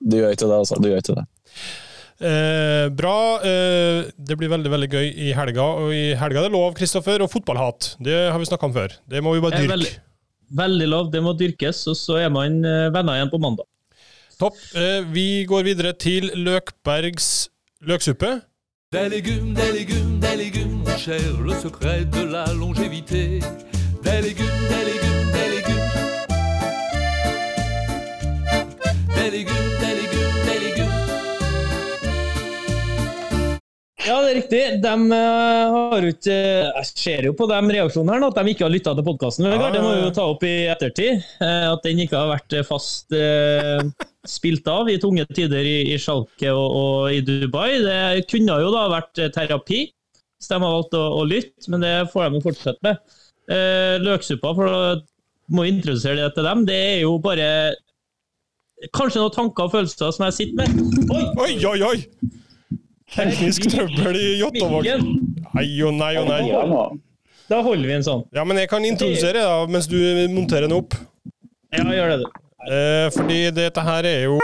Du 0.03 0.19
gjør 0.19 0.35
ikke 0.35 0.49
det, 0.49 0.59
altså. 0.59 0.79
Du 0.83 0.89
gjør 0.91 1.03
ikke 1.03 1.19
det. 1.21 1.27
Eh, 2.23 2.87
bra. 2.95 3.17
Eh, 3.43 4.05
det 4.15 4.39
blir 4.39 4.51
veldig 4.53 4.71
veldig 4.71 4.89
gøy 4.93 5.11
i 5.11 5.33
helga. 5.37 5.67
Og 5.83 5.95
i 5.95 6.05
helga 6.19 6.43
er 6.43 6.49
det 6.49 6.55
lov, 6.55 6.73
Kristoffer, 6.79 7.23
og 7.25 7.31
fotballhat. 7.33 7.97
Det 8.03 8.17
har 8.31 8.39
vi 8.39 8.49
snakka 8.51 8.69
om 8.69 8.75
før. 8.77 8.95
Det 9.11 9.23
må 9.25 9.35
vi 9.35 9.43
bare 9.43 9.59
dyrke. 9.59 9.75
Veldig, 9.75 9.93
veldig, 10.63 10.89
lov. 10.95 11.11
Det 11.15 11.23
må 11.25 11.35
dyrkes, 11.39 11.83
og 11.91 11.99
så 11.99 12.21
er 12.23 12.33
man 12.35 12.63
eh, 12.63 12.89
venner 12.95 13.19
igjen 13.19 13.33
på 13.33 13.43
mandag. 13.43 13.67
Topp. 14.39 14.59
Eh, 14.79 15.03
vi 15.15 15.45
går 15.51 15.67
videre 15.67 15.95
til 15.99 16.31
Løkbergs 16.39 17.31
løksuppe. 17.87 18.37
Des 18.93 19.09
légumes, 19.09 19.55
des 19.55 19.73
légumes, 19.73 20.19
des 20.21 20.37
légumes, 20.37 20.83
mon 20.85 20.97
cher, 20.99 21.41
le 21.43 21.55
secret 21.55 22.05
de 22.05 22.25
la 22.25 22.45
longévité. 22.53 23.41
Des 24.03 24.21
légumes, 24.21 24.21
des 24.21 24.21
légumes, 24.21 24.69
des 24.69 24.93
légumes. 24.93 25.12
Ja, 34.03 34.17
det 34.23 34.31
er 34.31 34.39
riktig. 34.41 34.63
De 34.83 34.95
uh, 35.15 35.75
har 35.77 36.07
ikke 36.09 36.39
Jeg 36.39 36.87
ser 36.91 37.29
jo 37.29 37.35
på 37.39 37.47
de 37.51 37.59
reaksjonene 37.71 38.17
her 38.17 38.25
at 38.27 38.41
de 38.41 38.55
ikke 38.55 38.67
har 38.67 38.73
lytta 38.75 38.97
til 38.99 39.07
podkasten. 39.07 39.47
Det 39.47 39.83
må 39.83 39.93
vi 39.93 40.07
jo 40.07 40.15
ta 40.17 40.25
opp 40.33 40.43
i 40.47 40.55
ettertid. 40.73 41.23
Uh, 41.43 41.69
at 41.75 41.87
den 41.87 42.03
ikke 42.03 42.19
har 42.19 42.33
vært 42.33 42.57
fast 42.67 43.15
uh, 43.15 43.85
spilt 44.29 44.69
av 44.71 44.91
i 44.91 44.99
tunge 45.03 45.25
tider 45.35 45.67
i, 45.67 45.79
i 45.93 45.99
Schalke 46.01 46.53
og, 46.55 46.77
og, 46.79 46.99
i 47.15 47.23
Dubai. 47.27 47.71
Det 47.83 48.27
kunne 48.31 48.59
jo 48.63 48.73
da 48.75 48.85
vært 48.93 49.23
eh, 49.23 49.33
terapi, 49.35 49.85
hvis 49.91 50.51
de 50.51 50.59
har 50.59 50.63
valgt 50.63 50.99
å, 50.99 51.05
å 51.19 51.25
lytte, 51.27 51.67
men 51.73 51.83
det 51.85 51.95
får 52.13 52.31
de 52.31 52.43
fortsette 52.45 52.87
med. 52.87 53.17
Eh, 53.51 53.97
løksuppa, 54.03 54.55
for 54.59 54.71
da 54.71 54.93
må 55.53 55.67
introdusere 55.69 56.21
det 56.23 56.31
til 56.37 56.47
dem, 56.47 56.67
det 56.69 56.79
er 56.93 57.01
jo 57.03 57.17
bare 57.23 57.49
kanskje 58.95 59.23
noen 59.23 59.35
tanker 59.35 59.67
og 59.67 59.75
følelser 59.75 60.15
som 60.15 60.29
jeg 60.29 60.39
sitter 60.39 60.63
med. 60.63 61.11
Oi, 61.11 61.25
oi, 61.35 61.57
oi! 61.67 61.83
oi. 61.91 62.39
Teknisk 63.13 63.67
trøbbel 63.69 64.17
i 64.17 64.29
Jåttåvåg. 64.41 64.87
Nei 65.53 65.67
og 65.85 65.97
nei 65.99 66.13
og 66.21 66.29
nei. 66.31 66.43
Da 67.51 67.59
holder 67.61 67.85
vi 67.91 67.97
en 67.99 68.07
sånn. 68.07 68.23
Ja, 68.33 68.45
men 68.49 68.57
jeg 68.63 68.71
kan 68.73 68.85
introdusere 68.89 69.43
da, 69.45 69.59
mens 69.69 69.89
du 69.91 69.99
monterer 70.33 70.65
den 70.69 70.77
opp. 70.79 70.97
Ja, 71.73 71.85
gjør 71.85 72.15
det, 72.15 72.19
du. 72.23 72.41
Eh, 72.63 73.09
fordi 73.13 73.39
dette 73.51 73.83
her 73.83 74.07
er 74.07 74.21
jo 74.29 74.39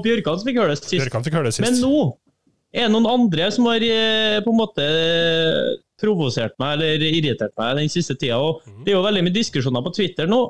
Bjørkan 0.00 0.38
som 0.38 0.46
fikk 0.46 0.56
høre 0.62 0.72
det 0.72 0.78
sist. 0.80 1.10
fikk 1.26 1.34
høre 1.34 1.50
det 1.50 1.56
sist. 1.58 1.66
Men 1.66 1.76
nå 1.82 2.29
er 2.70 2.86
det 2.86 2.92
noen 2.94 3.08
andre 3.10 3.48
som 3.50 3.66
har 3.66 3.82
eh, 3.82 4.38
på 4.44 4.52
en 4.52 4.60
måte 4.60 4.84
provosert 6.00 6.54
meg 6.62 6.78
eller 6.78 7.02
irritert 7.10 7.52
meg 7.58 7.80
den 7.80 7.90
siste 7.92 8.16
tida. 8.16 8.38
Og 8.38 8.62
mhm. 8.64 8.84
det 8.84 8.92
er 8.92 8.98
jo 8.98 9.06
veldig 9.06 9.24
mye 9.26 9.36
diskusjoner 9.36 9.84
på 9.84 9.94
Twitter 9.96 10.30
nå, 10.30 10.44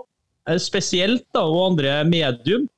eh, 0.48 0.60
spesielt 0.60 1.26
da, 1.34 1.46
og 1.46 1.72
andre 1.72 2.00
medium, 2.08 2.68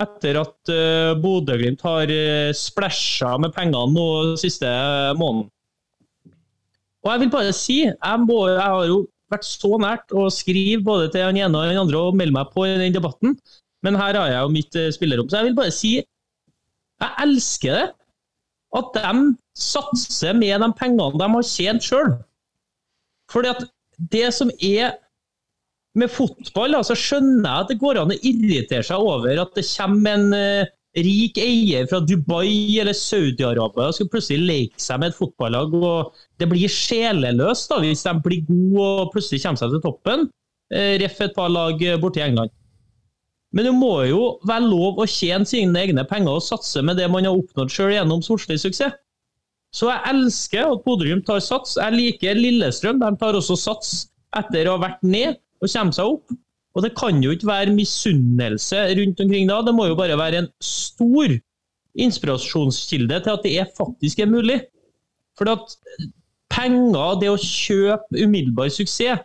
etter 0.00 0.38
at 0.40 0.70
uh, 0.72 1.12
Bodø-Glimt 1.20 1.82
har 1.84 2.08
uh, 2.08 2.52
splæsja 2.56 3.34
med 3.42 3.52
pengene 3.52 3.92
nå 3.92 4.06
siste 4.40 4.70
måneden. 5.20 5.50
Og 7.04 7.10
jeg 7.10 7.20
vil 7.20 7.32
bare 7.34 7.52
si, 7.52 7.76
jeg, 7.84 8.22
må, 8.22 8.38
jeg, 8.48 8.62
har 8.62 8.86
jo 8.88 9.02
vært 9.28 9.44
så 9.44 9.76
nært 9.82 10.14
å 10.16 10.30
skrive 10.32 10.80
både 10.86 11.10
til 11.12 11.26
den 11.26 11.42
ene 11.42 11.60
og 11.60 11.68
den 11.68 11.82
andre 11.82 12.00
og 12.06 12.16
melde 12.16 12.38
meg 12.38 12.54
på 12.54 12.64
i 12.64 12.78
den 12.80 12.96
debatten, 12.96 13.36
men 13.84 13.98
her 14.00 14.16
har 14.16 14.32
jeg 14.32 14.38
jo 14.38 14.54
mitt 14.54 14.80
spillerom. 14.96 15.28
Så 15.28 15.42
jeg 15.42 15.50
vil 15.50 15.58
bare 15.60 15.76
si 15.76 15.92
jeg 15.98 17.12
elsker 17.26 17.76
det. 17.76 17.86
At 18.76 18.94
de 18.96 19.22
satser 19.58 20.36
med 20.38 20.62
de 20.64 20.68
pengene 20.78 21.20
de 21.20 21.30
har 21.34 21.48
tjent 21.48 21.84
sjøl. 21.84 22.14
Fordi 23.32 23.52
at 23.52 23.64
det 24.12 24.28
som 24.34 24.50
er 24.58 24.94
med 25.98 26.08
fotball 26.08 26.78
altså 26.78 26.96
skjønner 26.96 27.44
jeg 27.44 27.64
at 27.64 27.72
det 27.72 27.80
går 27.82 28.00
an 28.00 28.14
å 28.14 28.20
irritere 28.24 28.84
seg 28.86 29.02
over 29.04 29.42
at 29.42 29.52
det 29.58 29.66
kommer 29.68 30.16
en 30.16 30.32
uh, 30.32 30.70
rik 30.96 31.38
eier 31.40 31.84
fra 31.88 32.00
Dubai 32.04 32.80
eller 32.80 32.96
Saudi-Arabia 32.96 33.90
og 33.90 33.96
skal 33.96 34.08
plutselig 34.12 34.48
leke 34.48 34.80
seg 34.80 35.02
med 35.02 35.12
et 35.12 35.18
fotballag. 35.18 35.76
og 35.76 36.16
Det 36.40 36.48
blir 36.48 36.72
sjeleløst 36.72 37.72
da, 37.72 37.80
hvis 37.84 38.04
de 38.08 38.16
blir 38.24 38.44
gode 38.48 38.88
og 39.04 39.12
plutselig 39.12 39.44
kommer 39.44 39.60
seg 39.60 39.76
til 39.76 39.84
toppen. 39.84 40.26
Uh, 40.72 40.96
ref 41.04 41.20
et 41.20 41.36
par 41.36 41.52
lag 41.52 41.84
borti 42.00 42.24
i 42.24 42.26
England. 42.30 42.52
Men 43.52 43.68
det 43.68 43.72
må 43.76 43.92
jo 44.08 44.20
være 44.48 44.64
lov 44.64 45.00
å 45.02 45.08
tjene 45.08 45.48
sine 45.48 45.76
egne 45.84 46.04
penger 46.08 46.38
og 46.38 46.44
satse 46.44 46.80
med 46.84 46.96
det 47.00 47.08
man 47.12 47.26
har 47.28 47.36
oppnådd 47.36 47.72
sjøl 47.72 47.92
gjennom 47.92 48.22
sportslig 48.24 48.60
suksess. 48.62 48.96
Så 49.72 49.88
jeg 49.88 50.04
elsker 50.10 50.66
at 50.68 50.82
Bodø-Glimt 50.84 51.24
tar 51.24 51.40
sats. 51.40 51.78
Jeg 51.80 51.96
liker 51.96 52.36
Lillestrøm. 52.36 52.98
De 53.00 53.08
tar 53.20 53.36
også 53.38 53.56
sats 53.56 53.92
etter 54.36 54.68
å 54.68 54.76
ha 54.76 54.82
vært 54.82 55.04
ned 55.04 55.38
og 55.62 55.70
kommer 55.72 55.96
seg 55.96 56.10
opp. 56.16 56.34
Og 56.72 56.84
det 56.84 56.92
kan 56.96 57.20
jo 57.24 57.32
ikke 57.32 57.48
være 57.48 57.76
misunnelse 57.76 58.82
rundt 58.98 59.20
omkring 59.20 59.48
da, 59.48 59.60
det 59.64 59.74
må 59.76 59.90
jo 59.90 59.96
bare 59.98 60.16
være 60.16 60.42
en 60.42 60.50
stor 60.64 61.34
inspirasjonskilde 62.00 63.18
til 63.24 63.34
at 63.34 63.44
det 63.44 63.52
er 63.60 63.72
faktisk 63.76 64.22
er 64.24 64.30
mulig. 64.32 64.62
For 65.36 65.48
at 65.52 65.76
penger, 66.52 67.18
det 67.20 67.28
å 67.32 67.40
kjøpe 67.40 68.24
umiddelbar 68.24 68.72
suksess, 68.72 69.20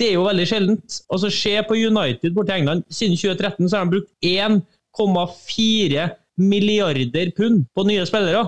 det 0.00 0.08
er 0.08 0.16
jo 0.16 0.26
veldig 0.26 0.46
sjeldent. 0.50 0.98
Altså 1.12 1.30
Se 1.30 1.54
på 1.68 1.78
United 1.78 2.34
borti 2.34 2.56
England. 2.56 2.84
Siden 2.90 3.16
2013 3.16 3.68
så 3.68 3.78
har 3.78 3.86
de 3.86 3.96
brukt 3.96 4.12
1,4 4.26 6.08
milliarder 6.42 7.30
pund 7.36 7.64
på 7.74 7.86
nye 7.86 8.06
spillere. 8.08 8.42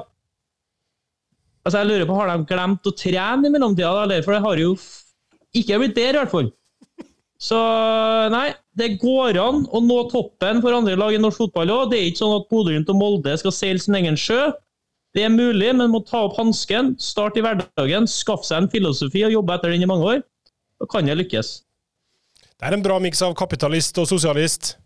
Altså 1.66 1.82
jeg 1.82 1.90
lurer 1.90 2.06
på, 2.06 2.14
Har 2.14 2.30
de 2.30 2.46
glemt 2.46 2.86
å 2.86 2.94
trene 2.94 3.46
i 3.46 3.50
mellomtida? 3.54 4.22
For 4.22 4.34
det 4.34 4.44
har 4.44 4.62
jo 4.62 4.76
ikke 5.56 5.80
blitt 5.82 5.96
bedre, 5.96 6.14
i 6.14 6.22
hvert 6.22 6.34
fall. 6.34 6.52
Så 7.36 7.58
nei, 8.32 8.54
det 8.78 8.96
går 9.02 9.36
an 9.40 9.66
å 9.68 9.80
nå 9.84 9.98
toppen 10.08 10.62
for 10.64 10.72
andre 10.72 10.96
lag 10.96 11.14
i 11.14 11.20
norsk 11.20 11.44
fotball 11.44 11.72
òg. 11.74 11.90
Det 11.90 11.98
er 11.98 12.06
ikke 12.10 12.22
sånn 12.22 12.38
at 12.38 12.46
Bodø-Glimt 12.52 12.92
og 12.92 12.98
Molde 13.00 13.34
skal 13.40 13.54
seile 13.54 13.82
sin 13.82 13.98
egen 13.98 14.16
sjø. 14.20 14.48
Det 15.16 15.24
er 15.24 15.32
mulig, 15.32 15.68
men 15.76 15.92
må 15.92 16.02
ta 16.04 16.24
opp 16.26 16.36
hansken, 16.40 16.94
starte 17.00 17.40
i 17.40 17.44
hverdagen, 17.44 18.08
skaffe 18.08 18.48
seg 18.48 18.64
en 18.64 18.72
filosofi 18.72 19.24
og 19.28 19.36
jobbe 19.36 19.54
etter 19.56 19.72
den 19.72 19.84
i 19.84 19.88
mange 19.88 20.08
år. 20.16 20.24
Da 20.80 20.86
kan 20.90 21.06
det 21.08 21.16
lykkes. 21.16 21.52
Det 22.56 22.68
er 22.68 22.76
en 22.76 22.82
bra 22.84 22.98
miks 23.00 23.22
av 23.24 23.34
kapitalist 23.36 23.96
og 24.00 24.08
sosialist. 24.08 24.76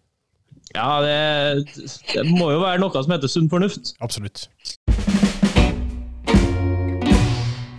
Ja, 0.75 1.01
det, 1.03 1.67
det 2.13 2.25
må 2.31 2.53
jo 2.53 2.61
være 2.63 2.79
noe 2.83 3.03
som 3.03 3.15
heter 3.15 3.31
sunn 3.31 3.51
fornuft. 3.51 3.95
Absolutt. 4.03 4.47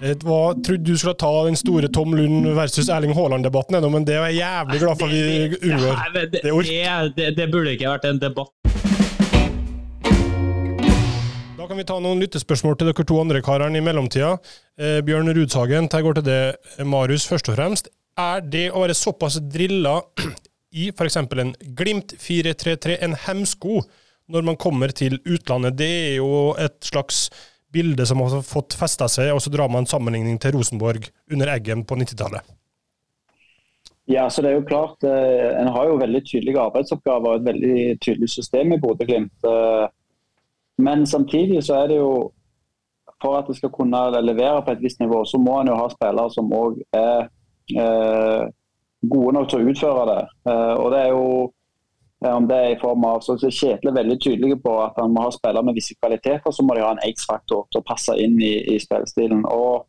Hva 0.02 0.40
trodde 0.66 0.82
du 0.82 0.96
skulle 0.98 1.14
ta 1.22 1.30
den 1.46 1.56
store 1.60 1.88
Tom 1.94 2.16
Lund 2.18 2.48
versus 2.58 2.90
Erling 2.90 3.14
Haaland-debatten 3.14 3.78
ennå, 3.78 3.92
men 3.94 4.08
det 4.08 4.16
er 4.18 4.32
jeg 4.32 4.42
jævlig 4.42 4.80
glad 4.82 4.98
for 4.98 5.14
vi 5.14 5.22
unngår. 5.62 6.02
Det, 6.16 6.24
Det 6.42 7.14
det, 7.16 7.28
det, 7.38 7.48
burde 7.54 7.76
ikke 7.76 7.94
vært 7.94 8.10
en 8.10 8.20
debatt. 8.20 8.52
Da 11.60 11.70
kan 11.70 11.78
vi 11.78 11.86
ta 11.86 12.00
noen 12.02 12.24
lyttespørsmål 12.26 12.80
til 12.80 12.90
dere 12.90 13.06
to 13.08 13.22
andre 13.22 13.44
karene 13.46 13.78
i 13.78 13.86
mellomtida. 13.86 14.34
Eh, 14.82 15.00
Bjørn 15.06 15.30
Rudsagen, 15.38 15.88
her 15.94 16.02
går 16.02 16.18
til 16.20 16.26
det, 16.26 16.42
Marius, 16.82 17.30
først 17.30 17.54
og 17.54 17.60
fremst. 17.62 17.94
Er 18.20 18.42
det 18.44 18.68
å 18.72 18.84
være 18.84 18.98
såpass 18.98 19.40
drilla 19.40 20.00
i 20.82 20.90
f.eks. 20.92 21.18
en 21.18 21.54
Glimt 21.78 22.16
4-3-3 22.20 22.98
en 23.06 23.16
hemsko 23.28 23.82
når 24.32 24.48
man 24.48 24.60
kommer 24.60 24.92
til 24.96 25.20
utlandet? 25.26 25.78
Det 25.80 25.92
er 26.12 26.16
jo 26.20 26.52
et 26.60 26.80
slags 26.84 27.30
bilde 27.72 28.06
som 28.06 28.20
har 28.24 28.42
fått 28.44 28.76
festa 28.76 29.08
seg, 29.08 29.32
og 29.32 29.40
så 29.44 29.52
drar 29.52 29.72
man 29.72 29.88
sammenligning 29.88 30.40
til 30.44 30.58
Rosenborg 30.58 31.08
under 31.32 31.54
Eggen 31.54 31.86
på 31.88 31.96
90-tallet. 31.96 32.44
Ja, 34.12 34.26
så 34.30 34.42
det 34.44 34.50
er 34.52 34.58
jo 34.58 34.68
klart, 34.68 35.04
eh, 35.08 35.62
En 35.62 35.68
har 35.72 35.88
jo 35.88 36.00
veldig 36.02 36.22
tydelige 36.26 36.60
arbeidsoppgaver 36.60 37.30
og 37.30 37.36
et 37.36 37.46
veldig 37.48 38.00
tydelig 38.02 38.30
system 38.30 38.74
i 38.74 38.80
Bodø-Glimt. 38.82 39.46
Eh, 39.46 39.88
men 40.78 41.06
samtidig 41.08 41.64
så 41.64 41.84
er 41.84 41.88
det 41.88 41.98
jo 41.98 42.32
For 43.22 43.38
at 43.38 43.46
det 43.48 43.56
skal 43.56 43.70
kunne 43.70 44.00
levere 44.26 44.64
på 44.66 44.72
et 44.72 44.80
visst 44.82 45.00
nivå, 45.00 45.20
så 45.26 45.38
må 45.38 45.60
en 45.60 45.68
jo 45.68 45.76
ha 45.78 45.86
spillere 45.90 46.32
som 46.34 46.48
òg 46.58 46.80
er 46.98 47.28
gode 49.10 49.34
nok 49.36 49.50
til 49.50 49.64
å 49.64 49.72
utføre 49.72 50.06
det. 50.12 50.22
Eh, 50.52 50.74
og 50.78 50.92
det 50.94 51.02
er 51.02 51.12
jo 51.14 51.28
eh, 52.24 52.34
om 52.34 52.48
det 52.50 52.58
er 52.58 52.74
i 52.76 52.80
form 52.82 53.06
av, 53.10 53.22
så 53.26 53.38
er 53.38 53.96
veldig 53.98 54.18
tydelig 54.22 54.60
på 54.64 54.76
at 54.84 55.00
han 55.02 55.14
må 55.14 55.26
ha 55.26 55.34
spillere 55.34 55.66
med 55.66 55.78
visse 55.78 55.98
kvaliteter, 55.98 56.54
så 56.54 56.66
må 56.66 56.78
de 56.78 56.86
ha 56.86 56.92
en 56.96 57.06
X-faktor 57.10 57.68
til 57.72 57.82
å 57.82 57.88
passe 57.88 58.18
inn 58.22 58.38
i, 58.42 58.54
i 58.76 58.80
spillestilen. 58.82 59.46
Og 59.50 59.88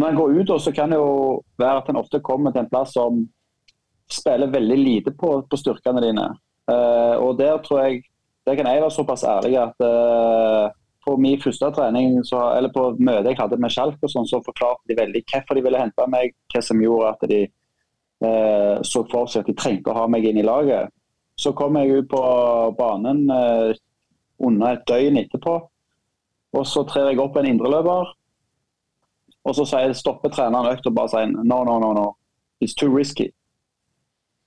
når 0.00 0.08
en 0.08 0.20
går 0.20 0.38
ut, 0.40 0.54
så 0.60 0.72
kan 0.72 0.92
det 0.92 1.00
jo 1.00 1.40
være 1.60 1.82
at 1.82 1.90
en 1.92 2.00
ofte 2.00 2.22
kommer 2.24 2.52
til 2.52 2.64
en 2.64 2.72
plass 2.72 2.94
som 2.96 3.24
spiller 4.12 4.50
veldig 4.52 4.78
lite 4.78 5.12
på, 5.16 5.38
på 5.48 5.56
styrkene 5.56 6.02
dine. 6.04 6.26
Uh, 6.68 7.16
og 7.18 7.38
der 7.40 7.56
tror 7.64 7.80
jeg 7.82 8.02
der 8.46 8.56
kan 8.58 8.66
jeg 8.66 8.82
være 8.82 8.90
såpass 8.90 9.22
ærlig 9.22 9.54
at 9.58 9.84
eh, 9.86 10.70
på 11.04 11.16
min 11.18 11.40
første 11.42 11.70
trening, 11.74 12.20
så, 12.24 12.40
eller 12.56 12.70
på 12.74 12.92
møtet 12.98 13.32
jeg 13.32 13.40
hadde 13.40 13.58
med 13.60 13.72
Schalke, 13.74 14.00
og 14.06 14.12
sånn, 14.12 14.28
så 14.28 14.42
forklarte 14.44 14.86
de 14.90 14.98
veldig 14.98 15.24
hvorfor 15.26 15.58
de 15.58 15.64
ville 15.66 15.80
hente 15.80 16.06
meg, 16.10 16.34
hva 16.52 16.62
som 16.62 16.82
gjorde 16.82 17.10
at 17.10 17.28
de 17.30 17.40
eh, 17.42 18.76
så 18.86 19.02
for 19.10 19.30
seg 19.30 19.42
at 19.42 19.50
de 19.50 19.56
trengte 19.58 19.90
å 19.90 19.98
ha 19.98 20.06
meg 20.10 20.26
inn 20.28 20.38
i 20.38 20.46
laget. 20.46 20.92
Så 21.38 21.54
kom 21.58 21.78
jeg 21.80 22.02
ut 22.02 22.10
på 22.12 22.22
banen 22.78 23.24
eh, 23.34 23.74
under 24.42 24.76
et 24.76 24.86
døgn 24.88 25.20
etterpå, 25.24 25.58
og 26.52 26.66
så 26.68 26.84
trer 26.88 27.10
jeg 27.10 27.22
opp 27.22 27.38
en 27.40 27.48
indreløper. 27.48 28.10
Og 29.42 29.56
så 29.58 29.64
sier, 29.66 29.94
stopper 29.98 30.30
treneren 30.30 30.70
økt 30.70 30.86
og 30.86 30.94
bare 30.94 31.10
sier 31.10 31.30
no, 31.32 31.62
no, 31.66 31.78
no, 31.82 31.90
no. 31.96 32.10
It's 32.62 32.76
too 32.78 32.92
risky. 32.92 33.32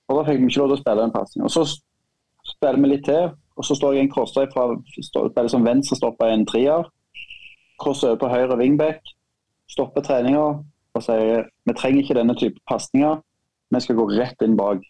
Og 0.08 0.20
da 0.20 0.28
fikk 0.28 0.40
vi 0.40 0.52
ikke 0.52 0.62
lov 0.62 0.70
til 0.72 0.78
å 0.78 0.84
spille 0.84 1.02
den 1.02 1.16
pasningen. 1.16 1.48
Og 1.50 1.52
så 1.52 1.66
spiller 2.46 2.80
vi 2.80 2.92
litt 2.94 3.04
til, 3.10 3.34
og 3.56 3.66
så 3.66 3.76
står 3.76 3.94
jeg 3.94 4.04
i 4.04 4.06
en 4.06 4.12
crossstrek 4.12 4.52
fra 4.54 4.68
spiller 5.00 5.52
som 5.52 5.66
venstrestopper 5.66 6.32
i 6.32 6.38
en 6.38 6.48
trier. 6.48 6.90
Crosser 7.82 8.18
på 8.20 8.30
høyre 8.32 8.58
wingback, 8.60 9.00
stopper 9.72 10.04
treninga 10.04 10.44
og 10.96 11.04
sier 11.04 11.48
vi 11.68 11.76
trenger 11.76 12.04
ikke 12.04 12.18
denne 12.20 12.36
type 12.40 12.60
pasninger, 12.70 13.18
vi 13.72 13.82
skal 13.84 13.98
gå 14.00 14.06
rett 14.14 14.46
inn 14.46 14.56
bak. 14.60 14.84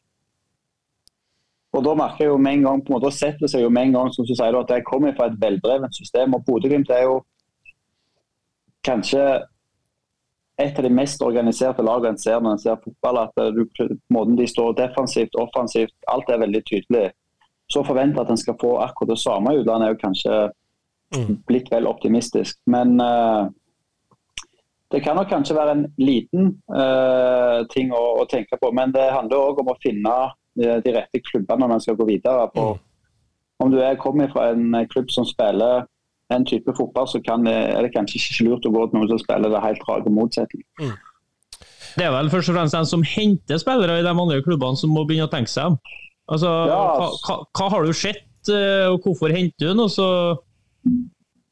Og 1.76 1.84
Da 1.84 1.94
merker 1.98 2.24
jeg 2.24 2.32
jo 2.32 2.38
med 2.38 2.54
en 2.54 2.68
gang, 2.68 2.82
på 2.82 2.94
en 2.94 2.96
måte, 2.96 3.12
setter 3.12 3.52
seg 3.52 3.66
jo 3.66 3.70
med 3.70 3.90
en 3.90 3.98
gang 3.98 4.14
som 4.14 4.26
du 4.26 4.32
sier, 4.32 4.56
at 4.56 4.70
jeg 4.72 4.86
kommer 4.88 5.16
fra 5.18 5.28
et 5.28 5.42
veldrevet 5.42 5.98
system. 5.98 6.34
og 6.34 6.46
Bodø-Glimt 6.46 6.90
er 6.90 7.04
jo 7.04 7.18
kanskje 8.86 9.26
et 10.58 10.78
av 10.80 10.86
de 10.86 10.94
mest 10.94 11.22
organiserte 11.22 11.84
lagene 11.84 12.14
en 12.16 12.22
ser 12.22 12.40
når 12.40 12.56
en 12.56 12.62
ser 12.64 12.80
fotball. 12.84 13.18
at 13.26 13.56
du, 13.58 13.66
Måten 14.10 14.38
de 14.38 14.48
står 14.48 14.78
defensivt, 14.80 15.36
offensivt, 15.36 15.96
alt 16.08 16.30
er 16.30 16.40
veldig 16.46 16.64
tydelig. 16.70 17.12
Så 17.72 17.82
forvente 17.84 18.22
at 18.22 18.30
en 18.30 18.38
skal 18.38 18.58
få 18.62 18.76
akkurat 18.84 19.16
det 19.16 19.20
samme 19.24 19.54
i 19.54 19.62
utlandet, 19.64 19.88
er 19.88 19.96
jo 19.96 20.04
kanskje 20.04 20.36
Mm. 21.14 21.38
blitt 21.48 21.72
vel 21.72 21.88
optimistisk. 21.88 22.58
Men 22.66 23.00
uh, 23.02 23.48
det 24.92 25.04
kan 25.04 25.16
nok 25.16 25.30
kanskje 25.30 25.56
være 25.56 25.76
en 25.76 25.86
liten 25.98 26.56
uh, 26.74 27.66
ting 27.72 27.94
å, 27.94 28.02
å 28.22 28.26
tenke 28.30 28.58
på. 28.62 28.72
Men 28.74 28.94
det 28.96 29.06
handler 29.14 29.52
òg 29.52 29.62
om 29.64 29.72
å 29.74 29.78
finne 29.84 30.16
eh, 30.62 30.78
de 30.84 30.94
rette 30.96 31.22
klubbene 31.30 31.62
når 31.64 31.74
man 31.74 31.84
skal 31.84 31.98
gå 32.00 32.10
videre. 32.10 32.50
på 32.54 32.74
Mm. 32.76 32.84
Om 33.64 33.70
du 33.72 33.78
er 33.80 33.96
kommer 33.96 34.28
fra 34.28 34.50
en 34.52 34.74
klubb 34.92 35.08
som 35.14 35.24
spiller 35.24 35.86
en 36.34 36.44
type 36.46 36.74
fotball, 36.76 37.08
så 37.08 37.22
kan 37.24 37.46
det, 37.48 37.54
er 37.56 37.86
det 37.86 37.94
kanskje 37.94 38.20
ikke 38.20 38.48
lurt 38.50 38.66
å 38.68 38.72
gå 38.74 38.82
til 38.90 39.00
noen 39.00 39.12
som 39.14 39.22
spiller 39.22 39.54
det 39.54 39.62
helt 39.64 39.86
rake 39.88 40.12
motsetning. 40.12 40.66
Det 41.96 42.04
er 42.04 42.12
vel 42.12 42.32
først 42.34 42.52
og 42.52 42.58
fremst 42.58 42.76
den 42.76 42.90
som 42.90 43.06
henter 43.08 43.62
spillere 43.62 44.02
i 44.02 44.04
de 44.04 44.12
andre 44.12 44.42
klubbene 44.44 44.76
som 44.76 44.92
må 44.92 45.06
begynne 45.08 45.30
å 45.30 45.32
tenke 45.32 45.54
seg 45.54 45.72
om. 45.72 45.78
Altså, 46.32 46.50
Ja. 46.70 46.82
hva, 47.26 47.36
hva, 47.54 47.70
har 47.70 47.86
du 47.86 47.94
sett, 47.94 48.26
eh, 48.50 48.88
og 48.90 49.04
hvorfor 49.04 49.34
henter 49.34 49.60
du 49.60 49.68
den? 49.68 49.80
Og 49.84 49.92
så, 49.94 50.08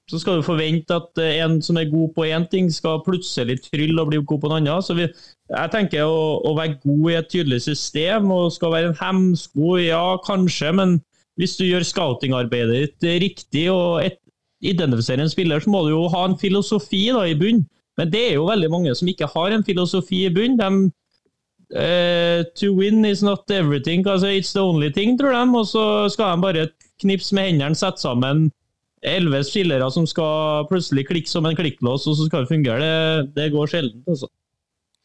så 0.10 0.20
skal 0.20 0.40
du 0.40 0.46
forvente 0.46 0.96
at 0.96 1.22
eh, 1.22 1.44
en 1.46 1.60
som 1.62 1.78
er 1.78 1.92
god 1.92 2.14
på 2.16 2.26
én 2.26 2.48
ting, 2.50 2.72
skal 2.74 3.04
plutselig 3.06 3.60
trylle 3.68 4.02
og 4.02 4.10
bli 4.10 4.22
god 4.24 4.42
på 4.42 4.50
en 4.50 4.58
annen. 4.58 4.82
Så 4.82 4.98
vi, 4.98 5.08
jeg 5.50 5.74
tenker 5.74 6.06
å, 6.10 6.42
å 6.44 6.56
være 6.58 6.80
god 6.84 7.12
i 7.12 7.18
et 7.20 7.30
tydelig 7.32 7.62
system 7.68 8.32
og 8.34 8.52
skal 8.56 8.74
være 8.74 8.92
en 8.92 9.00
hemsko, 9.02 9.78
ja 9.84 10.18
kanskje, 10.26 10.74
men 10.74 10.98
hvis 11.40 11.56
du 11.58 11.66
gjør 11.66 11.86
scoutingarbeidet 11.86 12.82
ditt 12.82 13.08
riktig 13.24 13.68
og 13.74 14.04
et, 14.06 14.20
identifiserer 14.64 15.24
en 15.26 15.32
spiller, 15.32 15.60
så 15.60 15.70
må 15.70 15.84
du 15.86 15.94
jo 15.94 16.04
ha 16.14 16.26
en 16.28 16.38
filosofi 16.40 17.08
da, 17.12 17.26
i 17.28 17.38
bunn. 17.38 17.64
Men 18.00 18.10
det 18.10 18.22
er 18.30 18.36
jo 18.38 18.50
veldig 18.50 18.70
mange 18.74 18.94
som 18.98 19.10
ikke 19.10 19.30
har 19.34 19.54
en 19.54 19.66
filosofi 19.66 20.24
i 20.26 20.34
bunn. 20.34 20.56
De, 20.58 20.70
eh, 21.76 22.44
to 22.56 22.74
win 22.78 23.06
is 23.06 23.24
not 23.24 23.50
everything, 23.52 24.06
altså 24.08 24.28
it's 24.28 24.54
the 24.54 24.62
only 24.62 24.92
thing, 24.92 25.18
tror 25.20 25.34
de. 25.36 25.58
Og 25.60 25.68
så 25.68 26.10
skal 26.14 26.36
de 26.36 26.42
bare 26.42 26.68
knipse 27.02 27.36
med 27.36 27.52
hendene, 27.52 27.76
sette 27.76 28.02
sammen 28.02 28.52
elleve 29.04 29.44
spillere 29.44 29.90
som 29.92 30.06
skal 30.08 30.64
plutselig 30.70 31.08
klikke 31.10 31.30
som 31.30 31.46
en 31.46 31.58
klikklås, 31.58 32.08
og 32.08 32.16
så 32.18 32.28
skal 32.30 32.46
det 32.46 32.54
fungere. 32.54 32.80
Det, 32.80 33.34
det 33.36 33.52
går 33.52 33.68
sjelden. 33.74 34.04
Altså. 34.08 34.30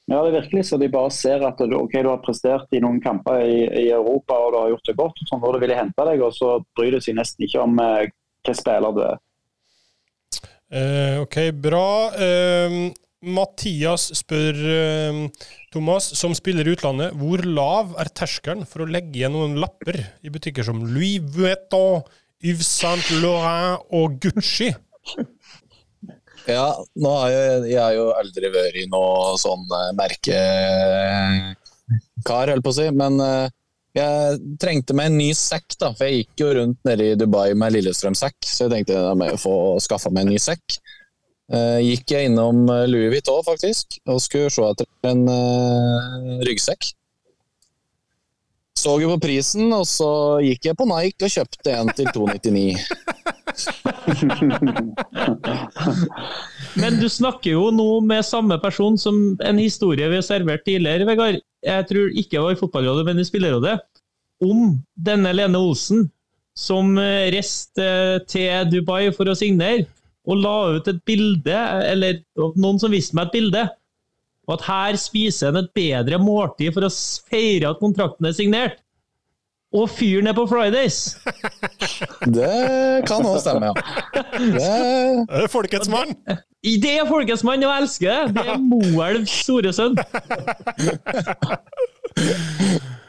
Ja, 0.09 0.23
det 0.23 0.31
er 0.31 0.37
virkelig 0.39 0.65
så 0.65 0.79
de 0.81 0.89
bare 0.89 1.11
ser 1.13 1.43
at 1.45 1.59
du, 1.61 1.75
ok, 1.77 1.99
du 2.01 2.09
har 2.09 2.23
prestert 2.25 2.71
i 2.73 2.81
noen 2.81 3.01
kamper 3.05 3.43
i, 3.45 3.59
i 3.83 3.89
Europa 3.93 4.39
og 4.41 4.55
du 4.55 4.59
har 4.61 4.71
gjort 4.73 4.89
det 4.89 4.97
godt, 4.97 5.19
og 5.21 5.31
sånn, 5.31 5.43
hvor 5.43 5.59
du 5.59 5.67
de 5.67 5.77
hente 5.77 6.07
deg, 6.09 6.23
og 6.25 6.33
så 6.37 6.55
bryr 6.79 6.97
de 6.97 7.03
seg 7.05 7.19
nesten 7.19 7.45
ikke 7.45 7.67
om 7.67 7.77
eh, 7.83 8.07
hvilken 8.09 8.57
spiller 8.57 8.97
du 8.97 9.03
er. 9.05 9.21
Eh, 10.69 11.21
ok, 11.21 11.37
bra. 11.61 11.91
Eh, 12.25 12.79
Mathias 13.29 14.09
spør 14.17 14.63
eh, 14.73 15.21
Thomas, 15.75 16.07
som 16.17 16.33
spiller 16.37 16.65
i 16.69 16.73
utlandet, 16.77 17.13
hvor 17.21 17.43
lav 17.45 17.91
er 18.01 18.09
terskelen 18.17 18.65
for 18.69 18.85
å 18.85 18.89
legge 18.89 19.19
igjen 19.21 19.35
noen 19.37 19.59
lapper 19.61 20.01
i 20.25 20.33
butikker 20.33 20.65
som 20.65 20.81
Louis 20.81 21.21
Vuitton, 21.21 22.03
Yves 22.41 22.71
Saint 22.71 23.11
Laurent 23.21 23.85
og 23.93 24.17
Gucci? 24.23 24.71
Ja, 26.49 26.71
nå 26.97 27.11
har 27.13 27.29
jeg, 27.35 27.69
jeg 27.75 27.81
har 27.83 27.93
jo 27.99 28.07
aldri 28.17 28.49
vært 28.55 28.77
i 28.81 28.87
noe 28.89 29.37
sånn 29.41 29.67
eh, 29.69 29.91
merkekar, 29.99 31.55
holdt 32.55 32.65
på 32.65 32.73
å 32.73 32.79
si. 32.79 32.87
Men 32.97 33.21
eh, 33.21 33.49
jeg 33.99 34.39
trengte 34.63 34.97
meg 34.97 35.11
en 35.11 35.19
ny 35.21 35.29
sekk, 35.37 35.77
da. 35.81 35.93
For 35.99 36.09
jeg 36.09 36.23
gikk 36.23 36.37
jo 36.45 36.49
rundt 36.61 36.81
nede 36.89 37.03
i 37.11 37.19
Dubai 37.21 37.53
med 37.59 37.75
Lillestrøm-sekk, 37.77 38.39
så 38.47 38.65
jeg 38.65 38.73
tenkte 38.79 39.05
da 39.05 39.13
må 39.19 39.25
jeg 39.29 39.43
få 39.43 39.55
skaffa 39.85 40.09
meg 40.15 40.25
en 40.25 40.33
ny 40.33 40.41
sekk. 40.41 40.67
Eh, 41.49 41.81
gikk 41.81 42.13
jeg 42.13 42.29
innom 42.29 42.67
eh, 42.69 42.85
Louis 42.91 43.09
Vuitton, 43.15 43.41
faktisk, 43.47 43.97
og 44.05 44.21
skulle 44.21 44.51
se 44.53 44.63
etter 44.69 44.85
en 45.09 45.23
eh, 45.33 46.43
ryggsekk. 46.45 46.91
Så 48.79 48.99
jo 49.03 49.09
på 49.15 49.23
prisen, 49.25 49.73
og 49.73 49.87
så 49.89 50.39
gikk 50.45 50.69
jeg 50.69 50.77
på 50.79 50.87
Nike 50.87 51.25
og 51.25 51.33
kjøpte 51.33 51.73
en 51.75 51.89
til 51.97 52.07
299. 52.15 52.77
Men 56.83 57.01
du 57.01 57.09
snakker 57.11 57.57
jo 57.57 57.73
nå 57.75 58.01
med 58.07 58.29
samme 58.29 58.61
person 58.63 59.01
som 59.01 59.19
en 59.43 59.59
historie 59.59 60.07
vi 60.13 60.21
har 60.21 60.27
servert 60.27 60.63
tidligere, 60.69 61.09
Vegard. 61.09 61.41
Jeg 61.65 61.89
tror 61.89 62.13
ikke 62.13 62.37
det 62.37 62.45
var 62.45 62.55
i 62.55 62.61
fotballrådet, 62.61 63.05
men 63.09 63.19
i 63.19 63.27
spillerrådet. 63.27 63.81
Om 64.47 64.79
denne 64.95 65.33
Lene 65.35 65.59
Olsen, 65.59 66.07
som 66.55 66.95
reiste 67.35 67.89
til 68.31 68.71
Dubai 68.71 69.11
for 69.17 69.27
å 69.27 69.35
signere, 69.39 69.89
og 70.29 70.37
la 70.43 70.57
ut 70.77 70.89
et 70.91 70.99
bilde, 71.09 71.59
eller 71.89 72.13
noen 72.61 72.79
som 72.81 72.93
viste 72.93 73.17
meg 73.17 73.27
et 73.31 73.37
bilde, 73.39 73.63
Og 74.49 74.55
at 74.57 74.63
her 74.65 74.97
spiser 74.97 75.47
han 75.51 75.57
et 75.61 75.73
bedre 75.77 76.17
måltid 76.21 76.73
for 76.73 76.83
å 76.87 76.91
feire 77.29 77.69
at 77.69 77.81
kontrakten 77.83 78.27
er 78.29 78.33
signert. 78.37 78.77
Og 79.77 79.91
fyren 79.93 80.27
er 80.31 80.33
på 80.33 80.47
Fridays! 80.49 81.19
Det 82.39 83.05
kan 83.09 83.27
òg 83.29 83.37
stemme, 83.43 83.67
ja. 83.69 83.73
Det, 84.15 84.23
Det 84.55 84.63
er 85.43 85.49
folkets 85.53 85.89
mann! 85.93 86.11
Det 86.65 86.95
er 86.95 87.05
folkets 87.09 87.45
mann, 87.45 87.61
og 87.61 87.69
jeg 87.75 87.83
elsker 87.85 88.09
det! 88.09 88.33
Det 88.39 88.45
er 88.55 88.59
Moelvs 88.65 89.33
store 89.45 89.73
sønn. 89.77 89.95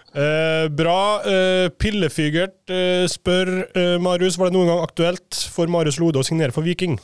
Eh, 0.09 0.65
bra. 0.73 1.21
Eh, 1.21 1.69
Pillefygert 1.77 2.71
eh, 2.73 3.05
spør 3.09 3.49
eh, 3.77 3.97
Marius, 4.01 4.39
var 4.39 4.49
det 4.49 4.57
noen 4.57 4.71
gang 4.71 4.81
aktuelt 4.81 5.37
for 5.53 5.69
Marius 5.69 5.99
Lode 6.01 6.23
å 6.23 6.25
signere 6.25 6.55
for 6.55 6.65
Viking? 6.65 6.97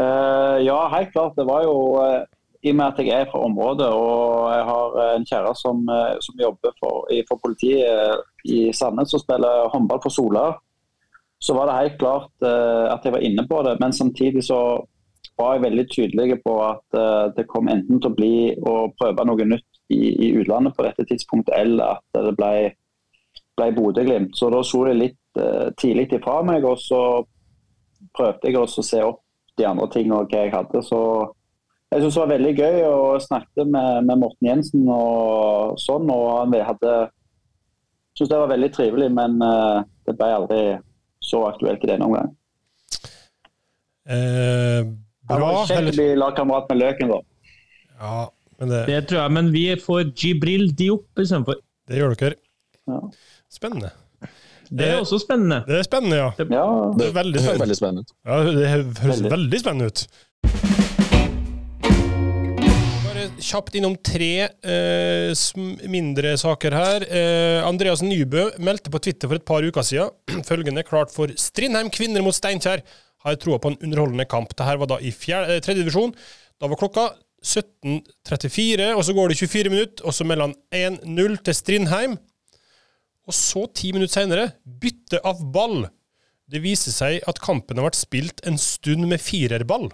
Eh, 0.00 0.56
ja, 0.64 0.78
helt 0.94 1.12
klart. 1.12 1.36
Det 1.36 1.44
var 1.44 1.66
jo 1.66 1.76
eh, 2.00 2.24
I 2.64 2.72
og 2.72 2.78
med 2.80 2.86
at 2.86 3.02
jeg 3.04 3.12
er 3.12 3.28
fra 3.28 3.42
området 3.44 3.90
og 3.92 4.48
jeg 4.54 4.64
har 4.70 4.96
en 5.04 5.28
kjære 5.28 5.52
som, 5.60 5.84
som 6.24 6.40
jobber 6.40 6.72
for, 6.80 7.12
for 7.28 7.44
politiet 7.44 8.48
i 8.48 8.72
Sandnes 8.72 9.12
og 9.14 9.22
spiller 9.22 9.68
håndball 9.74 10.00
for 10.02 10.14
Sola, 10.14 10.48
så 11.38 11.54
var 11.54 11.68
det 11.68 11.76
helt 11.76 11.98
klart 12.00 12.32
at 12.42 13.04
jeg 13.06 13.14
var 13.14 13.22
inne 13.22 13.44
på 13.46 13.60
det. 13.62 13.76
Men 13.78 13.94
samtidig 13.94 14.42
så 14.48 14.58
var 15.38 15.54
jeg 15.54 15.68
veldig 15.68 15.84
tydelig 15.92 16.40
på 16.42 16.56
at 16.66 16.98
det 17.36 17.46
kom 17.46 17.70
enten 17.70 18.02
til 18.02 18.10
å 18.10 18.16
bli 18.18 18.32
å 18.58 18.74
prøve 18.98 19.28
noe 19.28 19.46
nytt 19.52 19.77
i, 19.88 20.00
i 20.26 20.28
utlandet 20.40 20.76
på 20.76 20.84
dette 20.86 21.06
tidspunktet, 21.08 21.54
eller 21.56 21.98
at 21.98 22.20
det 22.28 22.34
ble, 22.38 22.52
ble 23.58 23.70
Bodø-Glimt. 23.76 24.36
Så 24.36 24.50
da 24.52 24.62
så 24.66 24.84
det 24.88 24.98
litt 24.98 25.40
uh, 25.40 25.70
tidlig 25.80 26.08
ifra 26.16 26.40
meg, 26.46 26.66
og 26.68 26.78
så 26.82 27.00
prøvde 28.16 28.48
jeg 28.48 28.58
også 28.60 28.84
å 28.84 28.88
se 28.88 29.02
opp 29.04 29.22
de 29.58 29.66
andre 29.66 29.88
tingene 29.92 30.22
og 30.22 30.30
hva 30.30 30.44
jeg 30.44 30.54
hadde. 30.54 30.82
Så 30.86 31.00
jeg 31.88 32.02
syns 32.02 32.16
det 32.18 32.22
var 32.22 32.32
veldig 32.34 32.54
gøy 32.58 32.82
å 32.84 32.98
snakke 33.22 33.64
med, 33.64 34.04
med 34.08 34.20
Morten 34.20 34.50
Jensen 34.50 34.84
og 34.92 35.78
sånn. 35.80 36.10
Og 36.12 36.26
han 36.36 36.58
hadde 36.68 36.96
Syns 38.18 38.32
det 38.32 38.38
var 38.40 38.50
veldig 38.50 38.68
trivelig, 38.74 39.06
men 39.14 39.36
eh, 39.46 39.76
det 40.08 40.16
ble 40.18 40.28
aldri 40.34 40.62
så 41.22 41.44
aktuelt 41.52 41.84
i 41.86 41.90
denne 41.92 42.08
omgang. 42.08 42.32
Eh, 44.10 44.80
Han 45.30 45.38
bra. 45.38 45.52
var 45.52 45.68
kjekk 45.68 45.92
å 45.92 45.94
bli 45.94 46.06
lagkamerat 46.18 46.66
med 46.72 46.80
Løken, 46.80 47.12
da. 47.12 47.20
ja, 48.00 48.16
men 48.58 48.68
det, 48.72 48.86
Det 48.86 49.00
tror 49.08 49.20
jeg, 49.22 49.32
men 49.38 49.50
vi 49.54 49.64
får 49.80 50.12
Jibril 50.18 50.70
Diop 50.74 51.06
istedenfor. 51.22 51.60
det 51.88 51.98
gjør 52.00 52.16
dere. 52.18 52.34
Ja. 52.88 53.00
Spennende. 53.50 53.90
Det 54.68 54.84
er 54.84 54.96
Eh, 54.96 55.00
også 55.00 55.18
spennende. 55.22 55.62
Det 55.66 55.78
er 55.78 55.82
spennende, 55.86 56.16
ja. 56.16 56.30
Ja, 56.36 56.92
Det 56.98 57.06
er 57.08 57.12
veldig 57.16 57.40
spennende. 57.40 57.62
veldig 57.64 57.76
spennende 57.78 58.00
ut. 58.02 58.10
Ja, 58.26 58.42
det 58.44 58.68
høres 58.68 59.20
Veldig. 59.22 59.30
veldig 59.32 59.60
spennende 59.60 59.86
ut. 59.86 60.06
Bare 63.08 63.24
kjapt 63.40 63.74
innom 63.78 63.94
tre 64.04 64.30
eh, 64.44 65.32
mindre 65.88 66.34
saker 66.40 66.76
her. 66.76 67.06
Eh, 67.08 67.60
Andreas 67.66 68.02
Nybø 68.04 68.48
meldte 68.60 68.90
på 68.92 69.00
Twitter 69.00 69.30
for 69.30 69.36
et 69.40 69.46
par 69.48 69.62
uker 69.64 69.86
siden 69.86 70.42
følgende 70.48 70.84
klart 70.86 71.14
for 71.14 71.32
Strindheim 71.40 71.88
kvinner 71.94 72.22
mot 72.26 72.36
Steinkjer. 72.36 72.82
Har 73.24 73.34
troa 73.40 73.58
på 73.58 73.72
en 73.72 73.80
underholdende 73.82 74.28
kamp. 74.30 74.52
Dette 74.54 74.76
var 74.78 74.86
da 74.92 75.00
i 75.02 75.10
fjerde, 75.14 75.56
eh, 75.56 75.60
tredje 75.64 75.82
divisjon. 75.86 76.12
Da 76.60 76.68
var 76.70 76.76
klokka 76.78 77.08
17.34, 77.44 78.88
og 78.94 79.04
så 79.06 79.14
går 79.14 79.30
det 79.30 79.38
24 79.38 79.70
minutter, 79.72 80.04
og 80.04 80.14
så 80.14 80.26
melder 80.26 80.50
han 80.50 80.98
1-0 80.98 81.38
til 81.46 81.56
Strindheim. 81.56 82.16
Og 83.28 83.36
så, 83.36 83.66
ti 83.76 83.92
minutter 83.92 84.20
senere, 84.20 84.50
bytte 84.64 85.20
av 85.26 85.40
ball. 85.54 85.86
Det 86.48 86.62
viser 86.64 86.94
seg 86.94 87.24
at 87.28 87.40
kampen 87.44 87.78
har 87.78 87.90
vært 87.90 88.00
spilt 88.00 88.40
en 88.48 88.56
stund 88.60 89.04
med 89.10 89.20
firerball. 89.20 89.90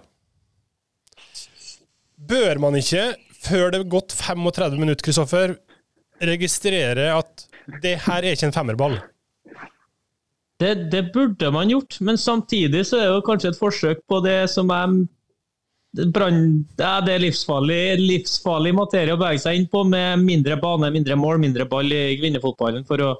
Bør 2.15 2.61
man 2.63 2.77
ikke, 2.79 3.11
før 3.43 3.73
det 3.73 3.81
har 3.83 3.91
gått 3.91 4.15
35 4.15 4.79
minutter, 4.79 5.03
Kristoffer, 5.05 5.57
registrere 6.23 7.11
at 7.11 7.45
det 7.83 7.97
her 8.05 8.23
er 8.23 8.37
ikke 8.37 8.49
en 8.49 8.55
femmerball? 8.55 8.97
Det, 10.61 10.71
det 10.91 11.09
burde 11.11 11.51
man 11.51 11.67
gjort, 11.67 11.97
men 11.99 12.17
samtidig 12.17 12.85
så 12.87 13.01
er 13.01 13.09
det 13.09 13.17
jo 13.17 13.25
kanskje 13.27 13.51
et 13.51 13.59
forsøk 13.59 14.05
på 14.07 14.21
det 14.23 14.45
som 14.53 14.71
er 14.71 14.93
brann... 16.13 16.39
Ja, 16.79 16.99
det 17.05 17.15
er 17.15 17.23
livsfarlig, 17.23 17.79
livsfarlig 18.01 18.73
materie 18.77 19.15
å 19.15 19.19
bevege 19.19 19.43
seg 19.43 19.59
inn 19.59 19.69
på, 19.71 19.83
med 19.87 20.23
mindre 20.25 20.57
bane, 20.61 20.91
mindre 20.93 21.17
mål, 21.19 21.39
mindre 21.43 21.67
ball 21.69 21.91
i 21.93 22.17
kvinnefotballen 22.19 22.87
for 22.87 23.03
å 23.03 23.11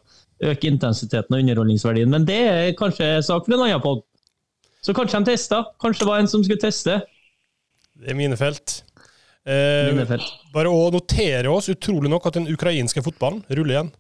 øke 0.46 0.68
intensiteten 0.70 1.36
og 1.36 1.44
underholdningsverdien. 1.44 2.12
Men 2.12 2.28
det 2.28 2.42
er 2.52 2.74
kanskje 2.80 3.14
sak 3.26 3.48
for 3.48 3.56
en 3.56 3.66
annen 3.68 3.84
pod. 3.84 4.04
Så 4.86 4.94
kanskje 4.94 5.24
de 5.24 5.34
testa. 5.34 5.64
Kanskje 5.82 6.04
det 6.04 6.10
var 6.12 6.22
en 6.22 6.30
som 6.30 6.44
skulle 6.46 6.62
teste. 6.62 7.00
Det 7.96 8.12
er 8.12 8.18
mine 8.20 8.38
felt. 8.38 8.82
Eh, 9.46 9.92
Minefelt. 9.94 10.26
bare 10.54 10.72
å 10.74 10.88
notere 10.94 11.52
oss, 11.54 11.70
utrolig 11.70 12.10
nok, 12.10 12.26
at 12.26 12.40
den 12.40 12.50
ukrainske 12.50 13.04
fotballen 13.06 13.44
ruller 13.54 13.76
igjen. 13.76 13.92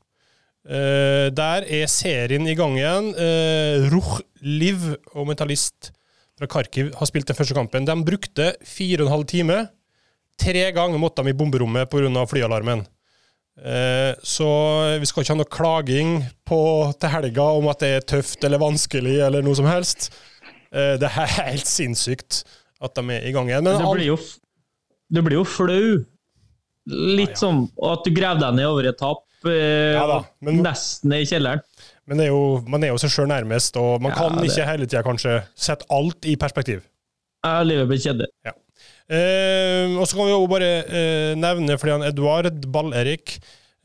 Eh, 0.65 1.27
der 1.37 1.67
er 1.69 1.85
serien 1.91 2.47
i 2.49 2.55
gang 2.57 2.73
igjen. 2.79 3.11
Eh, 3.13 3.85
Ruch 3.93 4.23
Liv 4.41 4.95
og 5.13 5.29
Metallist 5.29 5.91
fra 6.39 6.47
Kharkiv 6.51 6.93
har 6.99 7.07
spilt 7.09 7.27
den 7.29 7.37
første 7.37 7.55
kampen. 7.55 7.85
De 7.87 7.95
brukte 8.07 8.49
fire 8.67 9.01
og 9.03 9.07
en 9.09 9.13
halv 9.17 9.27
time. 9.31 9.59
Tre 10.41 10.65
ganger 10.75 10.99
måtte 10.99 11.23
de 11.23 11.31
i 11.31 11.37
bomberommet 11.37 11.89
pga. 11.89 12.25
flyalarmen. 12.27 12.85
Eh, 13.55 14.11
så 14.19 14.47
vi 14.99 15.07
skal 15.07 15.23
ikke 15.23 15.31
ha 15.31 15.39
noe 15.39 15.47
klaging 15.51 16.17
på, 16.45 16.57
til 16.99 17.09
helga 17.13 17.45
om 17.55 17.69
at 17.71 17.79
det 17.79 17.91
er 17.95 18.01
tøft 18.03 18.43
eller 18.43 18.59
vanskelig 18.59 19.21
eller 19.23 19.45
noe 19.45 19.55
som 19.55 19.65
helst. 19.69 20.09
Eh, 20.75 20.97
det 20.99 21.07
er 21.07 21.31
helt 21.39 21.65
sinnssykt 21.71 22.41
at 22.83 22.95
de 22.99 23.05
er 23.15 23.29
i 23.29 23.31
gang 23.31 23.47
igjen. 23.47 23.63
Men 23.63 23.79
Du 23.79 23.87
blir 23.95 24.09
jo, 24.11 24.17
du 25.07 25.21
blir 25.23 25.39
jo 25.39 25.45
flau. 25.47 26.03
Litt 26.85 27.31
Ja, 27.31 27.33
ja. 27.33 27.39
sånn 27.39 27.63
at 27.81 28.03
du 28.05 28.11
graver 28.13 28.43
deg 28.43 28.57
ned 28.59 28.67
over 28.69 28.85
et 28.91 28.97
tap, 28.99 29.23
eh, 29.47 29.95
Ja 29.95 30.03
da, 30.05 30.19
men- 30.41 30.59
nesten 30.61 31.15
i 31.15 31.23
kjelleren. 31.25 31.63
Men 32.07 32.17
det 32.21 32.27
er 32.27 32.31
jo, 32.33 32.61
man 32.69 32.83
er 32.85 32.91
jo 32.93 32.99
seg 33.01 33.09
sjøl 33.15 33.27
nærmest, 33.31 33.77
og 33.81 34.01
man 34.01 34.11
Ja, 34.13 34.17
kan 34.19 34.37
det- 34.37 34.51
ikke 34.51 34.67
hele 34.69 34.85
tida 34.85 35.01
kanskje 35.03 35.39
sette 35.57 35.85
alt 35.89 36.25
i 36.25 36.35
perspektiv. 36.35 36.83
Ja, 37.43 37.61
livet 37.63 37.87
blir 37.89 37.97
kjedelig. 38.01 38.29
Eh, 39.09 39.93
og 39.99 40.07
så 40.09 40.15
kan 40.17 40.25
vi 40.25 40.33
jo 40.33 40.47
bare 40.49 40.71
eh, 40.89 41.35
nevne, 41.37 41.77
fordi 41.77 41.93
han 41.93 42.05
Eduard 42.07 42.65
Ball-Erik 42.73 43.35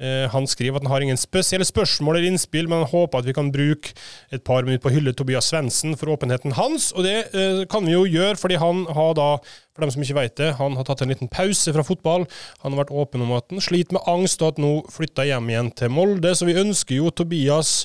eh, 0.00 0.24
han 0.32 0.46
skriver 0.48 0.76
at 0.80 0.86
han 0.86 0.92
har 0.94 1.04
ingen 1.04 1.18
spesielle 1.20 1.66
spørsmål 1.68 2.16
eller 2.16 2.30
innspill, 2.30 2.68
men 2.70 2.80
han 2.80 2.88
håper 2.88 3.18
at 3.20 3.28
vi 3.28 3.34
kan 3.36 3.50
bruke 3.52 3.92
et 4.32 4.42
par 4.44 4.64
minutter 4.64 4.80
på 4.86 4.88
å 4.88 4.94
hylle 4.94 5.12
Tobias 5.12 5.50
Svendsen 5.52 5.92
for 6.00 6.08
åpenheten 6.14 6.54
hans. 6.56 6.90
Og 6.96 7.04
det 7.04 7.34
eh, 7.36 7.64
kan 7.68 7.84
vi 7.84 7.92
jo 7.92 8.06
gjøre, 8.08 8.38
fordi 8.40 8.56
han 8.62 8.86
har 8.96 9.12
da, 9.18 9.28
for 9.76 9.84
dem 9.84 9.92
som 9.92 10.02
ikke 10.06 10.16
vet 10.22 10.36
det, 10.40 10.54
han 10.56 10.76
har 10.80 10.88
tatt 10.88 11.04
en 11.04 11.12
liten 11.12 11.28
pause 11.28 11.72
fra 11.76 11.84
fotball. 11.84 12.24
Han 12.64 12.72
har 12.72 12.86
vært 12.86 12.96
åpen 12.96 13.20
om 13.26 13.32
at 13.36 13.44
han 13.52 13.60
sliter 13.60 13.98
med 13.98 14.08
angst, 14.08 14.40
og 14.40 14.54
at 14.54 14.62
nå 14.64 14.72
flytter 14.92 15.28
hjem 15.28 15.52
igjen 15.52 15.72
til 15.76 15.92
Molde. 15.92 16.32
Så 16.32 16.48
vi 16.48 16.56
ønsker 16.64 16.96
jo 16.96 17.12
Tobias 17.12 17.82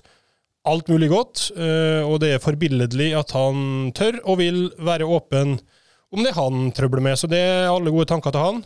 alt 0.65 0.89
mulig 0.89 1.09
godt, 1.11 1.49
eh, 1.55 2.01
og 2.05 2.19
det 2.23 2.35
er 2.35 2.43
forbilledlig 2.43 3.11
at 3.17 3.33
han 3.35 3.91
tør 3.95 4.17
og 4.23 4.39
vil 4.41 4.59
være 4.81 5.07
åpen 5.07 5.59
om 6.15 6.23
det 6.25 6.33
han 6.37 6.71
trøbler 6.75 7.03
med. 7.05 7.19
Så 7.19 7.29
det 7.29 7.41
er 7.41 7.69
alle 7.69 7.93
gode 7.93 8.07
tanker 8.09 8.33
til 8.33 8.43
han. 8.43 8.63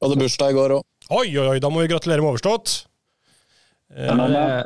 Hadde 0.00 0.20
bursdag 0.20 0.54
i 0.54 0.56
går 0.56 0.76
òg. 0.78 0.86
Oi, 1.10 1.26
oi, 1.34 1.46
oi, 1.54 1.58
da 1.62 1.70
må 1.72 1.82
vi 1.82 1.90
gratulere 1.90 2.22
med 2.22 2.32
overstått. 2.32 2.84
Ja, 3.90 4.14
men, 4.14 4.36
eh, 4.36 4.62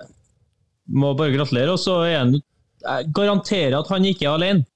Jeg 0.84 1.00
må 1.00 1.14
bare 1.16 1.32
gratulere. 1.32 1.72
Og 1.72 1.80
så 1.80 2.02
er 2.04 2.18
han 2.18 2.34
Jeg 2.34 3.12
garanterer 3.16 3.78
at 3.78 3.88
han 3.88 4.04
ikke 4.04 4.26
er 4.26 4.34
alene. 4.36 4.66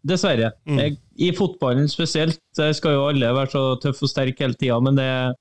Dessverre. 0.00 0.54
Mm. 0.64 0.78
Jeg, 0.78 0.96
I 1.18 1.30
fotballen 1.36 1.88
spesielt 1.92 2.40
skal 2.56 2.94
jo 2.96 3.08
alle 3.10 3.34
være 3.36 3.52
så 3.52 3.64
tøffe 3.82 4.06
og 4.06 4.08
sterke 4.08 4.46
hele 4.46 4.56
tida, 4.56 4.78
men 4.80 4.96
det 4.96 5.36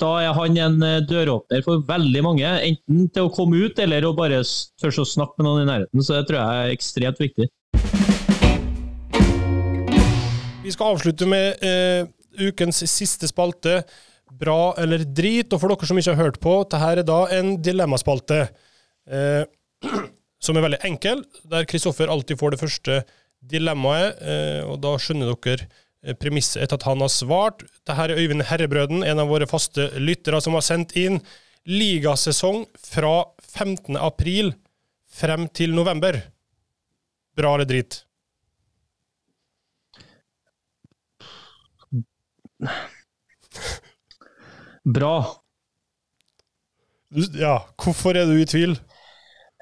da 0.00 0.10
er 0.22 0.32
han 0.36 0.56
en 0.60 0.78
eh, 0.86 1.02
døråpner 1.08 1.64
for 1.66 1.84
veldig 1.88 2.22
mange, 2.24 2.48
enten 2.68 3.08
til 3.14 3.28
å 3.28 3.32
komme 3.34 3.66
ut 3.66 3.78
eller 3.82 4.06
å 4.06 4.14
bare 4.16 4.42
tørre 4.80 5.04
å 5.04 5.08
snakke 5.08 5.40
med 5.40 5.48
noen 5.48 5.64
i 5.64 5.68
nærheten. 5.70 6.04
Så 6.04 6.16
det 6.16 6.26
tror 6.28 6.40
jeg 6.40 6.64
er 6.64 6.74
ekstremt 6.74 7.22
viktig. 7.22 7.50
Vi 10.64 10.72
skal 10.72 10.94
avslutte 10.94 11.28
med 11.28 11.64
eh, 11.64 12.06
ukens 12.40 12.80
siste 12.88 13.28
spalte, 13.28 13.82
bra 14.34 14.74
eller 14.80 15.04
drit. 15.04 15.52
Og 15.52 15.60
for 15.60 15.70
dere 15.70 15.88
som 15.88 16.00
ikke 16.00 16.14
har 16.14 16.30
hørt 16.30 16.40
på, 16.42 16.56
dette 16.64 16.80
er 16.80 17.02
da 17.06 17.20
en 17.36 17.56
dilemmaspalte 17.62 18.46
eh, 18.46 19.44
som 20.44 20.56
er 20.56 20.64
veldig 20.64 20.80
enkel, 20.88 21.22
der 21.50 21.68
Kristoffer 21.68 22.10
alltid 22.12 22.40
får 22.40 22.54
det 22.54 22.62
første 22.62 23.02
dilemmaet, 23.44 24.20
eh, 24.24 24.62
og 24.64 24.80
da 24.82 24.96
skjønner 25.00 25.34
dere 25.34 25.68
premisset 26.20 26.62
etter 26.62 26.76
at 26.80 26.86
han 26.88 27.00
har 27.04 27.12
svart. 27.12 27.64
Dette 27.80 27.96
er 28.04 28.14
Øyvind 28.18 28.44
Herrebrøden, 28.50 29.04
en 29.06 29.22
av 29.22 29.30
våre 29.32 29.46
faste 29.50 29.88
lyttere, 30.00 30.40
som 30.44 30.54
har 30.58 30.64
sendt 30.66 30.92
inn 31.00 31.20
ligasesong 31.64 32.66
fra 32.84 33.24
15. 33.40 33.96
april 33.96 34.52
frem 35.14 35.48
til 35.56 35.72
november. 35.76 36.20
Bra 37.38 37.54
eller 37.56 37.68
drit? 37.70 38.02
Bra. 44.84 45.14
Ja, 47.38 47.58
hvorfor 47.78 48.16
er 48.18 48.26
du 48.28 48.34
i 48.40 48.46
tvil? 48.48 48.74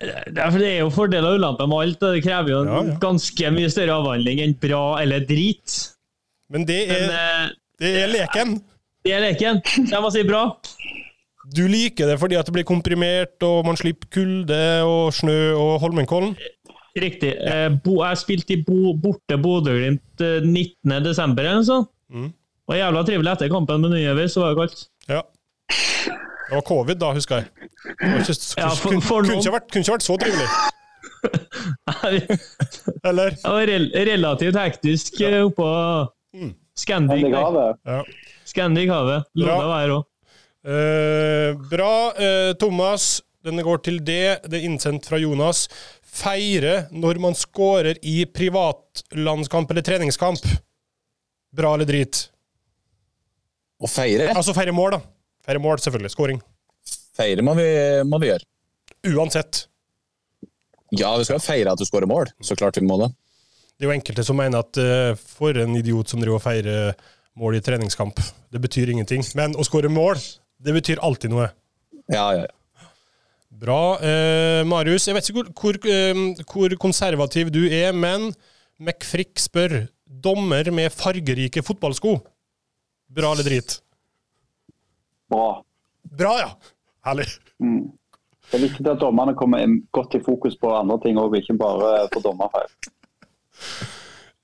Er, 0.02 0.24
det 0.34 0.42
er 0.42 0.78
jo 0.80 0.88
fordeler 0.90 1.34
og 1.34 1.38
ulemper 1.38 1.68
med 1.70 1.84
alt. 1.84 2.00
Det 2.02 2.24
krever 2.24 2.50
jo 2.50 2.60
Ja, 2.66 2.80
ja. 2.88 2.96
ganske 3.02 3.50
mye 3.54 3.70
større 3.70 3.94
avhandling 4.00 4.40
enn 4.42 4.56
bra 4.58 4.98
eller 5.02 5.20
drit. 5.28 5.91
Men 6.52 6.66
det 6.68 6.78
er, 6.90 7.06
Men, 7.08 7.52
det 7.80 7.92
er 8.02 8.10
leken. 8.12 8.56
det 9.04 9.12
er 9.16 9.22
leken. 9.24 9.60
Jeg 9.90 10.02
må 10.04 10.10
si 10.14 10.22
bra. 10.28 10.42
Du 11.56 11.64
liker 11.66 12.06
det 12.12 12.18
fordi 12.22 12.36
at 12.38 12.46
det 12.46 12.52
blir 12.54 12.66
komprimert, 12.68 13.34
og 13.42 13.64
man 13.66 13.76
slipper 13.80 14.06
kulde 14.14 14.58
og 14.86 15.08
snø 15.16 15.38
og 15.58 15.80
Holmenkollen. 15.82 16.36
Riktig. 16.92 17.32
Ja. 17.40 17.70
bo, 17.72 18.02
jeg 18.04 18.18
spilte 18.20 18.52
i 18.52 18.60
bo, 18.66 18.92
borte 19.00 19.38
Bodø-Glimt 19.40 20.20
eh, 20.20 20.44
19.12. 20.44 20.84
eller 21.40 21.54
noe 21.56 21.64
sånt. 21.64 21.88
Mm. 22.12 22.28
Det 22.28 22.68
var 22.68 22.78
jævla 22.78 23.02
trivelig 23.08 23.32
etter 23.32 23.48
kampen 23.52 23.80
med 23.82 23.94
Nyøver, 23.96 24.28
så 24.30 24.42
var 24.44 24.52
det 24.52 24.58
kaldt. 24.60 24.84
Ja. 25.08 25.22
Det 25.72 26.58
var 26.58 26.64
covid 26.68 27.00
da, 27.00 27.10
husker 27.16 27.40
jeg. 27.40 27.70
Ikke, 27.88 28.36
Ja, 28.60 28.68
for- 28.76 29.00
for 29.00 29.24
kunne, 29.24 29.40
ikke 29.40 29.54
vært, 29.56 29.70
kunne 29.72 29.82
ikke 29.86 29.96
vært 29.96 30.06
så 30.06 30.18
trivelig. 30.20 30.48
Det 33.02 33.12
var 33.44 33.66
rel 33.68 33.84
relativt 33.94 34.56
hektisk 34.58 35.20
ja. 35.22 35.30
oppå 35.46 35.66
Mm. 36.34 36.54
Scandic. 36.74 37.24
Hellig 37.24 37.34
Ja. 37.84 38.04
Scandic 38.48 38.88
havet. 38.90 39.28
Bra. 39.34 39.46
Lov 39.46 39.64
å 39.66 39.72
være 39.72 39.96
òg. 39.98 40.08
Uh, 40.62 41.62
bra. 41.70 41.92
Uh, 42.16 42.52
Thomas, 42.60 43.20
denne 43.44 43.64
går 43.66 43.82
til 43.84 43.98
det. 44.04 44.42
Det 44.46 44.60
er 44.60 44.68
innsendt 44.68 45.08
fra 45.10 45.20
Jonas. 45.20 45.66
Feire 46.12 46.86
når 46.92 47.20
man 47.22 47.36
scorer 47.38 47.98
i 48.04 48.22
privatlandskamp 48.28 49.70
eller 49.72 49.84
treningskamp. 49.86 50.44
Bra 51.52 51.74
eller 51.76 51.88
drit? 51.88 52.26
Å 53.82 53.90
feire? 53.90 54.30
Altså 54.32 54.54
feire 54.56 54.74
mål, 54.76 54.96
da. 54.96 55.02
Feire 55.42 55.60
mål, 55.62 55.80
selvfølgelig. 55.82 56.12
Scoring. 56.14 56.40
Feire 57.16 57.44
må 57.44 57.56
vi, 57.58 57.66
må 58.08 58.20
vi 58.22 58.30
gjøre. 58.30 58.46
Uansett. 59.12 59.66
Ja, 60.92 61.10
vi 61.16 61.26
skal 61.26 61.40
jo 61.40 61.44
feire 61.44 61.72
at 61.72 61.80
du 61.80 61.88
skårer 61.88 62.08
mål. 62.08 62.30
Så 62.44 62.56
klart 62.56 62.78
vi 62.78 62.86
må 62.86 63.00
det. 63.00 63.10
Det 63.76 63.86
er 63.86 63.90
jo 63.90 63.96
enkelte 63.96 64.24
som 64.26 64.38
mener 64.38 64.62
at 64.62 64.78
uh, 64.78 65.18
for 65.18 65.56
en 65.58 65.76
idiot 65.78 66.12
som 66.12 66.22
driver 66.22 66.38
og 66.38 66.44
feirer 66.44 66.96
mål 67.38 67.56
i 67.58 67.62
treningskamp, 67.64 68.18
det 68.52 68.60
betyr 68.62 68.92
ingenting. 68.92 69.24
Men 69.38 69.56
å 69.56 69.64
skåre 69.66 69.90
mål, 69.92 70.20
det 70.62 70.74
betyr 70.76 71.02
alltid 71.02 71.32
noe. 71.32 71.48
Ja, 72.12 72.28
ja, 72.36 72.44
ja. 72.44 72.88
Bra. 73.62 73.80
Uh, 74.02 74.62
Marius, 74.68 75.06
jeg 75.08 75.16
vet 75.16 75.28
ikke 75.28 75.42
hvor, 75.42 75.50
hvor, 75.60 75.78
uh, 75.86 76.44
hvor 76.52 76.76
konservativ 76.82 77.52
du 77.54 77.62
er, 77.68 77.92
men 77.96 78.30
McFrick 78.82 79.38
spør 79.40 79.82
dommer 80.22 80.68
med 80.74 80.92
fargerike 80.92 81.62
fotballsko. 81.64 82.18
Bra 83.12 83.32
eller 83.34 83.46
drit? 83.46 83.76
Bra. 85.32 85.62
Bra, 86.02 86.32
ja! 86.40 86.48
Herlig. 87.06 87.26
Mm. 87.62 87.90
Det 88.50 88.58
er 88.58 88.64
viktig 88.66 88.88
at 88.90 89.00
dommerne 89.00 89.34
kommer 89.38 89.64
godt 89.96 90.18
i 90.18 90.22
fokus 90.24 90.58
på 90.60 90.70
andre 90.76 90.98
ting 91.02 91.16
òg, 91.20 91.38
ikke 91.38 91.56
bare 91.60 92.08
på 92.12 92.20
dommerfeil. 92.24 92.68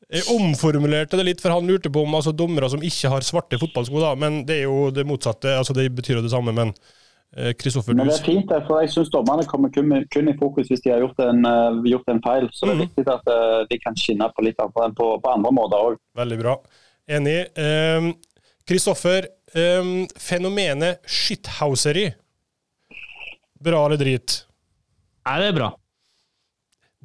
Jeg 0.08 0.24
omformulerte 0.32 1.18
det 1.20 1.24
litt, 1.26 1.40
for 1.44 1.52
han 1.52 1.66
lurte 1.68 1.90
på 1.92 2.00
om 2.06 2.14
altså, 2.16 2.32
dommere 2.32 2.70
som 2.72 2.80
ikke 2.84 3.10
har 3.12 3.24
svarte 3.26 3.58
fotballsko, 3.60 4.00
da, 4.00 4.14
men 4.16 4.40
det 4.48 4.62
er 4.62 4.64
jo 4.64 4.86
det 4.94 5.04
motsatte. 5.04 5.52
altså 5.58 5.74
Det 5.76 5.84
betyr 5.92 6.16
jo 6.16 6.22
det 6.24 6.30
samme, 6.32 6.54
men 6.56 6.72
eh, 7.36 7.52
Kristoffer, 7.52 7.92
Men 7.92 8.08
det 8.08 8.14
er 8.16 8.24
fint, 8.24 8.54
for 8.66 8.80
jeg 8.80 8.94
syns 8.94 9.10
dommerne 9.12 9.44
kommer 9.50 9.68
kun, 9.74 9.92
kun 10.08 10.30
i 10.32 10.36
fokus 10.40 10.70
hvis 10.72 10.80
de 10.86 10.94
har 10.94 11.02
gjort 11.04 11.20
en, 11.26 11.44
uh, 11.44 11.84
gjort 11.84 12.08
en 12.08 12.22
feil. 12.24 12.48
Så 12.56 12.64
det 12.64 12.72
er 12.72 12.78
Mhm. 12.78 12.86
viktig 12.86 13.04
at 13.12 13.28
uh, 13.28 13.66
de 13.68 13.78
kan 13.84 13.98
skinne 14.00 14.30
på 14.32 14.46
litt 14.46 14.58
andre, 14.64 14.88
på, 14.96 15.10
på 15.20 15.34
andre 15.34 15.52
måter 15.52 15.90
òg. 15.90 15.98
Veldig 16.16 16.38
bra. 16.40 16.56
Enig. 17.08 17.36
Kristoffer, 18.68 19.28
Kristoffer, 19.28 19.28
um, 19.80 20.06
fenomenet 20.16 21.04
shithouseri. 21.08 22.14
Bra 23.60 23.84
eller 23.86 23.96
drit? 24.00 24.44
Nei, 25.26 25.36
det 25.40 25.46
er 25.52 25.56
bra. 25.56 25.70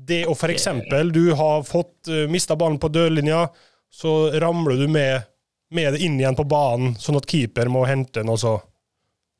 Det 0.04 0.24
å 0.28 0.34
f.eks. 0.36 0.68
du 1.14 1.24
har 1.38 1.64
fått 1.68 2.10
uh, 2.12 2.26
mista 2.32 2.58
ballen 2.60 2.80
på 2.82 2.90
dørlinja, 2.92 3.46
så 3.94 4.34
ramler 4.42 4.82
du 4.82 4.88
med, 4.92 5.28
med 5.72 5.94
det 5.96 6.04
inn 6.04 6.18
igjen 6.20 6.36
på 6.38 6.48
banen, 6.50 6.96
sånn 7.00 7.20
at 7.20 7.28
keeper 7.30 7.70
må 7.72 7.86
hente 7.88 8.20
den, 8.20 8.32
og 8.34 8.40
så 8.42 8.56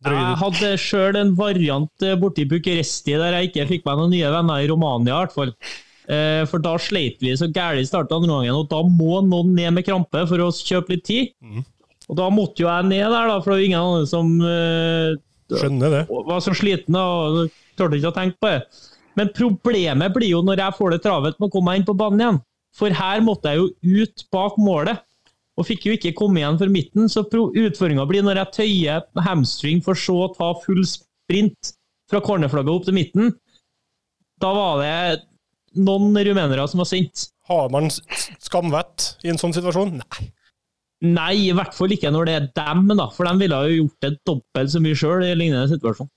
Jeg 0.06 0.38
hadde 0.42 0.70
sjøl 0.80 1.18
en 1.18 1.34
variant 1.36 2.04
eh, 2.06 2.18
borti 2.20 2.46
Bucuresti 2.50 3.16
der 3.18 3.38
jeg 3.38 3.50
ikke 3.50 3.68
fikk 3.72 3.86
meg 3.88 4.00
noen 4.02 4.14
nye 4.14 4.32
venner 4.34 4.62
i 4.62 4.70
Romania, 4.70 5.16
i 5.16 5.20
hvert 5.24 5.36
fall. 5.36 5.54
Eh, 6.12 6.44
For 6.52 6.64
da 6.64 6.76
sleit 6.82 7.22
vi 7.24 7.32
så 7.40 7.48
gærent 7.48 7.82
i 7.82 7.88
starten 7.88 8.20
andre 8.20 8.34
gangen, 8.36 8.60
og 8.60 8.68
da 8.72 8.82
må 8.84 9.22
noen 9.24 9.54
ned 9.56 9.78
med 9.78 9.88
krampe 9.88 10.26
for 10.30 10.44
å 10.44 10.52
kjøpe 10.54 10.96
litt 10.98 11.06
tid. 11.08 11.32
Mm. 11.40 11.64
Og 12.12 12.20
da 12.20 12.28
måtte 12.36 12.66
jo 12.66 12.68
jeg 12.68 12.90
ned 12.92 13.06
der, 13.08 13.30
da, 13.32 13.38
for 13.40 13.54
det 13.54 13.58
var 13.62 13.68
ingen 13.70 13.80
andre 13.80 14.10
som 14.12 14.34
uh, 14.44 15.14
Skjønner 15.54 15.94
det. 15.94 16.02
var 16.12 16.42
så 16.44 16.54
sliten 16.58 16.98
og 17.00 17.46
tørte 17.80 18.00
ikke 18.00 18.12
å 18.12 18.18
tenke 18.18 18.40
på 18.44 18.52
det. 18.52 18.84
Men 19.20 19.32
problemet 19.36 20.14
blir 20.16 20.32
jo 20.32 20.42
når 20.46 20.62
jeg 20.64 20.78
får 20.78 20.96
det 20.96 21.04
travelt 21.06 21.40
med 21.40 21.50
å 21.50 21.54
komme 21.54 21.72
meg 21.72 21.82
inn 21.82 21.88
på 21.88 21.98
banen 21.98 22.24
igjen. 22.24 22.40
For 22.74 22.96
her 22.98 23.22
måtte 23.22 23.52
jeg 23.54 23.62
jo 23.62 24.00
ut 24.02 24.24
bak 24.34 24.56
målet, 24.62 25.04
og 25.54 25.68
fikk 25.68 25.86
jo 25.86 25.94
ikke 25.94 26.16
komme 26.18 26.42
igjen 26.42 26.58
for 26.58 26.74
midten. 26.74 27.10
Så 27.12 27.26
utfordringa 27.30 28.08
blir 28.10 28.26
når 28.26 28.42
jeg 28.42 28.56
tøyer 28.58 29.06
hamstring 29.28 29.84
for 29.86 30.00
så 30.00 30.24
å 30.26 30.32
ta 30.34 30.50
full 30.64 30.82
sprint 30.90 31.76
fra 32.10 32.22
cornerflagget 32.26 32.74
opp 32.74 32.88
til 32.88 32.98
midten. 32.98 33.36
Da 34.42 34.50
var 34.56 34.82
det 34.82 35.84
noen 35.86 36.18
rumenere 36.26 36.66
som 36.70 36.82
var 36.82 36.90
sint. 36.90 37.28
Har 37.50 37.70
man 37.74 37.92
skamvett 37.92 39.14
i 39.26 39.30
en 39.30 39.40
sånn 39.42 39.54
situasjon? 39.56 40.00
Nei. 40.00 40.32
Nei, 41.04 41.50
i 41.50 41.56
hvert 41.56 41.76
fall 41.76 41.92
ikke 41.92 42.14
når 42.16 42.30
det 42.30 42.34
er 42.38 42.46
dem, 42.56 42.86
da, 42.96 43.10
for 43.12 43.28
de 43.28 43.36
ville 43.42 43.58
jo 43.68 43.80
gjort 43.82 44.06
det 44.06 44.12
dobbelt 44.24 44.72
så 44.72 44.80
mye 44.80 44.96
sjøl 44.96 45.26
i 45.28 45.34
lignende 45.36 45.68
situasjon. 45.74 46.08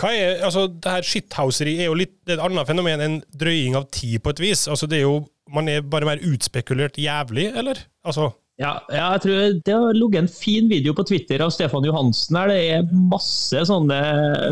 Hva 0.00 0.10
er, 0.16 0.42
altså, 0.46 0.66
det 0.72 0.94
her 0.94 1.06
shithouseri 1.06 1.76
er 1.80 1.90
jo 1.90 1.96
litt 1.98 2.14
det 2.24 2.34
er 2.34 2.40
et 2.40 2.44
annet 2.46 2.68
fenomen 2.68 3.04
enn 3.04 3.16
drøying 3.36 3.76
av 3.78 3.88
tid, 3.92 4.20
på 4.24 4.32
et 4.32 4.42
vis. 4.42 4.66
Altså, 4.70 4.88
det 4.90 5.00
er 5.00 5.06
jo, 5.08 5.18
Man 5.50 5.66
er 5.68 5.82
bare 5.82 6.06
mer 6.06 6.20
utspekulert 6.22 6.98
jævlig, 7.00 7.48
eller? 7.58 7.80
Altså, 8.06 8.30
Ja, 8.60 8.76
jeg 8.92 9.22
tror 9.24 9.54
det 9.64 9.72
har 9.74 9.96
ligget 9.96 10.20
en 10.20 10.28
fin 10.28 10.68
video 10.68 10.92
på 10.92 11.06
Twitter 11.08 11.40
av 11.40 11.50
Stefan 11.50 11.86
Johansen 11.88 12.36
her. 12.36 12.52
Det 12.52 12.58
er 12.76 12.90
masse 13.10 13.62
sånne 13.66 14.00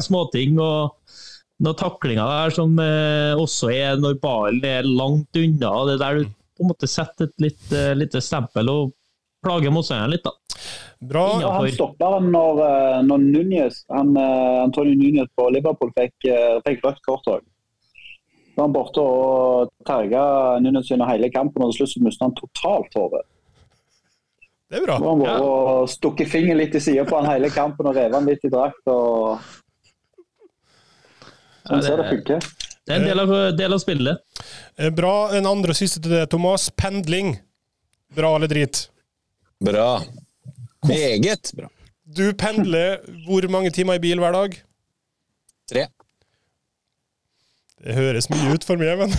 småting 0.00 0.56
og 0.64 0.94
noen 1.61 1.78
taklinger 1.78 2.24
der 2.24 2.54
som 2.54 2.78
eh, 2.80 3.34
også 3.38 3.70
er 3.74 4.00
når 4.00 4.18
ballen 4.22 4.64
er 4.64 4.88
langt 4.88 5.36
unna. 5.38 5.70
og 5.70 5.90
Det 5.90 5.96
er 5.98 6.02
der 6.02 6.20
du 6.22 6.32
på 6.59 6.64
en 6.64 6.70
måte 6.72 6.90
setter 6.90 7.28
et 7.28 7.44
litt, 7.44 7.64
eh, 7.74 7.94
lite 7.98 8.22
stempel 8.24 8.70
og 8.72 8.94
plager 9.45 9.70
motstanderen 9.70 10.11
litt. 10.11 10.24
da. 10.24 10.32
bra. 11.01 11.26
Ja. 11.41 11.51
Han 11.59 11.70
stopperen 11.70 12.30
når, 12.34 12.59
eh, 12.64 13.03
når 13.07 13.18
Nunez, 13.22 13.84
han, 13.89 14.16
eh, 14.16 14.62
Antonio 14.64 14.95
Núñez 14.99 15.28
på 15.39 15.47
Liverpool 15.55 15.93
fikk, 15.95 16.14
eh, 16.26 16.59
fikk 16.66 16.82
rødt 16.84 17.03
kort 17.07 17.26
òg. 17.30 17.41
Da 18.57 18.64
han 18.64 18.72
borte 18.74 18.99
og 18.99 19.70
terga 19.86 20.59
Núñez 20.59 20.91
under 20.93 21.07
hele 21.07 21.30
kampen, 21.30 21.62
og 21.62 21.70
til 21.72 21.86
slutt 21.86 21.95
så 21.95 22.03
mistet 22.03 22.26
han 22.26 22.34
totalt 22.34 22.95
hodet. 22.99 23.22
Det 24.68 24.80
er 24.80 24.84
bra. 24.86 24.99
Da 24.99 25.05
var 25.05 25.14
han 25.14 25.22
Ja. 25.24 25.39
bare 25.39 25.82
og 25.82 25.89
stukket 25.89 26.28
fingeren 26.28 26.59
litt 26.59 26.74
i 26.74 26.80
sida 26.80 27.05
på 27.05 27.16
han 27.22 27.30
hele 27.30 27.49
kampen 27.51 27.86
og 27.86 27.95
rev 27.97 28.12
han 28.12 28.26
litt 28.26 28.45
i 28.45 28.49
drakt. 28.51 28.82
og 28.86 29.39
Sånn 31.68 31.82
ser 31.84 31.97
det 31.97 32.09
funker. 32.11 32.41
Det 32.89 32.95
er 32.97 33.01
en 33.01 33.05
del 33.07 33.20
av, 33.20 33.57
del 33.57 33.72
av 33.72 33.78
spillet. 33.78 34.18
Bra. 34.97 35.30
En 35.36 35.47
andre 35.47 35.70
og 35.70 35.76
siste 35.76 36.01
til 36.01 36.11
det, 36.11 36.30
Thomas. 36.30 36.70
Pendling. 36.70 37.39
Bra 38.16 38.34
eller 38.36 38.49
drit? 38.49 38.89
Bra. 39.64 40.02
Meget 40.86 41.52
bra. 41.56 41.68
Du 42.16 42.32
pendler 42.38 42.98
hvor 43.26 43.48
mange 43.50 43.70
timer 43.70 43.98
i 43.98 44.02
bil 44.02 44.18
hver 44.18 44.32
dag? 44.32 44.54
Tre. 45.68 45.86
Det 47.84 47.94
høres 47.94 48.30
mye 48.30 48.54
ut 48.54 48.64
for 48.66 48.80
meg, 48.80 48.98
men 48.98 49.11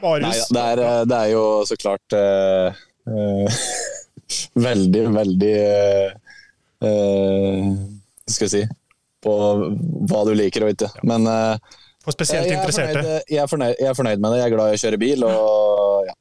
Nei, 0.00 0.32
det, 0.32 0.60
er, 0.60 0.80
eh, 0.80 1.02
det 1.04 1.16
er 1.16 1.28
jo 1.28 1.44
så 1.68 1.76
klart 1.76 2.16
uh, 2.16 2.72
uh, 3.04 3.60
veldig, 4.68 5.02
veldig 5.12 5.56
uh, 6.80 7.66
skal 8.24 8.46
jeg 8.46 8.52
si 8.54 8.62
På 9.20 9.34
hva 10.08 10.22
du 10.24 10.32
liker 10.32 10.64
og 10.64 10.72
ikke. 10.72 10.88
Men 11.04 11.26
eh, 11.28 11.76
For 12.04 12.16
spesielt 12.16 12.46
jeg, 12.46 12.54
er 12.54 12.60
interesserte. 12.60 13.00
fornøyd, 13.00 13.24
jeg, 13.28 13.40
er 13.42 13.50
fornøyd, 13.50 13.74
jeg 13.78 13.88
er 13.90 13.96
fornøyd 13.98 14.22
med 14.22 14.32
det. 14.32 14.38
Jeg 14.40 14.46
er 14.46 14.54
glad 14.54 14.70
i 14.70 14.78
å 14.78 14.82
kjøre 14.84 15.00
bil. 15.00 15.26
og 15.28 16.06
ja. 16.08 16.14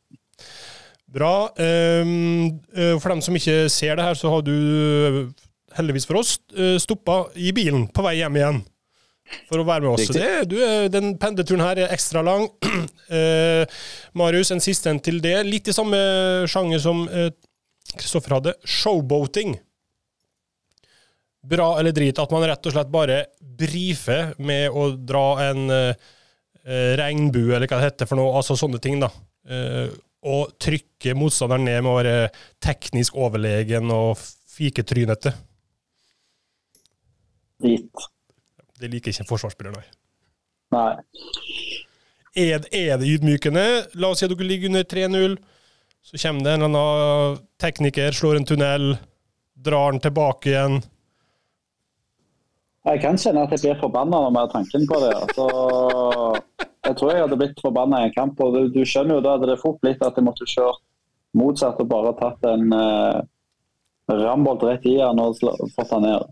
Bra. 1.09 1.35
Ehm, 1.57 2.59
eh, 2.75 2.97
For 2.99 3.13
dem 3.13 3.21
som 3.25 3.37
ikke 3.39 3.61
ser 3.71 3.95
det 3.97 4.05
her, 4.05 4.17
så 4.19 4.33
har 4.33 4.43
du 4.45 4.51
eh, 4.53 5.21
heldigvis 5.77 6.05
for 6.09 6.19
oss 6.19 6.35
eh, 6.53 6.75
stoppa 6.81 7.23
i 7.35 7.53
bilen 7.55 7.87
på 7.93 8.05
vei 8.05 8.19
hjem 8.19 8.37
igjen. 8.41 8.61
For 9.49 9.61
å 9.61 9.65
være 9.65 9.85
med 9.85 9.93
oss. 9.93 10.09
Det, 10.13 10.29
du, 10.49 10.57
den 10.89 11.13
pendleturen 11.21 11.61
her 11.63 11.85
er 11.85 11.95
ekstra 11.95 12.25
lang. 12.25 12.49
Eh, 13.09 13.65
Marius, 14.13 14.51
en 14.53 14.61
siste 14.61 14.85
en 14.91 14.99
til 15.01 15.15
det. 15.17 15.39
Litt 15.47 15.65
i 15.71 15.73
samme 15.73 15.97
sjanger 16.45 16.77
som 16.83 16.99
eh, 17.09 17.31
Kristoffer 17.97 18.35
hadde. 18.35 18.53
Showboating. 18.61 19.55
Bra 21.41 21.69
eller 21.79 21.95
drit 21.95 22.19
at 22.19 22.31
man 22.35 22.43
rett 22.47 22.67
og 22.67 22.73
slett 22.75 22.91
bare 22.91 23.21
brifer 23.39 24.33
med 24.43 24.75
å 24.75 24.89
dra 24.97 25.25
en 25.45 25.69
eh, 25.71 26.07
eh, 26.65 26.93
regnbue, 26.99 27.53
eller 27.55 27.69
hva 27.69 27.79
det 27.79 27.89
heter 27.89 28.09
for 28.09 28.19
noe, 28.19 28.33
altså 28.35 28.57
sånne 28.59 28.81
ting, 28.83 28.99
da. 28.99 29.11
Eh, 29.47 29.87
og 30.29 30.57
trykke 30.59 31.15
motstanderen 31.15 31.63
ned 31.63 31.79
med 31.85 31.93
å 31.93 31.99
være 32.01 32.17
teknisk 32.63 33.15
overlegen 33.15 33.87
og 33.95 34.19
fiketrynete. 34.19 35.31
Drit. 37.63 38.09
Det 38.79 38.91
liker 38.91 39.11
ikke 39.13 39.23
en 39.23 39.31
forsvarsspiller, 39.31 39.79
nei. 39.79 39.87
Nei. 40.75 41.79
Er, 42.39 42.67
er 42.75 42.99
det 42.99 43.09
ydmykende? 43.15 43.65
La 43.99 44.11
oss 44.11 44.21
si 44.21 44.27
at 44.27 44.35
dere 44.35 44.47
ligger 44.47 44.69
under 44.71 44.85
3-0. 44.87 45.39
Så 46.05 46.19
kommer 46.21 46.45
det 46.45 46.53
en 46.53 46.63
eller 46.67 46.79
annen 46.79 47.41
tekniker, 47.59 48.15
slår 48.15 48.39
en 48.39 48.47
tunnel, 48.47 48.85
drar 49.59 49.91
den 49.91 50.03
tilbake 50.03 50.53
igjen. 50.53 50.79
Jeg 52.89 53.01
kan 53.03 53.19
kjenne 53.21 53.43
at 53.45 53.51
jeg 53.53 53.61
blir 53.61 53.81
forbanna 53.81 54.19
når 54.23 54.31
vi 54.33 54.41
har 54.41 54.53
tanken 54.53 54.85
på 54.89 54.99
det. 55.03 55.09
Altså, 55.13 55.45
jeg 56.87 56.95
tror 56.97 57.11
jeg 57.11 57.21
hadde 57.21 57.37
blitt 57.37 57.59
forbanna 57.61 57.99
i 58.01 58.07
en 58.07 58.15
kamp. 58.15 58.39
og 58.41 58.55
Du, 58.55 58.61
du 58.73 58.81
skjønner 58.81 59.19
jo 59.19 59.25
da 59.25 59.35
hadde 59.35 59.51
det 59.51 59.59
fort 59.61 59.77
blitt 59.83 60.01
at 60.05 60.17
jeg 60.17 60.25
måtte 60.25 60.47
kjøre 60.49 60.73
motsatt 61.37 61.81
og 61.83 61.91
bare 61.91 62.15
tatt 62.17 62.47
en 62.49 62.73
uh, 62.73 63.19
rambolt 64.09 64.65
rett 64.65 64.87
i 64.89 64.97
han 64.97 65.21
og 65.21 65.37
fått 65.75 65.93
han 65.93 66.07
ned. 66.07 66.25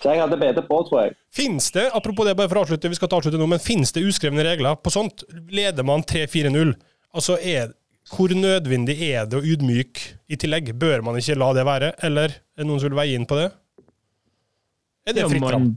Så 0.00 0.14
jeg 0.14 0.22
hadde 0.22 0.38
bedt 0.40 0.62
på, 0.64 0.78
tror 0.88 1.02
jeg. 1.02 1.16
Finnes 1.36 1.66
det, 1.76 1.90
apropos 1.92 2.24
det, 2.24 2.32
bare 2.38 2.48
for 2.48 2.62
å 2.62 2.64
avslutte, 2.64 2.88
vi 2.88 2.96
skal 2.96 3.10
ta 3.12 3.18
avslutte 3.20 3.40
nå, 3.40 3.50
men 3.50 3.60
finnes 3.60 3.92
det 3.92 4.06
uskrevne 4.08 4.46
regler 4.46 4.78
på 4.80 4.92
sånt? 4.94 5.26
Leder 5.52 5.84
man 5.84 6.06
3-4-0? 6.08 6.72
Altså, 7.12 7.36
hvor 8.08 8.32
nødvendig 8.32 8.96
er 9.10 9.28
det 9.28 9.36
å 9.36 9.44
ydmyke 9.44 10.14
i 10.32 10.40
tillegg? 10.40 10.72
Bør 10.80 11.04
man 11.04 11.20
ikke 11.20 11.36
la 11.36 11.50
det 11.58 11.66
være, 11.68 11.92
eller 12.08 12.32
er 12.32 12.62
det 12.62 12.70
noen 12.70 12.80
som 12.80 12.88
vil 12.88 12.96
veie 13.02 13.18
inn 13.18 13.28
på 13.28 13.36
det? 13.36 13.50
Er 15.10 15.18
det 15.18 15.30
fritt 15.30 15.48
fram? 15.50 15.72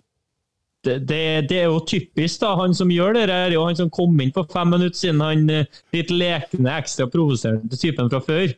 det, 0.83 0.97
det, 1.07 1.21
det 1.49 1.59
er 1.61 1.69
jo 1.71 1.79
typisk, 1.87 2.41
da. 2.41 2.53
Han 2.59 2.75
som 2.75 2.91
gjør 2.91 3.15
det, 3.17 3.27
er 3.31 3.55
jo 3.55 3.63
han 3.67 3.77
som 3.79 3.91
kom 3.93 4.19
inn 4.21 4.33
for 4.35 4.49
fem 4.51 4.73
minutter 4.73 4.99
siden. 4.99 5.23
Han 5.23 5.47
eh, 5.51 5.79
litt 5.95 6.11
lekne, 6.11 6.75
ekstra 6.75 7.07
provoserende 7.11 7.79
typen 7.79 8.11
fra 8.11 8.21
før. 8.23 8.53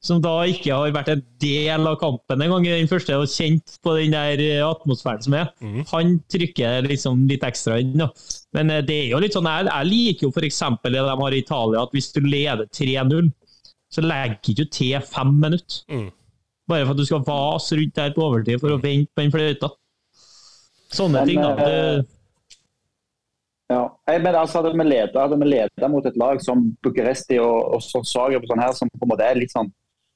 Som 0.00 0.22
da 0.24 0.32
ikke 0.48 0.72
har 0.72 0.94
vært 0.96 1.10
en 1.12 1.22
del 1.42 1.84
av 1.84 1.98
kampen 2.00 2.40
engang 2.40 2.64
i 2.64 2.72
den 2.72 2.88
første, 2.88 3.18
og 3.20 3.28
kjent 3.28 3.74
på 3.84 3.94
den 3.98 4.14
der 4.16 4.40
eh, 4.42 4.62
atmosfæren 4.64 5.26
som 5.26 5.36
er. 5.36 5.50
Han 5.92 6.16
trykker 6.32 6.88
liksom 6.88 7.26
litt 7.30 7.44
ekstra 7.46 7.78
inn. 7.82 7.98
da. 8.00 8.08
Men 8.56 8.72
eh, 8.74 8.84
det 8.86 8.96
er 9.04 9.10
jo 9.12 9.20
litt 9.22 9.36
sånn, 9.36 9.50
jeg, 9.50 9.68
jeg 9.70 9.90
liker 9.90 10.26
jo 10.26 10.32
f.eks. 10.34 10.62
det 10.88 10.96
de 10.96 11.18
har 11.22 11.36
i 11.36 11.42
Italia, 11.44 11.84
at 11.84 11.94
hvis 11.94 12.10
du 12.16 12.24
leder 12.24 12.66
3-0, 12.66 13.30
så 13.90 14.02
legger 14.06 14.56
du 14.56 14.64
til 14.70 14.96
fem 15.06 15.36
minutter. 15.42 15.84
Mm. 15.90 16.08
Bare 16.70 16.86
for 16.86 16.94
at 16.94 17.02
du 17.02 17.06
skal 17.06 17.22
vase 17.26 17.76
rundt 17.78 17.96
der 17.98 18.12
på 18.14 18.22
overtid 18.24 18.60
for 18.62 18.72
å 18.72 18.82
vente 18.82 19.10
på 19.14 19.24
den 19.24 19.32
fløyta. 19.34 19.70
Sånne 20.90 21.20
Men, 21.22 21.28
ting, 21.30 21.40
da. 21.40 21.50
eh, 21.52 22.00
Det, 22.00 22.06
Ja. 23.70 23.82
men 24.18 24.34
altså, 24.34 24.60
hadde 24.62 24.72
vi 24.74 24.84
ledet 25.46 25.90
mot 25.90 26.06
et 26.06 26.16
lag 26.18 26.40
som 26.42 26.76
Bucuresti 26.82 27.38
og, 27.38 27.74
og 27.76 27.82
så 27.86 28.02
Zagreb 28.04 28.46
sånn 28.50 28.58
her, 28.62 28.72
som 28.74 28.88
på 28.90 29.04
en 29.06 29.12
måte 29.12 29.22
er 29.28 29.38
litt 29.38 29.52
sånn 29.54 29.70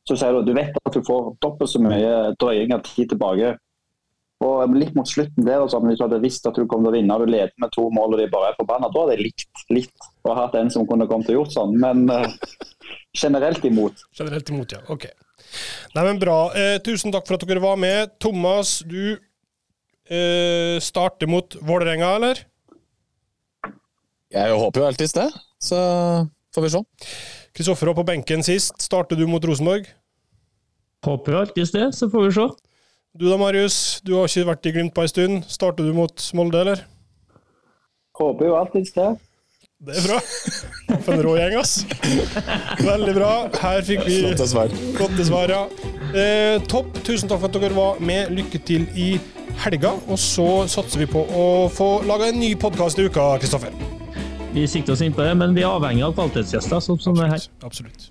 Så 0.09 0.17
sier 0.19 0.33
du 0.35 0.43
du 0.51 0.57
vet 0.57 0.75
at 0.85 0.93
du 0.93 1.01
får 1.07 1.37
dobbelt 1.41 1.71
så 1.71 1.81
mye 1.81 2.35
drøying 2.37 2.75
av 2.75 2.83
tid 2.85 3.09
tilbake. 3.15 3.55
Og 4.45 4.75
litt 4.77 4.93
mot 4.99 5.09
slutten 5.09 5.47
der, 5.47 5.63
sånn, 5.73 5.87
hvis 5.89 5.97
du 5.97 6.05
hadde 6.05 6.19
visst 6.21 6.45
at 6.47 6.59
du 6.59 6.67
kom 6.69 6.83
til 6.85 6.91
å 6.91 6.93
vinne 6.93 7.15
og 7.17 7.23
du 7.25 7.31
leder 7.33 7.55
med 7.63 7.71
to 7.73 7.87
mål 7.95 8.13
og 8.13 8.21
de 8.21 8.27
bare 8.29 8.51
er 8.51 8.59
forbanna, 8.59 8.91
da 8.93 9.01
hadde 9.01 9.15
jeg 9.17 9.23
likt 9.31 9.63
litt 9.73 10.09
og 10.29 10.37
hatt 10.37 10.59
en 10.61 10.69
som 10.75 10.85
kunne 10.91 11.07
kommet 11.09 11.31
til 11.31 11.39
å 11.39 11.41
gjort 11.41 11.55
sånn. 11.55 11.73
Men 11.81 12.03
uh, 12.11 12.27
generelt 13.17 13.65
imot. 13.65 14.03
Generelt 14.19 14.51
imot, 14.53 14.75
ja. 14.77 14.83
Ok. 14.93 15.07
Nei, 15.95 16.05
men 16.05 16.21
bra. 16.21 16.37
Eh, 16.59 16.77
tusen 16.85 17.15
takk 17.15 17.25
for 17.31 17.39
at 17.39 17.47
dere 17.49 17.63
var 17.65 17.81
med. 17.81 18.13
Thomas, 18.21 18.83
du 18.85 19.15
eh, 20.11 20.81
starter 20.83 21.31
mot 21.31 21.57
Vålerenga, 21.61 22.15
eller? 22.19 22.45
Jeg 24.35 24.55
håper 24.59 24.83
jo 24.83 24.87
alltids 24.89 25.15
det, 25.15 25.29
så 25.63 25.79
får 26.55 26.67
vi 26.67 26.73
se. 26.75 26.83
Kristoffer 27.55 27.91
var 27.93 28.01
på 28.01 28.07
benken 28.09 28.43
sist. 28.43 28.81
Starter 28.83 29.17
du 29.17 29.29
mot 29.31 29.45
Rosenborg? 29.45 29.87
håper 31.05 31.35
jo 31.35 31.39
alltid 31.43 31.73
det, 31.75 31.89
så 31.93 32.09
får 32.11 32.23
vi 32.25 32.33
se. 32.33 32.49
Du 33.15 33.29
da, 33.29 33.37
Marius. 33.39 34.01
Du 34.03 34.15
har 34.17 34.27
ikke 34.27 34.49
vært 34.49 34.67
i 34.67 34.73
Glimt 34.75 34.95
på 34.97 35.05
en 35.05 35.11
stund. 35.11 35.45
Starter 35.47 35.87
du 35.87 35.93
mot 35.95 36.25
Molde, 36.35 36.63
eller? 36.65 36.83
Håper 38.19 38.49
jo 38.49 38.57
alltid 38.59 38.91
det. 38.97 39.11
Det 39.85 39.97
er 40.01 40.07
bra. 40.09 40.19
For 41.05 41.13
en 41.15 41.23
rå 41.27 41.35
gjeng, 41.37 41.55
ass. 41.61 41.75
Veldig 42.81 43.15
bra. 43.17 43.33
Her 43.61 43.83
fikk 43.85 44.05
vi 44.09 44.21
Flotte 44.23 44.47
svar. 44.49 44.73
flotte 44.97 45.27
svar, 45.29 45.53
ja. 45.53 45.65
Eh, 46.15 46.57
topp. 46.71 46.97
Tusen 47.05 47.29
takk 47.29 47.43
for 47.43 47.51
at 47.51 47.59
dere 47.61 47.77
var 47.77 48.01
med. 48.01 48.33
Lykke 48.33 48.63
til 48.65 48.87
i 48.97 49.11
helga. 49.65 49.95
Og 50.09 50.19
så 50.21 50.49
satser 50.73 51.05
vi 51.05 51.11
på 51.11 51.25
å 51.29 51.45
få 51.75 51.91
laga 52.09 52.31
en 52.33 52.41
ny 52.41 52.55
podkast 52.57 52.99
i 53.03 53.09
uka, 53.11 53.35
Kristoffer. 53.43 53.75
Vi 54.55 54.65
sikter 54.71 54.95
oss 54.95 55.03
inn 55.03 55.13
på 55.13 55.25
det, 55.27 55.35
men 55.37 55.53
vi 55.57 55.65
er 55.67 55.73
avhengig 55.75 56.07
av 56.07 56.15
kvalitetsgjester. 56.17 56.81
sånn 56.81 57.01
som 57.03 57.19
det 57.19 57.29
her. 57.33 57.49
Absolutt. 57.67 58.09